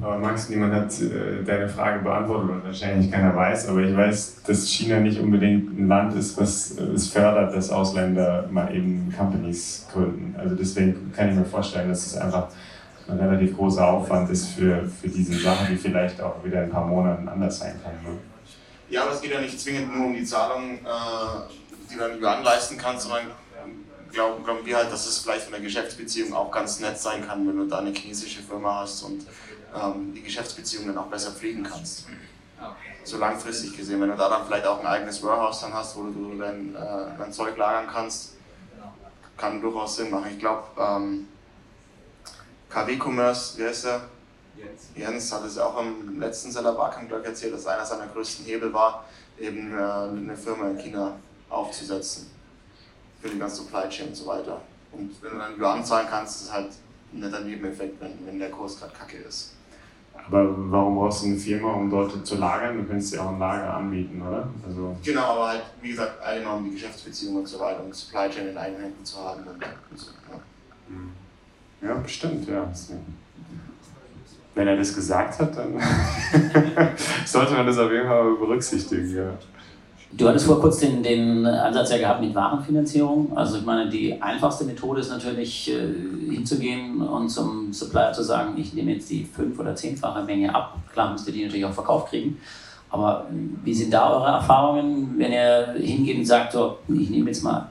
Aber 0.00 0.18
Max, 0.18 0.48
niemand 0.50 0.74
hat 0.74 1.00
äh, 1.00 1.42
deine 1.44 1.68
Frage 1.68 2.02
beantwortet 2.02 2.50
und 2.50 2.64
wahrscheinlich 2.64 3.10
keiner 3.10 3.34
weiß, 3.34 3.68
aber 3.68 3.80
ich 3.80 3.96
weiß, 3.96 4.42
dass 4.46 4.66
China 4.68 5.00
nicht 5.00 5.20
unbedingt 5.20 5.78
ein 5.78 5.88
Land 5.88 6.14
ist, 6.16 6.38
was 6.40 6.76
äh, 6.76 6.82
es 6.82 7.08
fördert, 7.08 7.54
dass 7.54 7.70
Ausländer 7.70 8.48
mal 8.50 8.74
eben 8.74 9.12
Companies 9.16 9.86
gründen. 9.92 10.34
Also 10.36 10.54
deswegen 10.54 11.12
kann 11.14 11.30
ich 11.30 11.36
mir 11.36 11.44
vorstellen, 11.44 11.88
dass 11.88 12.06
es 12.06 12.16
einfach 12.16 12.48
ein 13.08 13.18
relativ 13.18 13.56
großer 13.56 13.86
Aufwand 13.86 14.30
ist 14.30 14.48
für, 14.48 14.84
für 14.84 15.08
diese 15.08 15.38
Sache, 15.38 15.66
die 15.70 15.76
vielleicht 15.76 16.20
auch 16.20 16.42
wieder 16.44 16.58
in 16.58 16.64
ein 16.64 16.70
paar 16.70 16.86
Monaten 16.86 17.28
anders 17.28 17.58
sein 17.58 17.80
kann. 17.82 17.92
Ne? 18.02 18.18
Ja, 18.88 19.02
aber 19.02 19.12
es 19.12 19.20
geht 19.20 19.32
ja 19.32 19.40
nicht 19.40 19.60
zwingend 19.60 19.96
nur 19.96 20.06
um 20.06 20.14
die 20.14 20.24
Zahlung, 20.24 20.78
äh, 20.78 21.54
die 21.90 21.94
du 21.94 22.00
dann 22.00 22.20
Yuan 22.20 22.42
leisten 22.42 22.76
kannst, 22.76 23.04
sondern 23.04 23.26
glauben, 24.12 24.44
glauben 24.44 24.64
wir 24.64 24.76
halt, 24.76 24.92
dass 24.92 25.06
es 25.06 25.18
vielleicht 25.18 25.44
von 25.44 25.52
der 25.52 25.60
Geschäftsbeziehung 25.60 26.32
auch 26.32 26.50
ganz 26.50 26.80
nett 26.80 26.98
sein 26.98 27.26
kann, 27.26 27.46
wenn 27.46 27.56
du 27.56 27.66
da 27.66 27.78
eine 27.78 27.92
chinesische 27.92 28.42
Firma 28.42 28.80
hast 28.80 29.02
und 29.02 29.26
ähm, 29.74 30.14
die 30.14 30.22
Geschäftsbeziehung 30.22 30.86
dann 30.86 30.98
auch 30.98 31.06
besser 31.06 31.32
pflegen 31.32 31.62
kannst. 31.62 32.06
So 33.04 33.18
langfristig 33.18 33.76
gesehen, 33.76 34.00
wenn 34.00 34.08
du 34.08 34.16
da 34.16 34.28
dann 34.28 34.46
vielleicht 34.46 34.66
auch 34.66 34.80
ein 34.80 34.86
eigenes 34.86 35.22
Warehouse 35.22 35.60
dann 35.60 35.74
hast, 35.74 35.96
wo 35.96 36.04
du 36.04 36.36
dein, 36.38 36.74
äh, 36.74 37.18
dein 37.18 37.32
Zeug 37.32 37.56
lagern 37.56 37.86
kannst, 37.92 38.34
kann 39.36 39.60
durchaus 39.60 39.96
Sinn 39.96 40.10
machen. 40.10 40.30
Ich 40.32 40.38
glaube, 40.38 40.64
ähm, 40.78 41.28
KW 42.68 42.98
Commerce, 42.98 43.58
wie 43.58 43.64
heißt 43.64 43.84
der? 43.84 44.02
Jens. 44.56 44.88
Jens 44.94 45.32
hat 45.32 45.44
es 45.44 45.58
auch 45.58 45.80
im 45.80 46.18
letzten 46.18 46.50
Seller 46.50 46.72
Barcamp 46.72 47.12
erzählt, 47.12 47.54
dass 47.54 47.66
einer 47.66 47.84
seiner 47.84 48.06
größten 48.06 48.44
Hebel 48.46 48.72
war, 48.72 49.04
eben 49.38 49.72
äh, 49.72 49.80
eine 49.80 50.36
Firma 50.36 50.70
in 50.70 50.78
China 50.78 51.16
aufzusetzen. 51.50 52.30
Für 53.20 53.28
die 53.28 53.38
ganze 53.38 53.56
Supply 53.56 53.88
Chain 53.88 54.08
und 54.08 54.14
so 54.14 54.26
weiter. 54.26 54.60
Und 54.92 55.10
wenn 55.22 55.32
du 55.32 55.38
dann 55.38 55.58
Yuan 55.58 55.84
zahlen 55.84 56.06
kannst, 56.08 56.36
ist 56.36 56.48
es 56.48 56.52
halt 56.52 56.70
ein 57.12 57.20
netter 57.20 57.40
Nebeneffekt, 57.40 58.00
wenn, 58.00 58.26
wenn 58.26 58.38
der 58.38 58.50
Kurs 58.50 58.78
gerade 58.78 58.92
kacke 58.94 59.18
ist. 59.18 59.52
Aber 60.14 60.54
warum 60.70 60.96
brauchst 60.96 61.22
du 61.22 61.26
eine 61.26 61.36
Firma, 61.36 61.72
um 61.74 61.90
dort 61.90 62.26
zu 62.26 62.36
lagern? 62.36 62.78
Du 62.78 62.84
könntest 62.84 63.14
ja 63.14 63.22
auch 63.22 63.32
ein 63.32 63.38
Lager 63.38 63.74
anbieten, 63.74 64.20
oder? 64.20 64.48
Also 64.66 64.96
genau, 65.04 65.22
aber 65.22 65.48
halt, 65.48 65.62
wie 65.80 65.90
gesagt, 65.90 66.20
allgemein 66.20 66.64
die 66.64 66.70
Geschäftsbeziehungen 66.70 67.40
und 67.40 67.46
so 67.46 67.60
weiter 67.60 67.84
und 67.84 67.94
Supply 67.94 68.28
Chain 68.28 68.48
in 68.48 68.58
eigenen 68.58 68.82
Händen 68.82 69.04
zu 69.04 69.18
haben. 69.18 69.46
Und, 69.46 69.62
so, 69.98 70.10
ja. 70.30 70.40
Hm. 70.88 71.12
Ja, 71.82 71.94
bestimmt, 71.94 72.48
ja. 72.48 72.68
Wenn 74.54 74.68
er 74.68 74.76
das 74.76 74.94
gesagt 74.94 75.38
hat, 75.38 75.56
dann 75.56 75.74
sollte 77.26 77.52
man 77.52 77.66
das 77.66 77.78
auf 77.78 77.90
jeden 77.90 78.06
Fall 78.06 78.34
berücksichtigen, 78.36 79.14
ja. 79.14 79.32
Du 80.12 80.26
hattest 80.28 80.46
vor 80.46 80.60
kurzem 80.60 81.02
den, 81.02 81.42
den 81.42 81.46
Ansatz 81.46 81.90
ja 81.90 81.98
gehabt 81.98 82.22
mit 82.22 82.34
Warenfinanzierung. 82.34 83.36
Also 83.36 83.58
ich 83.58 83.64
meine, 83.66 83.90
die 83.90 84.20
einfachste 84.22 84.64
Methode 84.64 85.00
ist 85.00 85.10
natürlich 85.10 85.70
äh, 85.70 86.32
hinzugehen 86.34 87.02
und 87.02 87.28
zum 87.28 87.72
Supplier 87.72 88.12
zu 88.12 88.22
sagen, 88.22 88.54
ich 88.56 88.72
nehme 88.72 88.92
jetzt 88.92 89.10
die 89.10 89.24
fünf- 89.24 89.58
oder 89.58 89.74
zehnfache 89.74 90.22
Menge 90.22 90.54
ab. 90.54 90.78
Klar 90.92 91.12
müsst 91.12 91.26
ihr 91.26 91.34
die 91.34 91.44
natürlich 91.44 91.66
auch 91.66 91.72
verkauft 91.72 92.10
kriegen. 92.10 92.38
Aber 92.88 93.26
wie 93.62 93.74
sind 93.74 93.92
da 93.92 94.10
eure 94.10 94.28
Erfahrungen, 94.28 95.14
wenn 95.18 95.32
ihr 95.32 95.74
hingeht 95.78 96.16
und 96.18 96.24
sagt, 96.24 96.52
so, 96.52 96.78
ich 96.88 97.10
nehme 97.10 97.26
jetzt 97.26 97.42
mal 97.42 97.68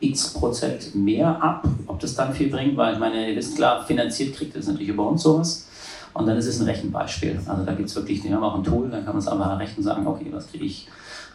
x 0.00 0.32
Prozent 0.32 0.94
mehr 0.94 1.42
ab, 1.42 1.66
ob 1.86 1.98
das 2.00 2.14
dann 2.14 2.32
viel 2.32 2.50
bringt? 2.50 2.76
Weil 2.76 2.94
ich 2.94 2.98
meine, 2.98 3.30
ihr 3.30 3.36
wisst 3.36 3.56
klar, 3.56 3.84
finanziert 3.84 4.34
kriegt 4.34 4.56
das 4.56 4.66
natürlich 4.66 4.88
über 4.88 5.08
uns 5.08 5.22
sowas. 5.22 5.66
Und 6.14 6.26
dann 6.26 6.36
ist 6.36 6.46
es 6.46 6.60
ein 6.60 6.66
Rechenbeispiel. 6.66 7.38
Also 7.46 7.64
da 7.64 7.72
gibt 7.74 7.88
es 7.88 7.94
wirklich, 7.94 8.24
wir 8.24 8.34
haben 8.34 8.42
auch 8.42 8.56
ein 8.56 8.64
Tool, 8.64 8.88
dann 8.90 9.04
kann 9.04 9.14
man 9.14 9.22
es 9.22 9.28
einfach 9.28 9.50
errechnen 9.50 9.78
und 9.78 9.84
sagen, 9.84 10.06
okay, 10.06 10.26
was 10.32 10.48
kriege 10.50 10.64
ich 10.64 10.88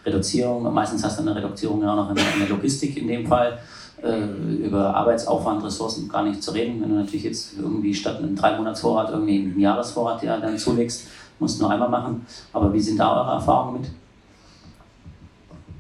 Reduzierung, 0.06 0.74
meistens 0.74 1.04
hast 1.04 1.20
du 1.20 1.22
eine 1.22 1.36
Reduzierung 1.36 1.82
ja 1.82 1.94
auch 1.94 1.96
noch 1.96 2.10
in 2.10 2.16
der 2.16 2.50
Logistik 2.50 2.98
in 2.98 3.08
dem 3.08 3.26
Fall, 3.26 3.60
äh, 4.02 4.66
über 4.66 4.94
Arbeitsaufwand, 4.94 5.64
Ressourcen 5.64 6.10
gar 6.10 6.24
nicht 6.24 6.44
zu 6.44 6.52
reden. 6.52 6.82
Wenn 6.82 6.90
du 6.90 6.96
natürlich 6.96 7.24
jetzt 7.24 7.58
irgendwie 7.58 7.94
statt 7.94 8.18
einem 8.18 8.36
drei 8.36 8.58
Monats 8.58 8.82
Vorrat 8.82 9.12
irgendwie 9.12 9.40
einen 9.40 9.60
Jahresvorrat 9.60 10.22
ja 10.24 10.38
dann 10.38 10.58
zulegst, 10.58 11.08
musst 11.40 11.58
du 11.58 11.64
nur 11.64 11.72
einmal 11.72 11.90
machen. 11.90 12.26
Aber 12.52 12.74
wie 12.74 12.82
sind 12.82 13.00
da 13.00 13.22
eure 13.22 13.32
Erfahrungen 13.36 13.82
mit? 13.82 13.90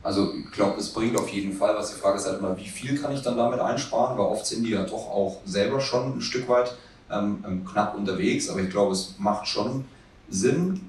Also 0.04 0.34
ich 0.34 0.52
glaube, 0.52 0.80
es 0.80 0.90
bringt 0.90 1.18
auf 1.18 1.30
jeden 1.30 1.54
Fall, 1.54 1.76
was 1.76 1.94
die 1.94 2.00
Frage 2.00 2.18
ist 2.18 2.28
halt 2.28 2.40
immer, 2.40 2.58
wie 2.58 2.68
viel 2.68 3.00
kann 3.00 3.14
ich 3.14 3.22
dann 3.22 3.38
damit 3.38 3.60
einsparen, 3.60 4.18
weil 4.18 4.26
oft 4.26 4.46
sind 4.46 4.64
die 4.64 4.72
ja 4.72 4.84
doch 4.84 5.10
auch 5.10 5.38
selber 5.46 5.80
schon 5.80 6.18
ein 6.18 6.22
Stück 6.22 6.50
weit 6.50 6.76
ähm, 7.10 7.44
ähm 7.48 7.66
knapp 7.66 7.96
unterwegs, 7.96 8.50
aber 8.50 8.60
ich 8.60 8.70
glaube, 8.70 8.92
es 8.92 9.16
macht 9.18 9.48
schon 9.48 9.86
Sinn, 10.30 10.82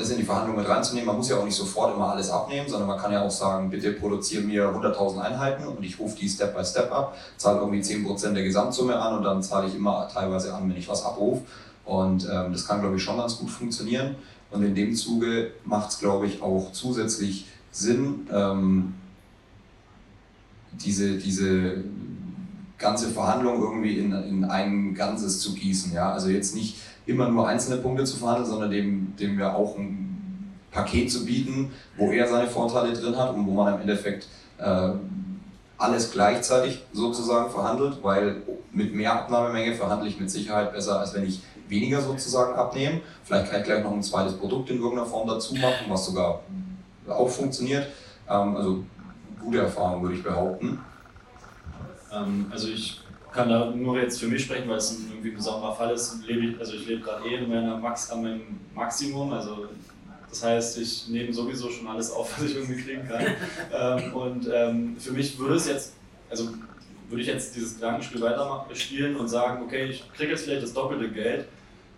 das 0.00 0.10
in 0.10 0.18
die 0.18 0.24
Verhandlung 0.24 0.56
mit 0.56 0.68
reinzunehmen. 0.68 1.06
Man 1.06 1.16
muss 1.16 1.28
ja 1.28 1.36
auch 1.36 1.44
nicht 1.44 1.54
sofort 1.54 1.94
immer 1.94 2.10
alles 2.10 2.30
abnehmen, 2.30 2.68
sondern 2.68 2.88
man 2.88 2.98
kann 2.98 3.12
ja 3.12 3.22
auch 3.22 3.30
sagen, 3.30 3.70
bitte 3.70 3.92
produziere 3.92 4.42
mir 4.42 4.68
100.000 4.68 5.20
Einheiten 5.20 5.66
und 5.66 5.82
ich 5.84 5.98
rufe 5.98 6.16
die 6.16 6.28
Step 6.28 6.56
by 6.56 6.64
Step 6.64 6.92
ab, 6.92 7.16
zahle 7.36 7.60
irgendwie 7.60 7.80
10% 7.80 8.32
der 8.32 8.42
Gesamtsumme 8.42 8.96
an 8.96 9.18
und 9.18 9.22
dann 9.24 9.42
zahle 9.42 9.68
ich 9.68 9.74
immer 9.74 10.08
teilweise 10.12 10.54
an, 10.54 10.68
wenn 10.68 10.76
ich 10.76 10.88
was 10.88 11.04
abrufe. 11.04 11.42
Und 11.84 12.28
ähm, 12.30 12.52
das 12.52 12.66
kann, 12.66 12.80
glaube 12.80 12.96
ich, 12.96 13.02
schon 13.02 13.16
ganz 13.16 13.38
gut 13.38 13.50
funktionieren. 13.50 14.16
Und 14.50 14.62
in 14.62 14.74
dem 14.74 14.94
Zuge 14.94 15.52
macht 15.64 15.90
es, 15.90 15.98
glaube 15.98 16.26
ich, 16.26 16.42
auch 16.42 16.72
zusätzlich 16.72 17.46
Sinn, 17.70 18.26
ähm, 18.32 18.94
diese, 20.72 21.18
diese 21.18 21.84
ganze 22.78 23.10
Verhandlung 23.10 23.60
irgendwie 23.60 23.98
in, 23.98 24.12
in 24.12 24.44
ein 24.44 24.94
Ganzes 24.94 25.40
zu 25.40 25.54
gießen. 25.54 25.92
Ja? 25.92 26.12
Also 26.12 26.30
jetzt 26.30 26.54
nicht 26.54 26.76
immer 27.06 27.28
nur 27.28 27.46
einzelne 27.46 27.76
Punkte 27.76 28.04
zu 28.04 28.16
verhandeln, 28.16 28.48
sondern 28.48 28.70
dem, 28.70 29.14
dem 29.16 29.38
wir 29.38 29.54
auch 29.54 29.76
ein 29.76 30.50
Paket 30.70 31.10
zu 31.10 31.24
bieten, 31.24 31.72
wo 31.96 32.10
er 32.10 32.26
seine 32.26 32.48
Vorteile 32.48 32.92
drin 32.92 33.16
hat 33.16 33.34
und 33.34 33.46
wo 33.46 33.52
man 33.52 33.74
im 33.74 33.80
Endeffekt 33.80 34.28
äh, 34.58 34.90
alles 35.76 36.12
gleichzeitig 36.12 36.82
sozusagen 36.92 37.50
verhandelt, 37.50 37.98
weil 38.02 38.42
mit 38.72 38.94
mehr 38.94 39.14
Abnahmemenge 39.14 39.74
verhandle 39.74 40.08
ich 40.08 40.20
mit 40.20 40.30
Sicherheit 40.30 40.72
besser, 40.72 41.00
als 41.00 41.14
wenn 41.14 41.26
ich 41.26 41.42
weniger 41.68 42.00
sozusagen 42.00 42.54
abnehme. 42.54 43.00
Vielleicht 43.24 43.50
kann 43.50 43.60
ich 43.60 43.66
gleich 43.66 43.82
noch 43.82 43.92
ein 43.92 44.02
zweites 44.02 44.34
Produkt 44.34 44.70
in 44.70 44.76
irgendeiner 44.76 45.06
Form 45.06 45.26
dazu 45.26 45.54
machen, 45.54 45.86
was 45.88 46.06
sogar 46.06 46.42
auch 47.10 47.28
funktioniert. 47.28 47.86
Ähm, 48.28 48.56
also 48.56 48.84
gute 49.40 49.58
Erfahrung 49.58 50.02
würde 50.02 50.16
ich 50.16 50.22
behaupten. 50.22 50.80
Ähm, 52.12 52.46
also 52.50 52.68
ich 52.68 53.00
kann 53.32 53.48
da 53.48 53.70
nur 53.70 54.00
jetzt 54.00 54.20
für 54.20 54.26
mich 54.26 54.44
sprechen, 54.44 54.68
weil 54.68 54.78
es 54.78 54.90
ein 54.90 55.08
irgendwie 55.10 55.30
besonderer 55.30 55.74
Fall 55.74 55.94
ist. 55.94 56.24
Lebe 56.26 56.46
ich, 56.46 56.58
also 56.58 56.74
ich 56.74 56.86
lebe 56.86 57.02
gerade 57.02 57.28
eh 57.28 57.36
in 57.36 57.48
meiner 57.48 57.76
Max, 57.76 58.10
an 58.10 58.22
meinem 58.22 58.60
Maximum. 58.74 59.32
Also 59.32 59.68
das 60.28 60.44
heißt, 60.44 60.78
ich 60.78 61.08
nehme 61.08 61.32
sowieso 61.32 61.70
schon 61.70 61.88
alles 61.88 62.12
auf, 62.12 62.36
was 62.36 62.50
ich 62.50 62.56
irgendwie 62.56 62.82
kriegen 62.82 63.06
kann. 63.06 63.24
ähm, 63.72 64.14
und 64.14 64.44
für 65.00 65.12
mich 65.12 65.38
würde 65.38 65.54
es 65.54 65.66
jetzt, 65.66 65.94
also 66.28 66.48
würde 67.08 67.22
ich 67.22 67.28
jetzt 67.28 67.56
dieses 67.56 67.74
Gedankenspiel 67.74 68.20
weiterspielen 68.20 69.16
und 69.16 69.28
sagen, 69.28 69.64
okay, 69.64 69.86
ich 69.86 70.04
kriege 70.12 70.30
jetzt 70.30 70.44
vielleicht 70.44 70.62
das 70.62 70.72
doppelte 70.72 71.10
Geld, 71.10 71.46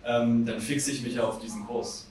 dann 0.03 0.59
fixe 0.59 0.91
ich 0.91 1.03
mich 1.03 1.15
ja 1.15 1.23
auf 1.23 1.39
diesen 1.39 1.65
Kurs. 1.65 2.07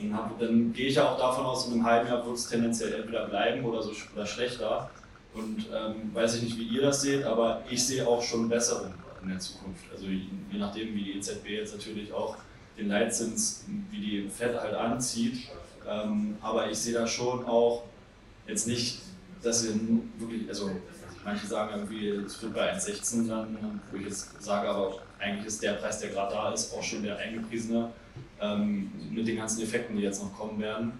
Und 0.00 0.14
hab, 0.14 0.38
dann 0.38 0.72
gehe 0.72 0.86
ich 0.86 0.94
ja 0.94 1.08
auch 1.08 1.18
davon 1.18 1.44
aus, 1.44 1.66
in 1.66 1.74
einem 1.74 1.84
halben 1.84 2.08
Jahr 2.08 2.24
wird 2.24 2.36
es 2.36 2.48
tendenziell 2.48 2.92
entweder 2.94 3.26
bleiben 3.26 3.64
oder 3.64 3.82
so 3.82 3.92
oder 4.14 4.26
schlechter. 4.26 4.90
Und 5.34 5.66
ähm, 5.74 6.14
weiß 6.14 6.36
ich 6.36 6.42
nicht, 6.42 6.58
wie 6.58 6.68
ihr 6.68 6.82
das 6.82 7.02
seht, 7.02 7.24
aber 7.24 7.62
ich 7.68 7.84
sehe 7.84 8.06
auch 8.06 8.22
schon 8.22 8.48
Besserung 8.48 8.92
in 9.22 9.28
der 9.28 9.38
Zukunft. 9.38 9.84
Also 9.92 10.06
je 10.06 10.58
nachdem, 10.58 10.94
wie 10.94 11.04
die 11.04 11.18
EZB 11.18 11.48
jetzt 11.48 11.74
natürlich 11.74 12.12
auch 12.12 12.36
den 12.76 12.88
Leitzins, 12.88 13.64
wie 13.90 14.00
die 14.00 14.28
FED 14.28 14.58
halt 14.58 14.74
anzieht. 14.74 15.48
Ähm, 15.86 16.36
aber 16.40 16.70
ich 16.70 16.78
sehe 16.78 16.94
da 16.94 17.06
schon 17.06 17.44
auch 17.46 17.84
jetzt 18.46 18.66
nicht, 18.66 19.00
dass 19.42 19.64
wir 19.64 19.74
wirklich, 20.18 20.48
also 20.48 20.70
manche 21.24 21.46
sagen 21.46 21.70
irgendwie, 21.74 22.08
es 22.08 22.40
wird 22.42 22.54
bei 22.54 22.72
1,16 22.72 23.28
dann, 23.28 23.80
wo 23.90 23.96
ich 23.96 24.04
jetzt 24.04 24.42
sage, 24.42 24.68
aber 24.68 24.98
eigentlich 25.18 25.46
ist 25.46 25.62
der 25.62 25.72
Preis, 25.74 25.98
der 26.00 26.10
gerade 26.10 26.34
da 26.34 26.52
ist, 26.52 26.72
auch 26.74 26.82
schon 26.82 27.02
der 27.02 27.16
eingepriesene 27.16 27.90
ähm, 28.40 28.90
mit 29.10 29.26
den 29.26 29.36
ganzen 29.36 29.62
Effekten, 29.62 29.96
die 29.96 30.02
jetzt 30.02 30.22
noch 30.22 30.36
kommen 30.36 30.60
werden. 30.60 30.92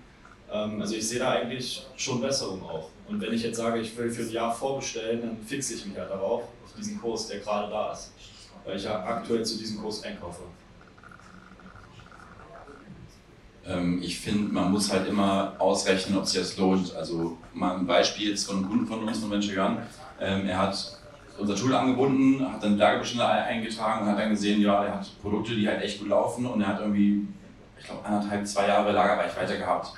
Ähm, 0.51 0.81
also 0.81 0.95
ich 0.95 1.07
sehe 1.07 1.19
da 1.19 1.31
eigentlich 1.31 1.87
schon 1.97 2.21
Besserung 2.21 2.63
auch. 2.63 2.91
Und 3.09 3.21
wenn 3.21 3.33
ich 3.33 3.43
jetzt 3.43 3.57
sage, 3.57 3.81
ich 3.81 3.97
will 3.97 4.11
für 4.11 4.23
ein 4.23 4.31
Jahr 4.31 4.55
vorbestellen, 4.55 5.21
dann 5.23 5.37
fixe 5.39 5.75
ich 5.75 5.87
mich 5.87 5.97
halt 5.97 6.11
darauf, 6.11 6.43
auf 6.65 6.73
diesen 6.77 7.01
Kurs, 7.01 7.29
der 7.29 7.41
gerade 7.41 7.71
da 7.71 7.93
ist. 7.93 8.13
Weil 8.65 8.77
ich 8.77 8.85
ja 8.85 9.03
aktuell 9.05 9.45
zu 9.45 9.57
diesem 9.57 9.81
Kurs 9.81 10.03
einkaufe. 10.03 10.43
Ähm, 13.67 14.01
ich 14.03 14.19
finde, 14.19 14.53
man 14.53 14.73
muss 14.73 14.91
halt 14.93 15.07
immer 15.09 15.55
ausrechnen, 15.59 16.19
ob 16.19 16.27
sich 16.27 16.41
das 16.41 16.57
lohnt. 16.57 16.95
Also 16.95 17.37
mal 17.53 17.77
ein 17.77 17.87
Beispiel 17.87 18.31
jetzt 18.31 18.47
von 18.47 18.57
einem 18.57 18.69
Kunden 18.69 18.87
von 18.87 19.07
uns, 19.07 19.19
von 19.19 19.31
Venture 19.31 19.55
Gun. 19.55 19.79
Ähm, 20.21 20.47
er 20.47 20.59
hat 20.59 20.98
unser 21.39 21.55
Tool 21.55 21.75
angebunden, 21.75 22.45
hat 22.53 22.63
dann 22.63 22.77
Lagerbestände 22.77 23.27
eingetragen 23.27 24.03
und 24.03 24.11
hat 24.11 24.19
dann 24.19 24.31
gesehen, 24.31 24.61
ja, 24.61 24.85
er 24.85 24.95
hat 24.97 25.23
Produkte, 25.23 25.55
die 25.55 25.69
halt 25.69 25.83
echt 25.83 26.01
gut 26.01 26.09
laufen 26.09 26.47
und 26.47 26.61
er 26.61 26.69
hat 26.69 26.81
irgendwie, 26.81 27.27
ich 27.79 27.85
glaube, 27.85 28.05
anderthalb, 28.05 28.47
zwei 28.47 28.67
Jahre 28.67 28.93
Lagerreichweite 28.93 29.59
gehabt 29.59 29.93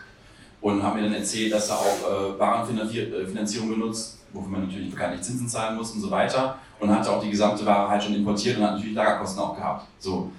und 0.60 0.82
haben 0.82 0.96
mir 0.96 1.04
dann 1.04 1.14
erzählt, 1.14 1.52
dass 1.52 1.70
er 1.70 1.76
auch 1.76 2.34
äh, 2.34 2.38
Warenfinanzierung 2.38 3.70
benutzt, 3.70 4.18
wofür 4.32 4.50
man 4.50 4.66
natürlich 4.66 4.94
gar 4.94 5.10
nicht 5.10 5.24
Zinsen 5.24 5.48
zahlen 5.48 5.76
muss 5.76 5.92
und 5.92 6.00
so 6.00 6.10
weiter. 6.10 6.58
Und 6.78 6.90
hatte 6.90 7.10
auch 7.10 7.22
die 7.22 7.30
gesamte 7.30 7.64
Ware 7.66 7.88
halt 7.88 8.02
schon 8.02 8.14
importiert 8.14 8.56
und 8.56 8.64
hat 8.64 8.72
natürlich 8.72 8.94
Lagerkosten 8.94 9.42
auch 9.42 9.54
gehabt. 9.54 9.86
So. 9.98 10.30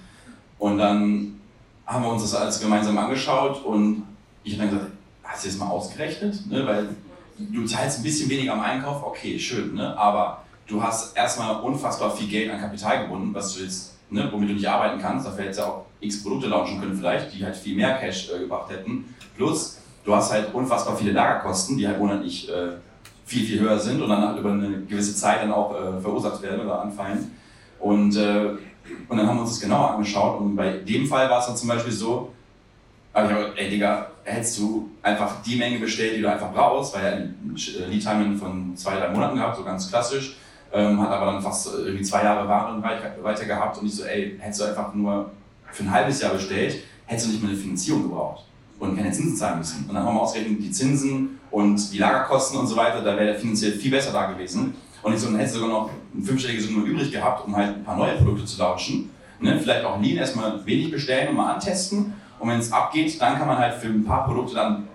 Und 0.58 0.78
dann 0.78 1.40
haben 1.86 2.04
wir 2.04 2.10
uns 2.10 2.22
das 2.22 2.34
alles 2.34 2.60
gemeinsam 2.60 2.98
angeschaut 2.98 3.64
und 3.64 4.04
ich 4.42 4.54
habe 4.54 4.66
dann 4.66 4.78
gesagt, 4.78 4.92
hast 5.22 5.44
du 5.44 5.48
das 5.48 5.58
mal 5.58 5.68
ausgerechnet? 5.68 6.46
Ne? 6.46 6.66
Weil 6.66 6.88
du 7.38 7.64
zahlst 7.64 8.00
ein 8.00 8.02
bisschen 8.02 8.28
weniger 8.28 8.54
am 8.54 8.60
Einkauf, 8.60 9.04
okay, 9.04 9.38
schön, 9.38 9.74
ne? 9.74 9.96
aber 9.96 10.41
du 10.66 10.82
hast 10.82 11.16
erstmal 11.16 11.60
unfassbar 11.60 12.10
viel 12.10 12.28
Geld 12.28 12.50
an 12.50 12.60
Kapital 12.60 13.04
gebunden, 13.04 13.34
was 13.34 13.54
du 13.54 13.62
jetzt, 13.62 13.94
ne, 14.10 14.28
womit 14.32 14.50
du 14.50 14.54
nicht 14.54 14.68
arbeiten 14.68 15.00
kannst. 15.00 15.26
Da 15.26 15.36
hättest 15.36 15.60
du 15.60 15.64
auch 15.64 15.86
x 16.00 16.22
Produkte 16.22 16.48
launchen 16.48 16.80
können 16.80 16.96
vielleicht, 16.96 17.32
die 17.34 17.44
halt 17.44 17.56
viel 17.56 17.76
mehr 17.76 17.98
Cash 17.98 18.30
äh, 18.30 18.38
gebracht 18.40 18.70
hätten. 18.70 19.14
Plus, 19.36 19.78
du 20.04 20.14
hast 20.14 20.32
halt 20.32 20.52
unfassbar 20.54 20.96
viele 20.96 21.12
Lagerkosten, 21.12 21.76
die 21.76 21.86
halt 21.86 21.98
monatlich 21.98 22.48
äh, 22.50 22.72
viel, 23.24 23.46
viel 23.46 23.60
höher 23.60 23.78
sind 23.78 24.02
und 24.02 24.08
dann 24.08 24.22
halt 24.22 24.38
über 24.38 24.52
eine 24.52 24.82
gewisse 24.82 25.14
Zeit 25.14 25.42
dann 25.42 25.52
auch 25.52 25.74
äh, 25.74 26.00
verursacht 26.00 26.42
werden 26.42 26.60
oder 26.60 26.82
anfallen. 26.82 27.30
Und, 27.78 28.16
äh, 28.16 28.50
und 29.08 29.16
dann 29.16 29.26
haben 29.26 29.36
wir 29.36 29.42
uns 29.42 29.50
das 29.50 29.60
genauer 29.60 29.92
angeschaut 29.92 30.40
und 30.40 30.56
bei 30.56 30.78
dem 30.78 31.06
Fall 31.06 31.30
war 31.30 31.40
es 31.40 31.46
dann 31.46 31.56
zum 31.56 31.68
Beispiel 31.68 31.92
so, 31.92 32.32
aber 33.12 33.26
ich 33.26 33.32
habe, 33.34 33.52
ey 33.56 33.70
Digga, 33.70 34.06
hättest 34.24 34.58
du 34.58 34.90
einfach 35.02 35.42
die 35.42 35.56
Menge 35.56 35.78
bestellt, 35.78 36.16
die 36.16 36.22
du 36.22 36.30
einfach 36.30 36.52
brauchst, 36.52 36.94
weil 36.94 37.04
ja 37.04 37.86
Lead-Time 37.86 38.36
von 38.36 38.76
zwei, 38.76 38.96
drei 38.96 39.08
Monaten 39.08 39.36
gehabt, 39.36 39.56
so 39.56 39.64
ganz 39.64 39.88
klassisch, 39.88 40.36
ähm, 40.72 41.00
hat 41.00 41.10
aber 41.10 41.32
dann 41.32 41.42
fast 41.42 41.68
irgendwie 41.74 42.02
zwei 42.02 42.24
Jahre 42.24 42.48
Waren 42.48 42.82
weiter 42.82 43.44
gehabt 43.44 43.78
und 43.78 43.86
ich 43.86 43.94
so, 43.94 44.04
ey, 44.04 44.36
hättest 44.38 44.60
du 44.60 44.64
einfach 44.64 44.94
nur 44.94 45.30
für 45.70 45.84
ein 45.84 45.90
halbes 45.90 46.20
Jahr 46.20 46.32
bestellt, 46.32 46.82
hättest 47.06 47.26
du 47.26 47.32
nicht 47.32 47.42
mal 47.42 47.50
eine 47.50 47.58
Finanzierung 47.58 48.02
gebraucht 48.04 48.44
und 48.78 48.96
keine 48.96 49.12
Zinsen 49.12 49.36
zahlen 49.36 49.58
müssen. 49.58 49.86
Und 49.88 49.94
dann 49.94 50.04
haben 50.04 50.14
wir 50.14 50.22
ausgerechnet, 50.22 50.62
die 50.62 50.70
Zinsen 50.70 51.40
und 51.50 51.92
die 51.92 51.98
Lagerkosten 51.98 52.58
und 52.58 52.66
so 52.66 52.76
weiter, 52.76 53.00
da 53.02 53.16
wäre 53.16 53.26
der 53.26 53.34
finanziell 53.36 53.72
viel 53.72 53.90
besser 53.90 54.12
da 54.12 54.32
gewesen. 54.32 54.74
Und 55.02 55.14
ich 55.14 55.20
so, 55.20 55.26
dann 55.26 55.36
hätte 55.36 55.52
sogar 55.52 55.68
noch 55.68 55.90
eine 56.14 56.24
fünfstellige 56.24 56.62
Summe 56.62 56.84
übrig 56.84 57.10
gehabt, 57.10 57.46
um 57.46 57.56
halt 57.56 57.76
ein 57.76 57.84
paar 57.84 57.96
neue 57.96 58.16
Produkte 58.16 58.44
zu 58.44 58.58
launchen. 58.58 59.10
Ne? 59.40 59.58
Vielleicht 59.60 59.84
auch 59.84 60.00
Lean 60.00 60.16
erstmal 60.16 60.64
wenig 60.64 60.90
bestellen 60.90 61.28
und 61.28 61.36
mal 61.36 61.54
antesten. 61.54 62.14
Und 62.38 62.48
wenn 62.48 62.58
es 62.58 62.72
abgeht, 62.72 63.20
dann 63.20 63.36
kann 63.38 63.46
man 63.46 63.58
halt 63.58 63.74
für 63.74 63.88
ein 63.88 64.04
paar 64.04 64.24
Produkte 64.24 64.54
dann 64.54 64.88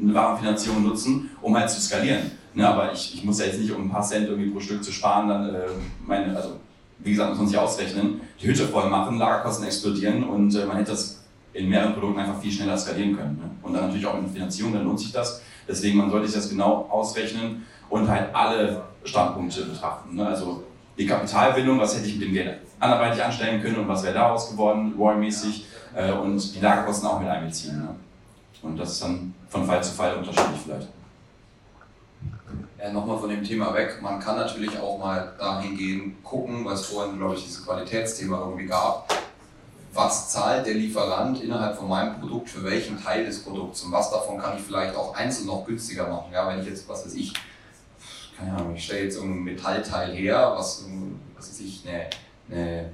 eine 0.00 0.14
Warenfinanzierung 0.14 0.82
nutzen, 0.82 1.30
um 1.40 1.56
halt 1.56 1.68
zu 1.70 1.80
skalieren. 1.80 2.30
Ne? 2.54 2.68
Aber 2.68 2.92
ich, 2.92 3.14
ich 3.14 3.24
muss 3.24 3.38
ja 3.40 3.46
jetzt 3.46 3.60
nicht, 3.60 3.72
um 3.72 3.82
ein 3.82 3.90
paar 3.90 4.02
Cent 4.02 4.28
irgendwie 4.28 4.50
pro 4.50 4.60
Stück 4.60 4.82
zu 4.82 4.92
sparen, 4.92 5.28
dann 5.28 5.54
äh, 5.54 5.58
meine, 6.06 6.36
also 6.36 6.56
wie 6.98 7.12
gesagt, 7.12 7.30
muss 7.30 7.38
man 7.38 7.48
sich 7.48 7.58
ausrechnen, 7.58 8.20
die 8.40 8.46
Hütte 8.46 8.66
voll 8.66 8.88
machen, 8.90 9.18
Lagerkosten 9.18 9.66
explodieren 9.66 10.24
und 10.24 10.54
äh, 10.54 10.66
man 10.66 10.76
hätte 10.76 10.92
das 10.92 11.24
in 11.52 11.68
mehreren 11.68 11.94
Produkten 11.94 12.20
einfach 12.20 12.40
viel 12.40 12.52
schneller 12.52 12.76
skalieren 12.76 13.16
können. 13.16 13.36
Ne? 13.36 13.50
Und 13.62 13.72
dann 13.72 13.86
natürlich 13.86 14.06
auch 14.06 14.18
in 14.18 14.28
Finanzierung, 14.28 14.72
dann 14.72 14.84
lohnt 14.84 15.00
sich 15.00 15.12
das. 15.12 15.42
Deswegen, 15.68 15.98
man 15.98 16.10
sollte 16.10 16.26
sich 16.26 16.36
das 16.36 16.48
genau 16.48 16.88
ausrechnen 16.90 17.66
und 17.88 18.08
halt 18.08 18.34
alle 18.34 18.82
Standpunkte 19.04 19.64
betrachten. 19.64 20.14
Ne? 20.14 20.26
Also 20.26 20.64
die 20.98 21.06
Kapitalbindung, 21.06 21.78
was 21.80 21.96
hätte 21.96 22.06
ich 22.06 22.18
mit 22.18 22.28
dem 22.28 22.34
Geld 22.34 22.58
anderweitig 22.78 23.22
anstellen 23.22 23.62
können 23.62 23.76
und 23.76 23.88
was 23.88 24.02
wäre 24.02 24.14
daraus 24.14 24.50
geworden, 24.50 24.94
ROI-mäßig 24.96 25.66
äh, 25.94 26.12
und 26.12 26.54
die 26.54 26.60
Lagerkosten 26.60 27.08
auch 27.08 27.20
mit 27.20 27.28
einbeziehen. 27.28 27.78
Ne? 27.78 27.88
Und 28.62 28.76
das 28.76 28.92
ist 28.92 29.02
dann 29.02 29.34
von 29.48 29.64
Fall 29.66 29.82
zu 29.82 29.92
Fall 29.92 30.16
unterschiedlich 30.16 30.60
vielleicht. 30.64 30.88
Ja, 32.82 32.90
nochmal 32.90 33.18
von 33.18 33.28
dem 33.28 33.44
Thema 33.44 33.74
weg. 33.74 34.00
Man 34.00 34.20
kann 34.20 34.36
natürlich 34.36 34.78
auch 34.78 34.98
mal 34.98 35.34
dahin 35.38 35.76
gehen, 35.76 36.16
gucken, 36.24 36.64
was 36.64 36.86
vorhin, 36.86 37.18
glaube 37.18 37.34
ich, 37.34 37.44
dieses 37.44 37.64
Qualitätsthema 37.64 38.38
irgendwie 38.38 38.66
gab. 38.66 39.12
Was 39.92 40.30
zahlt 40.30 40.66
der 40.66 40.74
Lieferant 40.74 41.42
innerhalb 41.42 41.76
von 41.76 41.88
meinem 41.88 42.18
Produkt 42.18 42.48
für 42.48 42.64
welchen 42.64 43.02
Teil 43.02 43.26
des 43.26 43.42
Produkts 43.42 43.82
und 43.82 43.92
was 43.92 44.10
davon 44.10 44.38
kann 44.38 44.56
ich 44.56 44.62
vielleicht 44.62 44.94
auch 44.96 45.14
einzeln 45.14 45.48
noch 45.48 45.66
günstiger 45.66 46.08
machen? 46.08 46.32
Ja, 46.32 46.48
wenn 46.48 46.60
ich 46.60 46.66
jetzt, 46.66 46.88
was 46.88 47.04
weiß 47.04 47.14
ich, 47.14 47.34
keine 48.38 48.54
Ahnung, 48.54 48.74
ich 48.74 48.84
stelle 48.84 49.04
jetzt 49.04 49.16
irgendein 49.16 49.44
Metallteil 49.44 50.14
her, 50.14 50.54
was, 50.56 50.86
was 51.36 51.50
weiß 51.50 51.60
ich, 51.60 51.86
eine, 51.86 52.06
eine 52.50 52.90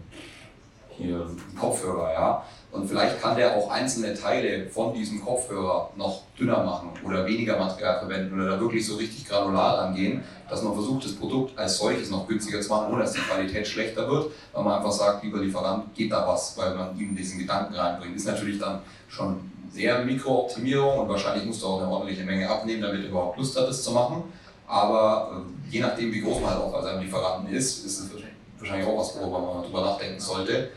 hier, 0.96 1.31
Kopfhörer, 1.59 2.12
ja, 2.12 2.44
und 2.76 2.88
vielleicht 2.88 3.20
kann 3.20 3.36
der 3.36 3.56
auch 3.56 3.70
einzelne 3.70 4.14
Teile 4.14 4.68
von 4.68 4.92
diesem 4.92 5.24
Kopfhörer 5.24 5.90
noch 5.96 6.22
dünner 6.38 6.62
machen 6.62 6.90
oder 7.04 7.26
weniger 7.26 7.58
Material 7.58 7.98
verwenden 7.98 8.34
oder 8.34 8.50
da 8.50 8.60
wirklich 8.60 8.86
so 8.86 8.96
richtig 8.96 9.26
granular 9.26 9.78
angehen, 9.78 10.22
dass 10.48 10.62
man 10.62 10.74
versucht, 10.74 11.04
das 11.04 11.12
Produkt 11.14 11.58
als 11.58 11.78
solches 11.78 12.10
noch 12.10 12.28
günstiger 12.28 12.60
zu 12.60 12.68
machen, 12.68 12.92
ohne 12.92 13.02
dass 13.02 13.12
die 13.12 13.20
Qualität 13.20 13.66
schlechter 13.66 14.08
wird, 14.08 14.30
weil 14.52 14.62
man 14.62 14.74
einfach 14.74 14.92
sagt, 14.92 15.24
lieber 15.24 15.38
Lieferant, 15.38 15.94
geht 15.94 16.12
da 16.12 16.26
was, 16.26 16.56
weil 16.58 16.74
man 16.74 16.98
ihm 16.98 17.16
diesen 17.16 17.38
Gedanken 17.38 17.74
reinbringt. 17.74 18.14
Ist 18.14 18.26
natürlich 18.26 18.58
dann 18.58 18.80
schon 19.08 19.50
sehr 19.70 20.04
Mikrooptimierung 20.04 21.00
und 21.00 21.08
wahrscheinlich 21.08 21.46
musst 21.46 21.62
du 21.62 21.66
auch 21.66 21.80
eine 21.80 21.90
ordentliche 21.90 22.24
Menge 22.24 22.48
abnehmen, 22.48 22.82
damit 22.82 23.02
er 23.02 23.08
überhaupt 23.08 23.38
Lust 23.38 23.58
hat, 23.58 23.68
das 23.68 23.82
zu 23.82 23.92
machen. 23.92 24.24
Aber 24.66 25.44
äh, 25.44 25.72
je 25.72 25.80
nachdem, 25.80 26.12
wie 26.12 26.20
groß 26.20 26.40
man 26.40 26.50
halt 26.50 26.60
auch 26.60 26.72
bei 26.72 26.82
seinem 26.82 27.02
Lieferanten 27.02 27.54
ist, 27.54 27.84
ist 27.84 28.00
es 28.00 28.10
wahrscheinlich 28.58 28.86
auch 28.86 28.98
was, 28.98 29.16
worüber 29.16 29.54
man 29.54 29.62
drüber 29.64 29.82
nachdenken 29.82 30.20
sollte. 30.20 30.70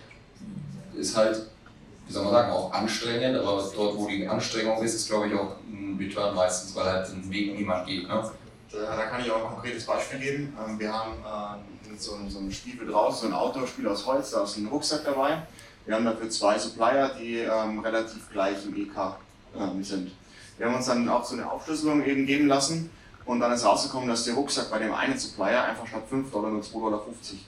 Ist 0.95 1.15
halt 1.15 1.41
wie 2.09 2.13
soll 2.13 2.23
man 2.23 2.33
sagen, 2.33 2.51
auch 2.51 2.73
anstrengend, 2.73 3.37
aber 3.37 3.71
dort, 3.75 3.95
wo 3.95 4.07
die 4.07 4.27
Anstrengung 4.27 4.81
ist, 4.81 4.95
ist 4.95 5.09
glaube 5.09 5.27
ich 5.27 5.33
auch 5.35 5.57
ein 5.71 5.95
Return 5.99 6.33
meistens, 6.33 6.75
weil 6.75 6.85
halt 6.85 7.07
ein 7.07 7.29
Weg 7.29 7.55
niemand 7.55 7.85
geht. 7.85 8.07
Ne? 8.07 8.31
Da 8.71 9.05
kann 9.05 9.21
ich 9.21 9.29
auch 9.29 9.43
ein 9.45 9.53
konkretes 9.53 9.85
Beispiel 9.85 10.19
geben. 10.19 10.57
Ähm, 10.67 10.79
wir 10.79 10.91
haben 10.91 11.11
äh, 11.23 11.99
so, 11.99 12.17
so 12.27 12.39
ein 12.39 12.51
Spiel 12.51 12.79
draußen, 12.87 13.21
so 13.21 13.27
ein 13.27 13.39
Outdoor-Spiel 13.39 13.87
aus 13.87 14.07
Holz, 14.07 14.31
da 14.31 14.43
ist 14.43 14.57
ein 14.57 14.65
Rucksack 14.65 15.05
dabei. 15.05 15.43
Wir 15.85 15.95
haben 15.95 16.05
dafür 16.05 16.31
zwei 16.31 16.57
Supplier, 16.57 17.11
die 17.19 17.41
ähm, 17.41 17.79
relativ 17.79 18.27
gleich 18.31 18.57
im 18.65 18.75
EK 18.75 18.97
ähm, 19.55 19.83
sind. 19.83 20.11
Wir 20.57 20.65
haben 20.65 20.75
uns 20.75 20.87
dann 20.87 21.07
auch 21.09 21.23
so 21.23 21.35
eine 21.35 21.49
Aufschlüsselung 21.49 22.03
eben 22.03 22.25
geben 22.25 22.47
lassen 22.47 22.89
und 23.25 23.39
dann 23.39 23.51
ist 23.51 23.63
rausgekommen, 23.63 24.09
dass 24.09 24.23
der 24.23 24.33
Rucksack 24.33 24.71
bei 24.71 24.79
dem 24.79 24.95
einen 24.95 25.17
Supplier 25.17 25.63
einfach 25.63 25.85
statt 25.85 26.03
5 26.09 26.31
Dollar 26.31 26.49
nur 26.49 26.61
2,50 26.61 26.71
Dollar 26.73 27.03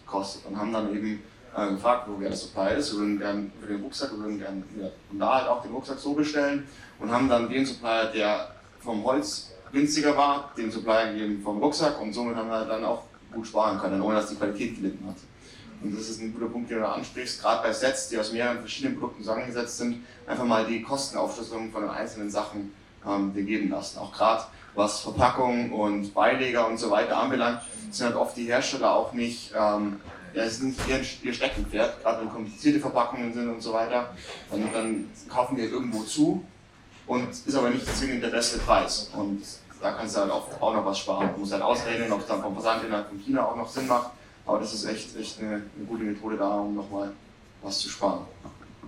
kostet 0.06 0.46
und 0.46 0.56
haben 0.56 0.72
dann 0.72 0.96
eben 0.96 1.24
äh, 1.56 1.70
gefragt, 1.72 2.08
wo 2.08 2.20
der 2.20 2.34
Supplier 2.34 2.78
ist. 2.78 2.94
Wir 2.94 3.00
würden 3.00 3.20
gerne 3.20 3.52
für 3.60 3.68
den 3.68 3.82
Rucksack, 3.82 4.12
wir 4.12 4.20
würden 4.20 4.40
gerne 4.40 4.64
von 5.10 5.20
da 5.20 5.40
halt 5.40 5.48
auch 5.48 5.62
den 5.62 5.72
Rucksack 5.72 6.00
so 6.00 6.14
bestellen 6.14 6.68
und 7.00 7.12
haben 7.12 7.30
dann 7.30 7.50
den 7.50 7.66
Supplier, 7.66 8.12
der 8.14 8.52
vom 8.80 9.04
Holz 9.04 9.52
günstiger 9.72 10.16
war, 10.16 10.52
den 10.58 10.72
Supplier 10.72 11.14
gegeben 11.14 11.42
vom 11.44 11.60
Rucksack 11.60 12.00
und 12.02 12.14
somit 12.14 12.36
haben 12.36 12.50
wir 12.50 12.66
dann 12.66 12.84
auch 12.84 13.04
gut 13.32 13.48
sparen 13.48 13.80
können, 13.80 14.02
ohne 14.02 14.16
dass 14.16 14.30
die 14.30 14.36
Qualität 14.36 14.76
gelitten 14.76 15.06
hat. 15.08 15.16
Und 15.84 15.98
das 15.98 16.10
ist 16.10 16.22
ein 16.22 16.34
guter 16.34 16.48
Punkt, 16.48 16.70
den 16.70 16.80
du 16.80 16.88
ansprichst, 16.88 17.42
gerade 17.42 17.64
bei 17.64 17.74
Sets, 17.74 18.10
die 18.10 18.20
aus 18.20 18.32
mehreren 18.32 18.60
verschiedenen 18.60 19.00
Produkten 19.00 19.24
zusammengesetzt 19.24 19.78
sind, 19.78 20.06
einfach 20.28 20.46
mal 20.46 20.66
die 20.66 20.84
Kostenaufschlüsselung 20.84 21.72
von 21.72 21.82
den 21.82 21.90
einzelnen 21.90 22.30
Sachen 22.30 22.74
ähm, 23.08 23.34
geben 23.34 23.70
lassen. 23.70 23.98
Auch 23.98 24.14
gerade 24.14 24.44
was 24.76 25.02
Verpackung 25.02 25.72
und 25.72 26.14
Beileger 26.14 26.68
und 26.68 26.78
so 26.78 26.92
weiter 26.92 27.18
anbelangt, 27.18 27.62
sind 27.90 28.06
halt 28.06 28.16
oft 28.16 28.38
die 28.38 28.46
Hersteller 28.46 28.94
auch 28.94 29.14
nicht 29.14 29.54
ähm, 29.58 30.00
ja, 30.34 30.44
es 30.44 30.54
ist 30.54 30.64
nicht 30.64 30.80
ihr, 30.88 31.02
ihr 31.24 31.34
Steckenpferd, 31.34 32.02
gerade 32.02 32.22
wenn 32.22 32.30
komplizierte 32.30 32.80
Verpackungen 32.80 33.34
sind 33.34 33.50
und 33.50 33.62
so 33.62 33.74
weiter. 33.74 34.14
Dann, 34.50 34.74
dann 34.74 35.10
kaufen 35.30 35.58
wir 35.58 35.70
irgendwo 35.70 36.04
zu 36.04 36.44
und 37.08 37.30
ist 37.30 37.56
aber 37.56 37.70
nicht 37.70 37.86
zwingend 37.86 38.24
der 38.24 38.30
beste 38.30 38.60
Preis. 38.60 39.10
Und 39.16 39.42
da 39.82 39.92
kannst 39.92 40.16
du 40.16 40.22
halt 40.22 40.32
auch, 40.32 40.48
auch 40.62 40.74
noch 40.74 40.86
was 40.86 41.00
sparen. 41.00 41.30
Du 41.34 41.40
musst 41.40 41.54
halt 41.54 41.64
ausrechnen, 41.64 42.12
ob 42.12 42.22
es 42.22 42.28
dann 42.28 42.42
vom 42.42 42.54
Versand 42.54 42.86
innerhalb 42.86 43.10
von 43.10 43.20
China 43.20 43.46
auch 43.46 43.56
noch 43.56 43.68
Sinn 43.68 43.88
macht. 43.88 44.12
Aber 44.46 44.60
das 44.60 44.74
ist 44.74 44.86
echt, 44.86 45.16
echt 45.18 45.40
eine, 45.40 45.50
eine 45.50 45.86
gute 45.88 46.04
Methode 46.04 46.38
da, 46.38 46.60
um 46.60 46.76
nochmal 46.76 47.12
was 47.62 47.80
zu 47.80 47.90
sparen. 47.90 48.26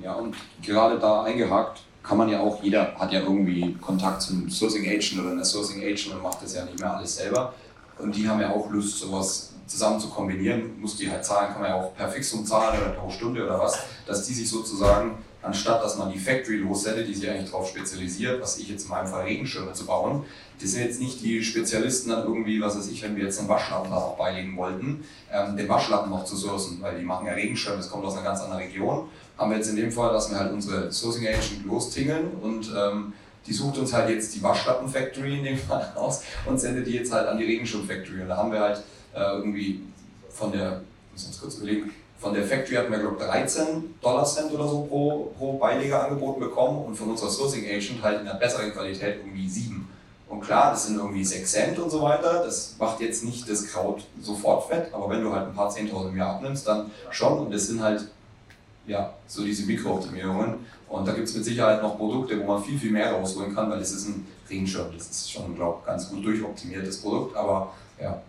Ja, 0.02 0.14
und 0.14 0.36
gerade 0.62 0.98
da 1.00 1.24
eingehakt, 1.24 1.82
kann 2.02 2.18
man 2.18 2.28
ja 2.28 2.42
auch, 2.42 2.62
jeder 2.62 2.96
hat 2.96 3.14
ja 3.14 3.22
irgendwie 3.22 3.76
Kontakt 3.76 4.22
zum 4.22 4.50
Sourcing 4.50 4.86
Agent 4.86 5.20
oder 5.20 5.32
einer 5.32 5.46
Sourcing 5.46 5.82
Agent 5.82 6.14
und 6.14 6.22
macht 6.22 6.42
das 6.42 6.56
ja 6.56 6.66
nicht 6.66 6.80
mehr 6.80 6.98
alles 6.98 7.16
selber. 7.16 7.54
Und 7.98 8.14
die 8.16 8.28
haben 8.28 8.42
ja 8.42 8.52
auch 8.52 8.70
Lust, 8.70 9.00
sowas 9.00 9.53
zusammen 9.68 10.00
zu 10.00 10.10
kombinieren, 10.10 10.80
muss 10.80 10.98
die 10.98 11.10
halt 11.10 11.24
zahlen, 11.24 11.52
kann 11.52 11.62
man 11.62 11.72
ja 11.72 11.82
auch 11.82 11.96
per 11.96 12.10
Fixum 12.10 12.46
zahlen 12.46 12.82
oder 12.82 12.92
pro 12.92 13.10
Stunde 13.10 13.44
oder 13.44 13.60
was, 13.60 13.80
dass 14.06 14.26
die 14.28 14.34
sich 14.34 14.50
sozusagen, 14.50 15.18
anstatt 15.42 15.84
dass 15.84 15.98
man 15.98 16.12
die 16.12 16.20
Factory 16.20 16.58
lossendet, 16.58 17.08
die 17.08 17.14
sich 17.14 17.30
eigentlich 17.30 17.50
darauf 17.50 17.70
spezialisiert, 17.70 18.42
was 18.42 18.58
ich 18.58 18.70
jetzt 18.70 18.84
in 18.84 18.90
meinem 18.90 19.08
Fall 19.08 19.24
Regenschirme 19.24 19.74
zu 19.74 19.86
bauen, 19.86 20.26
die 20.62 20.68
sind 20.68 20.82
jetzt 20.82 21.00
nicht 21.00 21.22
die 21.22 21.44
Spezialisten 21.44 22.10
dann 22.10 22.24
irgendwie, 22.24 22.62
was 22.62 22.78
weiß 22.78 22.88
ich, 22.88 23.02
wenn 23.04 23.16
wir 23.16 23.26
jetzt 23.26 23.40
einen 23.40 23.50
Waschlappen 23.50 23.90
da 23.90 23.98
noch 23.98 24.18
beilegen 24.18 24.56
wollten, 24.56 25.04
ähm, 25.32 25.58
den 25.58 25.68
Waschlappen 25.68 26.10
noch 26.10 26.26
zu 26.26 26.36
sourcen, 26.36 26.82
weil 26.82 26.98
die 27.00 27.06
machen 27.06 27.28
ja 27.28 27.34
Regenschirme, 27.34 27.78
das 27.78 27.90
kommt 27.90 28.06
aus 28.06 28.14
einer 28.14 28.24
ganz 28.24 28.42
anderen 28.42 28.64
Region. 28.64 29.10
Haben 29.38 29.52
wir 29.52 29.58
jetzt 29.58 29.70
in 29.70 29.76
dem 29.76 29.92
Fall, 29.92 30.14
dass 30.14 30.30
wir 30.30 30.40
halt 30.40 30.54
unsere 30.54 30.92
Sourcing 30.92 31.28
Agent 31.28 31.66
lostingeln 31.66 32.32
und 32.42 32.72
ähm, 32.78 33.14
die 33.46 33.54
sucht 33.54 33.78
uns 33.78 33.92
halt 33.92 34.10
jetzt 34.10 34.34
die 34.36 34.44
Waschlappen 34.44 34.88
Factory 34.88 35.40
in 35.40 35.44
dem 35.44 35.58
Fall 35.68 35.92
aus 35.96 36.22
und 36.46 36.60
sendet 36.60 36.88
die 36.88 36.94
jetzt 36.94 37.12
halt 37.12 37.28
an 37.28 37.38
die 37.38 37.46
Regenschirm 37.46 37.86
Factory. 37.86 38.22
Und 38.22 38.30
da 38.30 38.38
haben 38.38 38.52
wir 38.52 38.60
halt 38.60 38.84
äh, 39.14 39.38
irgendwie 39.38 39.82
von 40.30 40.52
der, 40.52 40.82
muss 41.12 41.26
uns 41.26 41.40
kurz 41.40 41.56
überlegen, 41.56 41.92
von 42.18 42.34
der 42.34 42.44
Factory 42.44 42.76
hatten 42.76 42.92
wir, 42.92 43.00
glaube 43.00 43.18
ich, 43.20 43.26
13 43.26 43.96
Dollar 44.02 44.24
Cent 44.24 44.52
oder 44.54 44.68
so 44.68 44.84
pro, 44.84 45.34
pro 45.38 45.58
Beileger 45.58 46.06
angeboten 46.06 46.40
bekommen 46.40 46.86
und 46.86 46.96
von 46.96 47.10
unserer 47.10 47.30
Sourcing 47.30 47.66
Agent 47.66 48.02
halt 48.02 48.22
in 48.22 48.28
einer 48.28 48.40
besseren 48.40 48.72
Qualität 48.72 49.18
irgendwie 49.18 49.48
7. 49.48 49.88
Und 50.30 50.42
klar, 50.42 50.72
das 50.72 50.88
sind 50.88 50.98
irgendwie 50.98 51.24
6 51.24 51.52
Cent 51.52 51.80
und 51.80 51.90
so 51.90 52.02
weiter. 52.02 52.44
Das 52.44 52.76
macht 52.80 53.02
jetzt 53.02 53.24
nicht 53.26 53.48
das 53.50 53.68
Kraut 53.68 54.06
sofort 54.22 54.68
fett, 54.70 54.94
aber 54.94 55.10
wenn 55.10 55.22
du 55.22 55.32
halt 55.34 55.48
ein 55.48 55.54
paar 55.54 55.70
10.000 55.70 56.10
im 56.10 56.18
Jahr 56.18 56.36
abnimmst, 56.36 56.66
dann 56.66 56.90
schon. 57.12 57.40
Und 57.40 57.54
das 57.54 57.68
sind 57.68 57.82
halt 57.82 58.08
ja, 58.88 59.14
so 59.28 59.44
diese 59.44 59.66
Mikrooptimierungen. 59.66 60.56
Und 60.90 61.08
da 61.08 61.14
gibt 61.14 61.28
es 61.28 61.36
mit 61.36 61.46
Sicherheit 61.46 61.82
noch 61.82 61.98
Produkte, 61.98 62.40
wo 62.40 62.46
man 62.46 62.64
viel, 62.64 62.78
viel 62.78 62.92
mehr 62.92 63.12
rausholen 63.12 63.54
kann, 63.54 63.70
weil 63.70 63.80
es 63.80 63.92
ist 63.92 64.08
ein 64.08 64.28
Regenschirm. 64.50 64.88
Das 64.98 65.10
ist 65.10 65.32
schon, 65.32 65.56
glaube 65.56 65.80
ich, 65.82 65.88
ganz 65.88 66.10
gut 66.10 66.26
durchoptimiertes 66.26 67.02
Produkt. 67.02 67.36
Aber 67.36 67.74
ja, 68.02 68.22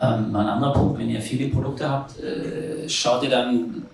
ähm, 0.00 0.34
ein 0.34 0.46
anderer 0.46 0.72
Punkt, 0.72 0.98
wenn 0.98 1.10
ihr 1.10 1.20
viele 1.20 1.48
Produkte 1.48 1.88
habt, 1.88 2.18
äh, 2.18 2.88
schaut 2.88 3.22
ihr 3.22 3.30
dann 3.30 3.86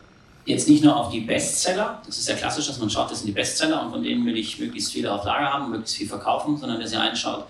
jetzt 0.44 0.68
nicht 0.68 0.83
nur 0.83 0.96
auf 0.96 1.11
die 1.11 1.20
Bestseller, 1.20 2.01
das 2.07 2.18
ist 2.18 2.29
ja 2.29 2.35
klassisch, 2.35 2.66
dass 2.66 2.79
man 2.79 2.88
schaut, 2.88 3.11
das 3.11 3.18
sind 3.18 3.27
die 3.27 3.33
Bestseller 3.33 3.83
und 3.83 3.90
von 3.90 4.03
denen 4.03 4.24
will 4.24 4.37
ich 4.37 4.59
möglichst 4.59 4.92
viele 4.92 5.12
auf 5.12 5.24
Lager 5.24 5.53
haben, 5.53 5.70
möglichst 5.70 5.96
viel 5.96 6.09
verkaufen, 6.09 6.57
sondern 6.57 6.81
dass 6.81 6.92
ihr 6.92 7.01
einschaut, 7.01 7.44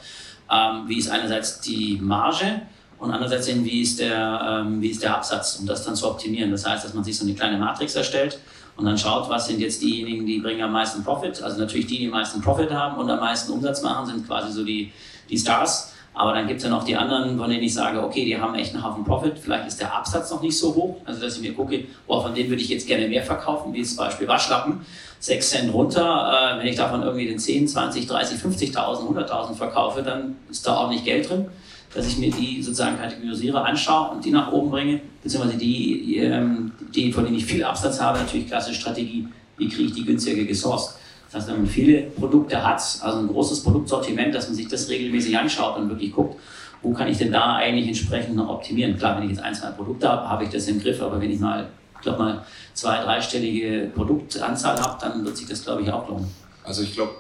ähm, 0.51 0.85
wie 0.89 0.99
ist 0.99 1.09
einerseits 1.09 1.61
die 1.61 1.99
Marge 2.03 2.63
und 2.99 3.13
andererseits 3.13 3.47
eben, 3.49 3.65
wie 3.65 3.83
ist, 3.83 4.01
der, 4.01 4.65
ähm, 4.67 4.83
wie 4.83 4.89
ist 4.89 5.03
der 5.03 5.15
Absatz, 5.15 5.57
um 5.61 5.67
das 5.67 5.85
dann 5.85 5.95
zu 5.95 6.09
optimieren. 6.09 6.51
Das 6.51 6.67
heißt, 6.67 6.85
dass 6.85 6.95
man 6.95 7.05
sich 7.05 7.17
so 7.17 7.25
eine 7.25 7.35
kleine 7.35 7.57
Matrix 7.57 7.95
erstellt 7.95 8.41
und 8.77 8.85
dann 8.85 8.99
schaut, 8.99 9.29
was 9.29 9.47
sind 9.47 9.61
jetzt 9.61 9.81
diejenigen, 9.83 10.27
die 10.27 10.39
bringen 10.39 10.63
am 10.63 10.73
meisten 10.73 11.05
Profit. 11.05 11.41
Also 11.43 11.59
natürlich 11.59 11.87
die, 11.87 11.99
die 11.99 12.07
am 12.07 12.13
meisten 12.13 12.41
Profit 12.41 12.71
haben 12.73 12.97
und 12.97 13.09
am 13.09 13.21
meisten 13.21 13.53
Umsatz 13.53 13.83
machen, 13.83 14.07
sind 14.07 14.27
quasi 14.27 14.53
so 14.53 14.65
die, 14.65 14.93
die 15.29 15.39
Stars. 15.39 15.93
Aber 16.19 16.33
dann 16.33 16.49
gibt 16.49 16.59
es 16.59 16.65
ja 16.65 16.71
noch 16.71 16.83
die 16.83 16.97
anderen, 16.97 17.39
von 17.39 17.49
denen 17.49 17.63
ich 17.63 17.73
sage, 17.73 18.03
okay, 18.03 18.25
die 18.25 18.37
haben 18.37 18.53
echt 18.57 18.75
einen 18.75 18.83
Haufen 18.83 19.05
Profit, 19.05 19.39
vielleicht 19.39 19.69
ist 19.69 19.81
der 19.81 19.95
Absatz 19.95 20.33
noch 20.33 20.43
nicht 20.43 20.59
so 20.59 20.75
hoch, 20.75 20.97
also 21.05 21.21
dass 21.21 21.37
ich 21.37 21.43
mir 21.43 21.55
gucke, 21.55 21.85
boah, 22.09 22.21
von 22.21 22.35
denen 22.35 22.49
würde 22.51 22.61
ich 22.61 22.69
jetzt 22.69 22.89
gerne 22.89 23.07
mehr 23.07 23.23
verkaufen, 23.23 23.73
wie 23.73 23.85
zum 23.85 23.99
Beispiel 23.99 24.27
Waschlappen, 24.27 24.81
6 25.21 25.49
Cent 25.49 25.73
runter, 25.73 26.57
äh, 26.57 26.59
wenn 26.59 26.67
ich 26.67 26.75
davon 26.75 27.05
irgendwie 27.05 27.27
den 27.27 27.39
10, 27.39 27.69
20, 27.69 28.09
30, 28.09 28.41
50.000, 28.41 28.77
100.000 28.77 29.55
verkaufe, 29.55 30.03
dann 30.03 30.35
ist 30.51 30.67
da 30.67 30.89
nicht 30.89 31.05
Geld 31.05 31.31
drin, 31.31 31.47
dass 31.95 32.09
ich 32.09 32.19
mir 32.19 32.33
die 32.33 32.65
sozusagen 32.65 32.99
kategorisiere, 32.99 33.63
anschaue 33.63 34.11
und 34.11 34.25
die 34.25 34.33
nach 34.33 34.51
oben 34.51 34.71
bringe, 34.71 35.01
beziehungsweise 35.23 35.57
die, 35.57 36.17
ähm, 36.17 36.73
die 36.93 37.13
von 37.13 37.25
denen 37.25 37.37
ich 37.37 37.47
viel 37.47 37.63
Absatz 37.63 38.01
habe, 38.01 38.19
natürlich 38.19 38.49
klassische 38.49 38.81
Strategie, 38.81 39.29
wie 39.57 39.69
kriege 39.69 39.85
ich 39.85 39.93
die 39.93 40.05
günstiger 40.05 40.43
gesourced. 40.43 40.99
Das 41.31 41.43
heißt, 41.43 41.49
wenn 41.53 41.63
man 41.63 41.67
viele 41.67 42.03
Produkte 42.03 42.63
hat, 42.67 42.81
also 43.01 43.19
ein 43.19 43.29
großes 43.29 43.63
Produktsortiment, 43.63 44.35
dass 44.35 44.49
man 44.49 44.57
sich 44.57 44.69
das 44.69 44.89
regelmäßig 44.89 45.37
anschaut 45.37 45.77
und 45.77 45.89
wirklich 45.89 46.13
guckt, 46.13 46.41
wo 46.83 46.93
kann 46.93 47.09
ich 47.09 47.19
denn 47.19 47.33
da 47.33 47.57
eigentlich 47.57 47.89
entsprechend 47.89 48.37
noch 48.37 48.49
optimieren. 48.49 48.97
Klar, 48.97 49.17
wenn 49.17 49.25
ich 49.25 49.31
jetzt 49.37 49.43
ein, 49.43 49.55
zwei 49.55 49.71
Produkte 49.71 50.09
habe, 50.09 50.29
habe 50.29 50.45
ich 50.45 50.51
das 50.51 50.69
im 50.69 50.81
Griff, 50.81 51.03
aber 51.03 51.21
wenn 51.21 51.31
ich 51.31 51.41
mal 51.41 51.69
ich 51.99 52.03
glaube 52.03 52.19
mal, 52.19 52.47
zwei-, 52.75 53.03
dreistellige 53.03 53.91
Produktanzahl 53.95 54.81
habt, 54.81 55.03
dann 55.03 55.25
wird 55.25 55.37
sich 55.37 55.49
das, 55.49 55.65
glaube 55.65 55.83
ich, 55.83 55.91
auch 55.91 56.09
lohnen. 56.09 56.29
Also 56.63 56.83
ich 56.83 56.95
glaube, 56.95 57.13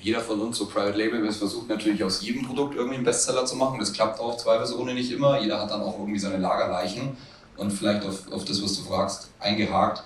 jeder 0.00 0.20
von 0.20 0.40
uns, 0.40 0.58
so 0.58 0.66
Private 0.66 0.96
Label, 0.96 1.30
versucht 1.32 1.68
natürlich 1.68 2.04
aus 2.04 2.20
jedem 2.22 2.44
Produkt 2.44 2.76
irgendwie 2.76 2.96
einen 2.96 3.04
Bestseller 3.04 3.46
zu 3.46 3.56
machen. 3.56 3.78
Das 3.78 3.92
klappt 3.92 4.20
auch 4.20 4.36
zweifelsohne 4.36 4.94
nicht 4.94 5.10
immer. 5.10 5.40
Jeder 5.40 5.60
hat 5.60 5.70
dann 5.70 5.80
auch 5.80 5.98
irgendwie 5.98 6.18
seine 6.18 6.36
Lagerleichen. 6.36 7.16
Und 7.56 7.72
vielleicht 7.72 8.04
auf, 8.04 8.30
auf 8.30 8.44
das, 8.44 8.62
was 8.62 8.76
du 8.76 8.82
fragst, 8.82 9.30
eingehakt, 9.40 10.02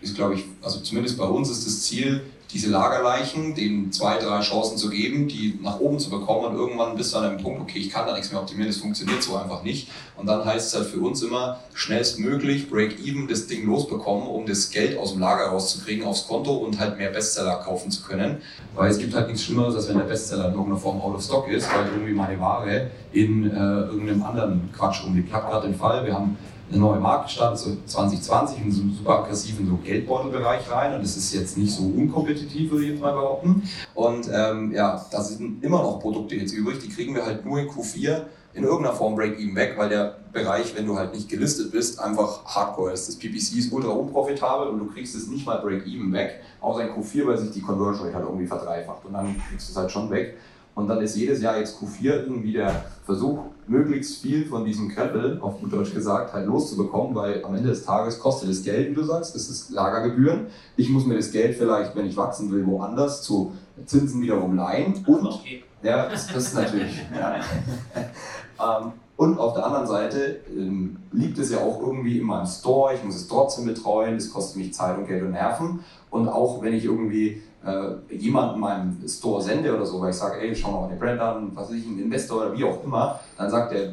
ist, 0.00 0.16
glaube 0.16 0.34
ich, 0.34 0.44
also 0.62 0.80
zumindest 0.80 1.16
bei 1.16 1.24
uns 1.24 1.48
ist 1.48 1.64
das 1.64 1.82
Ziel, 1.82 2.22
diese 2.52 2.70
Lagerleichen, 2.70 3.54
denen 3.54 3.90
zwei, 3.92 4.18
drei 4.18 4.40
Chancen 4.40 4.76
zu 4.76 4.90
geben, 4.90 5.26
die 5.26 5.58
nach 5.62 5.80
oben 5.80 5.98
zu 5.98 6.10
bekommen 6.10 6.46
und 6.46 6.56
irgendwann 6.56 6.96
bis 6.96 7.10
zu 7.10 7.18
einem 7.18 7.38
Punkt, 7.38 7.60
okay, 7.60 7.78
ich 7.78 7.90
kann 7.90 8.06
da 8.06 8.12
nichts 8.12 8.30
mehr 8.30 8.40
optimieren, 8.40 8.70
das 8.70 8.80
funktioniert 8.80 9.22
so 9.22 9.36
einfach 9.36 9.62
nicht. 9.62 9.88
Und 10.16 10.26
dann 10.26 10.44
heißt 10.44 10.68
es 10.68 10.78
halt 10.78 10.88
für 10.90 11.00
uns 11.00 11.22
immer, 11.22 11.60
schnellstmöglich 11.72 12.68
Break-Even 12.68 13.26
das 13.26 13.46
Ding 13.46 13.66
losbekommen, 13.66 14.28
um 14.28 14.44
das 14.44 14.70
Geld 14.70 14.98
aus 14.98 15.12
dem 15.12 15.20
Lager 15.20 15.46
rauszukriegen 15.46 16.04
aufs 16.04 16.26
Konto 16.26 16.52
und 16.52 16.78
halt 16.78 16.98
mehr 16.98 17.10
Bestseller 17.10 17.56
kaufen 17.56 17.90
zu 17.90 18.02
können. 18.02 18.38
Weil 18.74 18.90
es 18.90 18.98
gibt 18.98 19.14
halt 19.14 19.28
nichts 19.28 19.44
Schlimmeres, 19.44 19.74
als 19.74 19.88
wenn 19.88 19.98
der 19.98 20.04
Bestseller 20.04 20.48
in 20.48 20.52
irgendeiner 20.52 20.78
Form 20.78 21.00
out 21.00 21.14
of 21.14 21.22
stock 21.22 21.48
ist, 21.48 21.68
weil 21.74 21.86
irgendwie 21.86 22.12
meine 22.12 22.38
Ware 22.38 22.90
in 23.12 23.50
äh, 23.50 23.54
irgendeinem 23.54 24.22
anderen 24.22 24.70
Quatsch 24.76 25.04
umliegt. 25.04 25.28
Ich 25.28 25.32
gerade 25.32 25.66
den 25.66 25.76
Fall, 25.76 26.04
wir 26.04 26.14
haben 26.14 26.36
eine 26.72 26.80
neue 26.80 27.00
Marke 27.00 27.24
gestartet, 27.24 27.58
so 27.58 27.76
2020, 27.86 28.64
in 28.64 28.72
so 28.72 28.82
einen 28.82 28.94
super 28.94 29.20
aggressiven 29.20 29.68
so 29.68 29.78
Geldbeutelbereich 29.84 30.70
rein 30.70 30.94
und 30.94 31.02
es 31.02 31.16
ist 31.16 31.34
jetzt 31.34 31.58
nicht 31.58 31.72
so 31.72 31.82
unkompetitiv, 31.82 32.70
würde 32.70 32.84
ich 32.84 32.90
jetzt 32.92 33.00
mal 33.00 33.12
behaupten. 33.12 33.62
Und 33.94 34.28
ähm, 34.32 34.72
ja, 34.72 35.04
da 35.10 35.22
sind 35.22 35.62
immer 35.62 35.82
noch 35.82 36.00
Produkte 36.00 36.34
jetzt 36.36 36.52
übrig, 36.52 36.78
die 36.78 36.88
kriegen 36.88 37.14
wir 37.14 37.24
halt 37.24 37.44
nur 37.44 37.58
in 37.58 37.68
Q4 37.68 38.22
in 38.54 38.64
irgendeiner 38.64 38.94
Form 38.94 39.14
Break-Even 39.14 39.56
weg, 39.56 39.74
weil 39.76 39.88
der 39.88 40.16
Bereich, 40.32 40.76
wenn 40.76 40.86
du 40.86 40.96
halt 40.96 41.14
nicht 41.14 41.28
gelistet 41.28 41.72
bist, 41.72 41.98
einfach 41.98 42.44
hardcore 42.44 42.92
ist. 42.92 43.08
Das 43.08 43.16
PPC 43.16 43.56
ist 43.58 43.72
ultra 43.72 43.90
unprofitabel 43.90 44.68
und 44.68 44.78
du 44.78 44.86
kriegst 44.86 45.14
es 45.14 45.26
nicht 45.28 45.46
mal 45.46 45.58
Break-Even 45.58 46.12
weg, 46.12 46.40
außer 46.60 46.86
in 46.86 46.94
Q4, 46.94 47.26
weil 47.26 47.38
sich 47.38 47.50
die 47.50 47.62
Conversion 47.62 48.06
Rate 48.06 48.14
halt 48.14 48.26
irgendwie 48.26 48.46
verdreifacht 48.46 49.04
und 49.06 49.14
dann 49.14 49.40
kriegst 49.48 49.68
du 49.68 49.72
es 49.72 49.76
halt 49.76 49.90
schon 49.90 50.10
weg. 50.10 50.36
Und 50.74 50.88
dann 50.88 51.00
ist 51.02 51.16
jedes 51.16 51.42
Jahr 51.42 51.58
jetzt 51.58 51.78
Q4 51.78 52.24
irgendwie 52.24 52.52
der 52.52 52.84
Versuch, 53.04 53.40
möglichst 53.66 54.22
viel 54.22 54.46
von 54.46 54.64
diesem 54.64 54.88
Krempel, 54.88 55.38
auf 55.40 55.60
gut 55.60 55.72
Deutsch 55.72 55.94
gesagt, 55.94 56.32
halt 56.32 56.46
loszubekommen, 56.46 57.14
weil 57.14 57.44
am 57.44 57.54
Ende 57.54 57.70
des 57.70 57.84
Tages 57.84 58.18
kostet 58.18 58.50
es 58.50 58.62
Geld, 58.62 58.90
wie 58.90 58.94
du 58.94 59.04
sagst, 59.04 59.36
es 59.36 59.48
ist 59.48 59.70
Lagergebühren. 59.70 60.46
Ich 60.76 60.88
muss 60.88 61.06
mir 61.06 61.16
das 61.16 61.30
Geld 61.30 61.56
vielleicht, 61.56 61.94
wenn 61.94 62.06
ich 62.06 62.16
wachsen 62.16 62.50
will, 62.50 62.66
woanders 62.66 63.22
zu 63.22 63.52
Zinsen 63.86 64.20
wiederum 64.22 64.56
leihen. 64.56 65.04
Und, 65.06 65.40
ja, 65.82 66.08
das, 66.08 66.26
das 66.26 66.48
ist 66.48 66.54
natürlich. 66.54 67.02
ja. 67.14 68.80
ähm, 68.80 68.92
und 69.16 69.38
auf 69.38 69.54
der 69.54 69.66
anderen 69.66 69.86
Seite 69.86 70.40
ähm, 70.56 70.96
liegt 71.12 71.38
es 71.38 71.52
ja 71.52 71.58
auch 71.58 71.80
irgendwie 71.80 72.18
in 72.18 72.24
meinem 72.24 72.46
Store, 72.46 72.94
ich 72.94 73.04
muss 73.04 73.14
es 73.14 73.28
trotzdem 73.28 73.66
betreuen, 73.66 74.16
es 74.16 74.32
kostet 74.32 74.56
mich 74.56 74.74
Zeit 74.74 74.98
und 74.98 75.06
Geld 75.06 75.22
und 75.22 75.32
Nerven. 75.32 75.84
Und 76.10 76.28
auch 76.28 76.62
wenn 76.62 76.74
ich 76.74 76.84
irgendwie 76.84 77.42
äh, 77.64 78.14
jemanden 78.14 78.60
meinem 78.60 78.96
Store 79.06 79.42
sende 79.42 79.74
oder 79.74 79.86
so, 79.86 80.00
weil 80.00 80.10
ich 80.10 80.16
sage, 80.16 80.40
ey, 80.40 80.54
schau 80.54 80.72
mal 80.72 80.88
meine 80.88 80.98
Brand 80.98 81.20
an, 81.20 81.50
was 81.54 81.68
weiß 81.68 81.76
ich, 81.76 81.86
ein 81.86 81.98
Investor 81.98 82.38
oder 82.38 82.56
wie 82.56 82.64
auch 82.64 82.82
immer, 82.84 83.20
dann 83.36 83.50
sagt 83.50 83.72
der, 83.72 83.92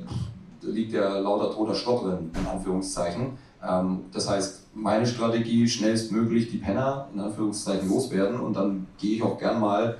da 0.61 0.67
liegt 0.67 0.91
ja 0.93 1.19
lauter 1.19 1.53
toter 1.53 1.75
Schrott 1.75 2.03
drin, 2.03 2.31
in 2.33 2.47
Anführungszeichen. 2.47 3.37
Ähm, 3.63 4.05
das 4.11 4.29
heißt, 4.29 4.67
meine 4.73 5.05
Strategie, 5.05 5.67
schnellstmöglich 5.67 6.49
die 6.49 6.57
Penner 6.57 7.07
in 7.13 7.19
Anführungszeichen 7.19 7.89
loswerden 7.89 8.39
und 8.39 8.53
dann 8.55 8.87
gehe 8.97 9.15
ich 9.15 9.23
auch 9.23 9.37
gern 9.37 9.59
mal 9.59 9.97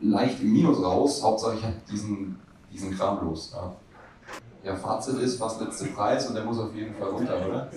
leicht 0.00 0.40
im 0.40 0.52
Minus 0.52 0.82
raus, 0.82 1.22
Hauptsache 1.22 1.56
ich 1.56 1.64
habe 1.64 1.74
diesen, 1.90 2.38
diesen 2.72 2.96
Kram 2.96 3.24
los. 3.24 3.52
Ja. 3.54 3.74
Ja, 4.64 4.74
Fazit 4.74 5.18
ist 5.20 5.38
fast 5.38 5.60
letzte 5.60 5.86
Preis 5.86 6.28
und 6.28 6.34
der 6.34 6.44
muss 6.44 6.58
auf 6.58 6.74
jeden 6.74 6.94
Fall 6.94 7.08
runter, 7.08 7.40
oder? 7.46 7.70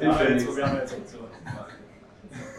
Ja, 0.00 0.22
jetzt, 0.28 0.56
wir 0.56 0.66
haben 0.66 0.76
jetzt 0.76 0.94
Option. 0.94 1.24
Ja, 1.44 1.66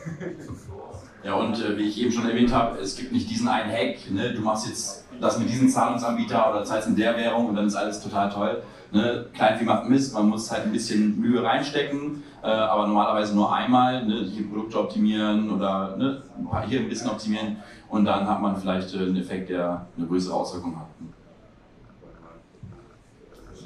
und 1.23 1.59
äh, 1.59 1.77
wie 1.77 1.83
ich 1.83 1.99
eben 2.01 2.11
schon 2.11 2.27
erwähnt 2.29 2.53
habe, 2.53 2.79
es 2.79 2.95
gibt 2.95 3.11
nicht 3.11 3.29
diesen 3.29 3.47
einen 3.47 3.69
Hack, 3.71 4.09
ne? 4.09 4.33
du 4.33 4.41
machst 4.41 4.67
jetzt 4.67 5.05
das 5.19 5.37
mit 5.37 5.49
diesem 5.49 5.67
Zahlungsanbieter 5.67 6.49
oder 6.49 6.63
zahlst 6.63 6.87
in 6.87 6.95
der 6.95 7.17
Währung 7.17 7.47
und 7.47 7.55
dann 7.55 7.67
ist 7.67 7.75
alles 7.75 8.01
total 8.01 8.29
toll. 8.29 8.63
Ne? 8.91 9.25
Kleinvieh 9.33 9.65
macht 9.65 9.89
Mist, 9.89 10.13
man 10.13 10.29
muss 10.29 10.49
halt 10.49 10.63
ein 10.63 10.71
bisschen 10.71 11.19
Mühe 11.19 11.43
reinstecken, 11.43 12.23
äh, 12.41 12.47
aber 12.47 12.87
normalerweise 12.87 13.35
nur 13.35 13.53
einmal, 13.53 14.05
ne? 14.05 14.21
hier 14.23 14.47
Produkte 14.47 14.79
optimieren 14.79 15.51
oder 15.51 15.97
ne? 15.97 16.23
hier 16.67 16.79
ein 16.79 16.89
bisschen 16.89 17.09
optimieren 17.09 17.57
und 17.89 18.05
dann 18.05 18.27
hat 18.27 18.41
man 18.41 18.55
vielleicht 18.55 18.93
äh, 18.93 18.99
einen 18.99 19.17
Effekt, 19.17 19.49
der 19.49 19.87
eine 19.97 20.07
größere 20.07 20.33
Auswirkung 20.33 20.79
hat. 20.79 20.87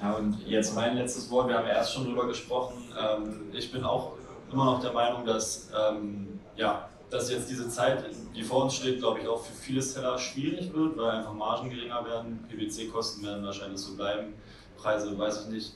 Ja, 0.02 0.14
und 0.14 0.46
jetzt 0.48 0.76
mein 0.76 0.98
letztes 0.98 1.30
Wort, 1.30 1.48
wir 1.48 1.58
haben 1.58 1.68
ja 1.68 1.76
erst 1.76 1.94
schon 1.94 2.06
drüber 2.06 2.28
gesprochen. 2.28 2.74
Ähm, 3.00 3.42
ich 3.54 3.72
bin 3.72 3.84
auch 3.86 4.14
immer 4.52 4.66
noch 4.66 4.82
der 4.82 4.92
Meinung, 4.92 5.26
dass 5.26 5.70
ähm, 5.72 6.40
ja, 6.56 6.90
dass 7.14 7.30
jetzt 7.30 7.50
diese 7.50 7.70
Zeit, 7.70 8.04
die 8.36 8.42
vor 8.42 8.64
uns 8.64 8.76
steht, 8.76 9.00
glaube 9.00 9.20
ich, 9.20 9.28
auch 9.28 9.40
für 9.40 9.54
viele 9.54 9.82
Seller 9.82 10.18
schwierig 10.18 10.74
wird, 10.74 10.98
weil 10.98 11.12
einfach 11.12 11.34
Margen 11.34 11.70
geringer 11.70 12.04
werden, 12.06 12.40
PwC-Kosten 12.50 13.24
werden 13.24 13.46
wahrscheinlich 13.46 13.80
so 13.80 13.96
bleiben, 13.96 14.34
Preise 14.78 15.18
weiß 15.18 15.46
ich 15.46 15.52
nicht. 15.52 15.74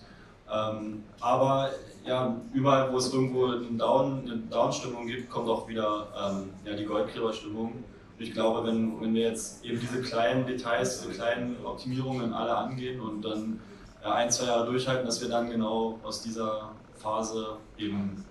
Ähm, 0.52 1.04
aber 1.20 1.70
ja, 2.06 2.36
überall, 2.54 2.92
wo 2.92 2.98
es 2.98 3.14
irgendwo 3.14 3.46
einen 3.46 3.78
Down, 3.78 4.22
eine 4.26 4.38
Down-Stimmung 4.50 5.06
gibt, 5.06 5.30
kommt 5.30 5.48
auch 5.48 5.68
wieder 5.68 6.08
ähm, 6.18 6.50
ja, 6.66 6.76
die 6.76 6.86
Goldgräber-Stimmung. 6.86 7.74
Und 7.74 8.24
ich 8.24 8.34
glaube, 8.34 8.66
wenn, 8.66 9.00
wenn 9.00 9.14
wir 9.14 9.24
jetzt 9.24 9.64
eben 9.64 9.80
diese 9.80 10.02
kleinen 10.02 10.48
Details, 10.48 11.02
diese 11.02 11.14
kleinen 11.14 11.58
Optimierungen 11.64 12.34
alle 12.34 12.56
angehen 12.56 13.00
und 13.00 13.22
dann 13.22 13.60
ja, 14.04 14.14
ein, 14.14 14.32
zwei 14.32 14.48
Jahre 14.48 14.66
durchhalten, 14.66 15.06
dass 15.06 15.22
wir 15.22 15.30
dann 15.30 15.50
genau 15.52 16.00
aus 16.04 16.24
dieser 16.24 16.72
Phase 16.96 17.58
eben 17.78 18.26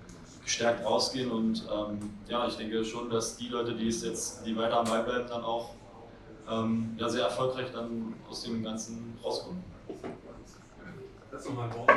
gestärkt 0.47 0.87
rausgehen 0.87 1.33
und 1.33 1.67
ähm, 1.69 1.99
ja, 2.29 2.47
ich 2.47 2.57
denke 2.57 2.85
schon, 2.85 3.11
dass 3.11 3.37
die 3.37 3.49
Leute, 3.49 3.75
die 3.75 3.89
es 3.89 4.05
jetzt, 4.05 4.47
die 4.47 4.57
weiter 4.57 4.79
am 4.79 4.85
Ball 4.85 5.03
bleiben, 5.03 5.27
dann 5.29 5.43
auch 5.43 5.71
ähm, 6.49 6.95
ja, 6.97 7.09
sehr 7.09 7.25
erfolgreich 7.25 7.67
dann 7.73 8.15
aus 8.31 8.45
dem 8.45 8.63
Ganzen 8.63 9.19
rauskommen. 9.25 9.65
Das 11.33 11.41
ist 11.41 11.49
nochmal 11.49 11.69
ein 11.69 11.77
Wort. 11.77 11.91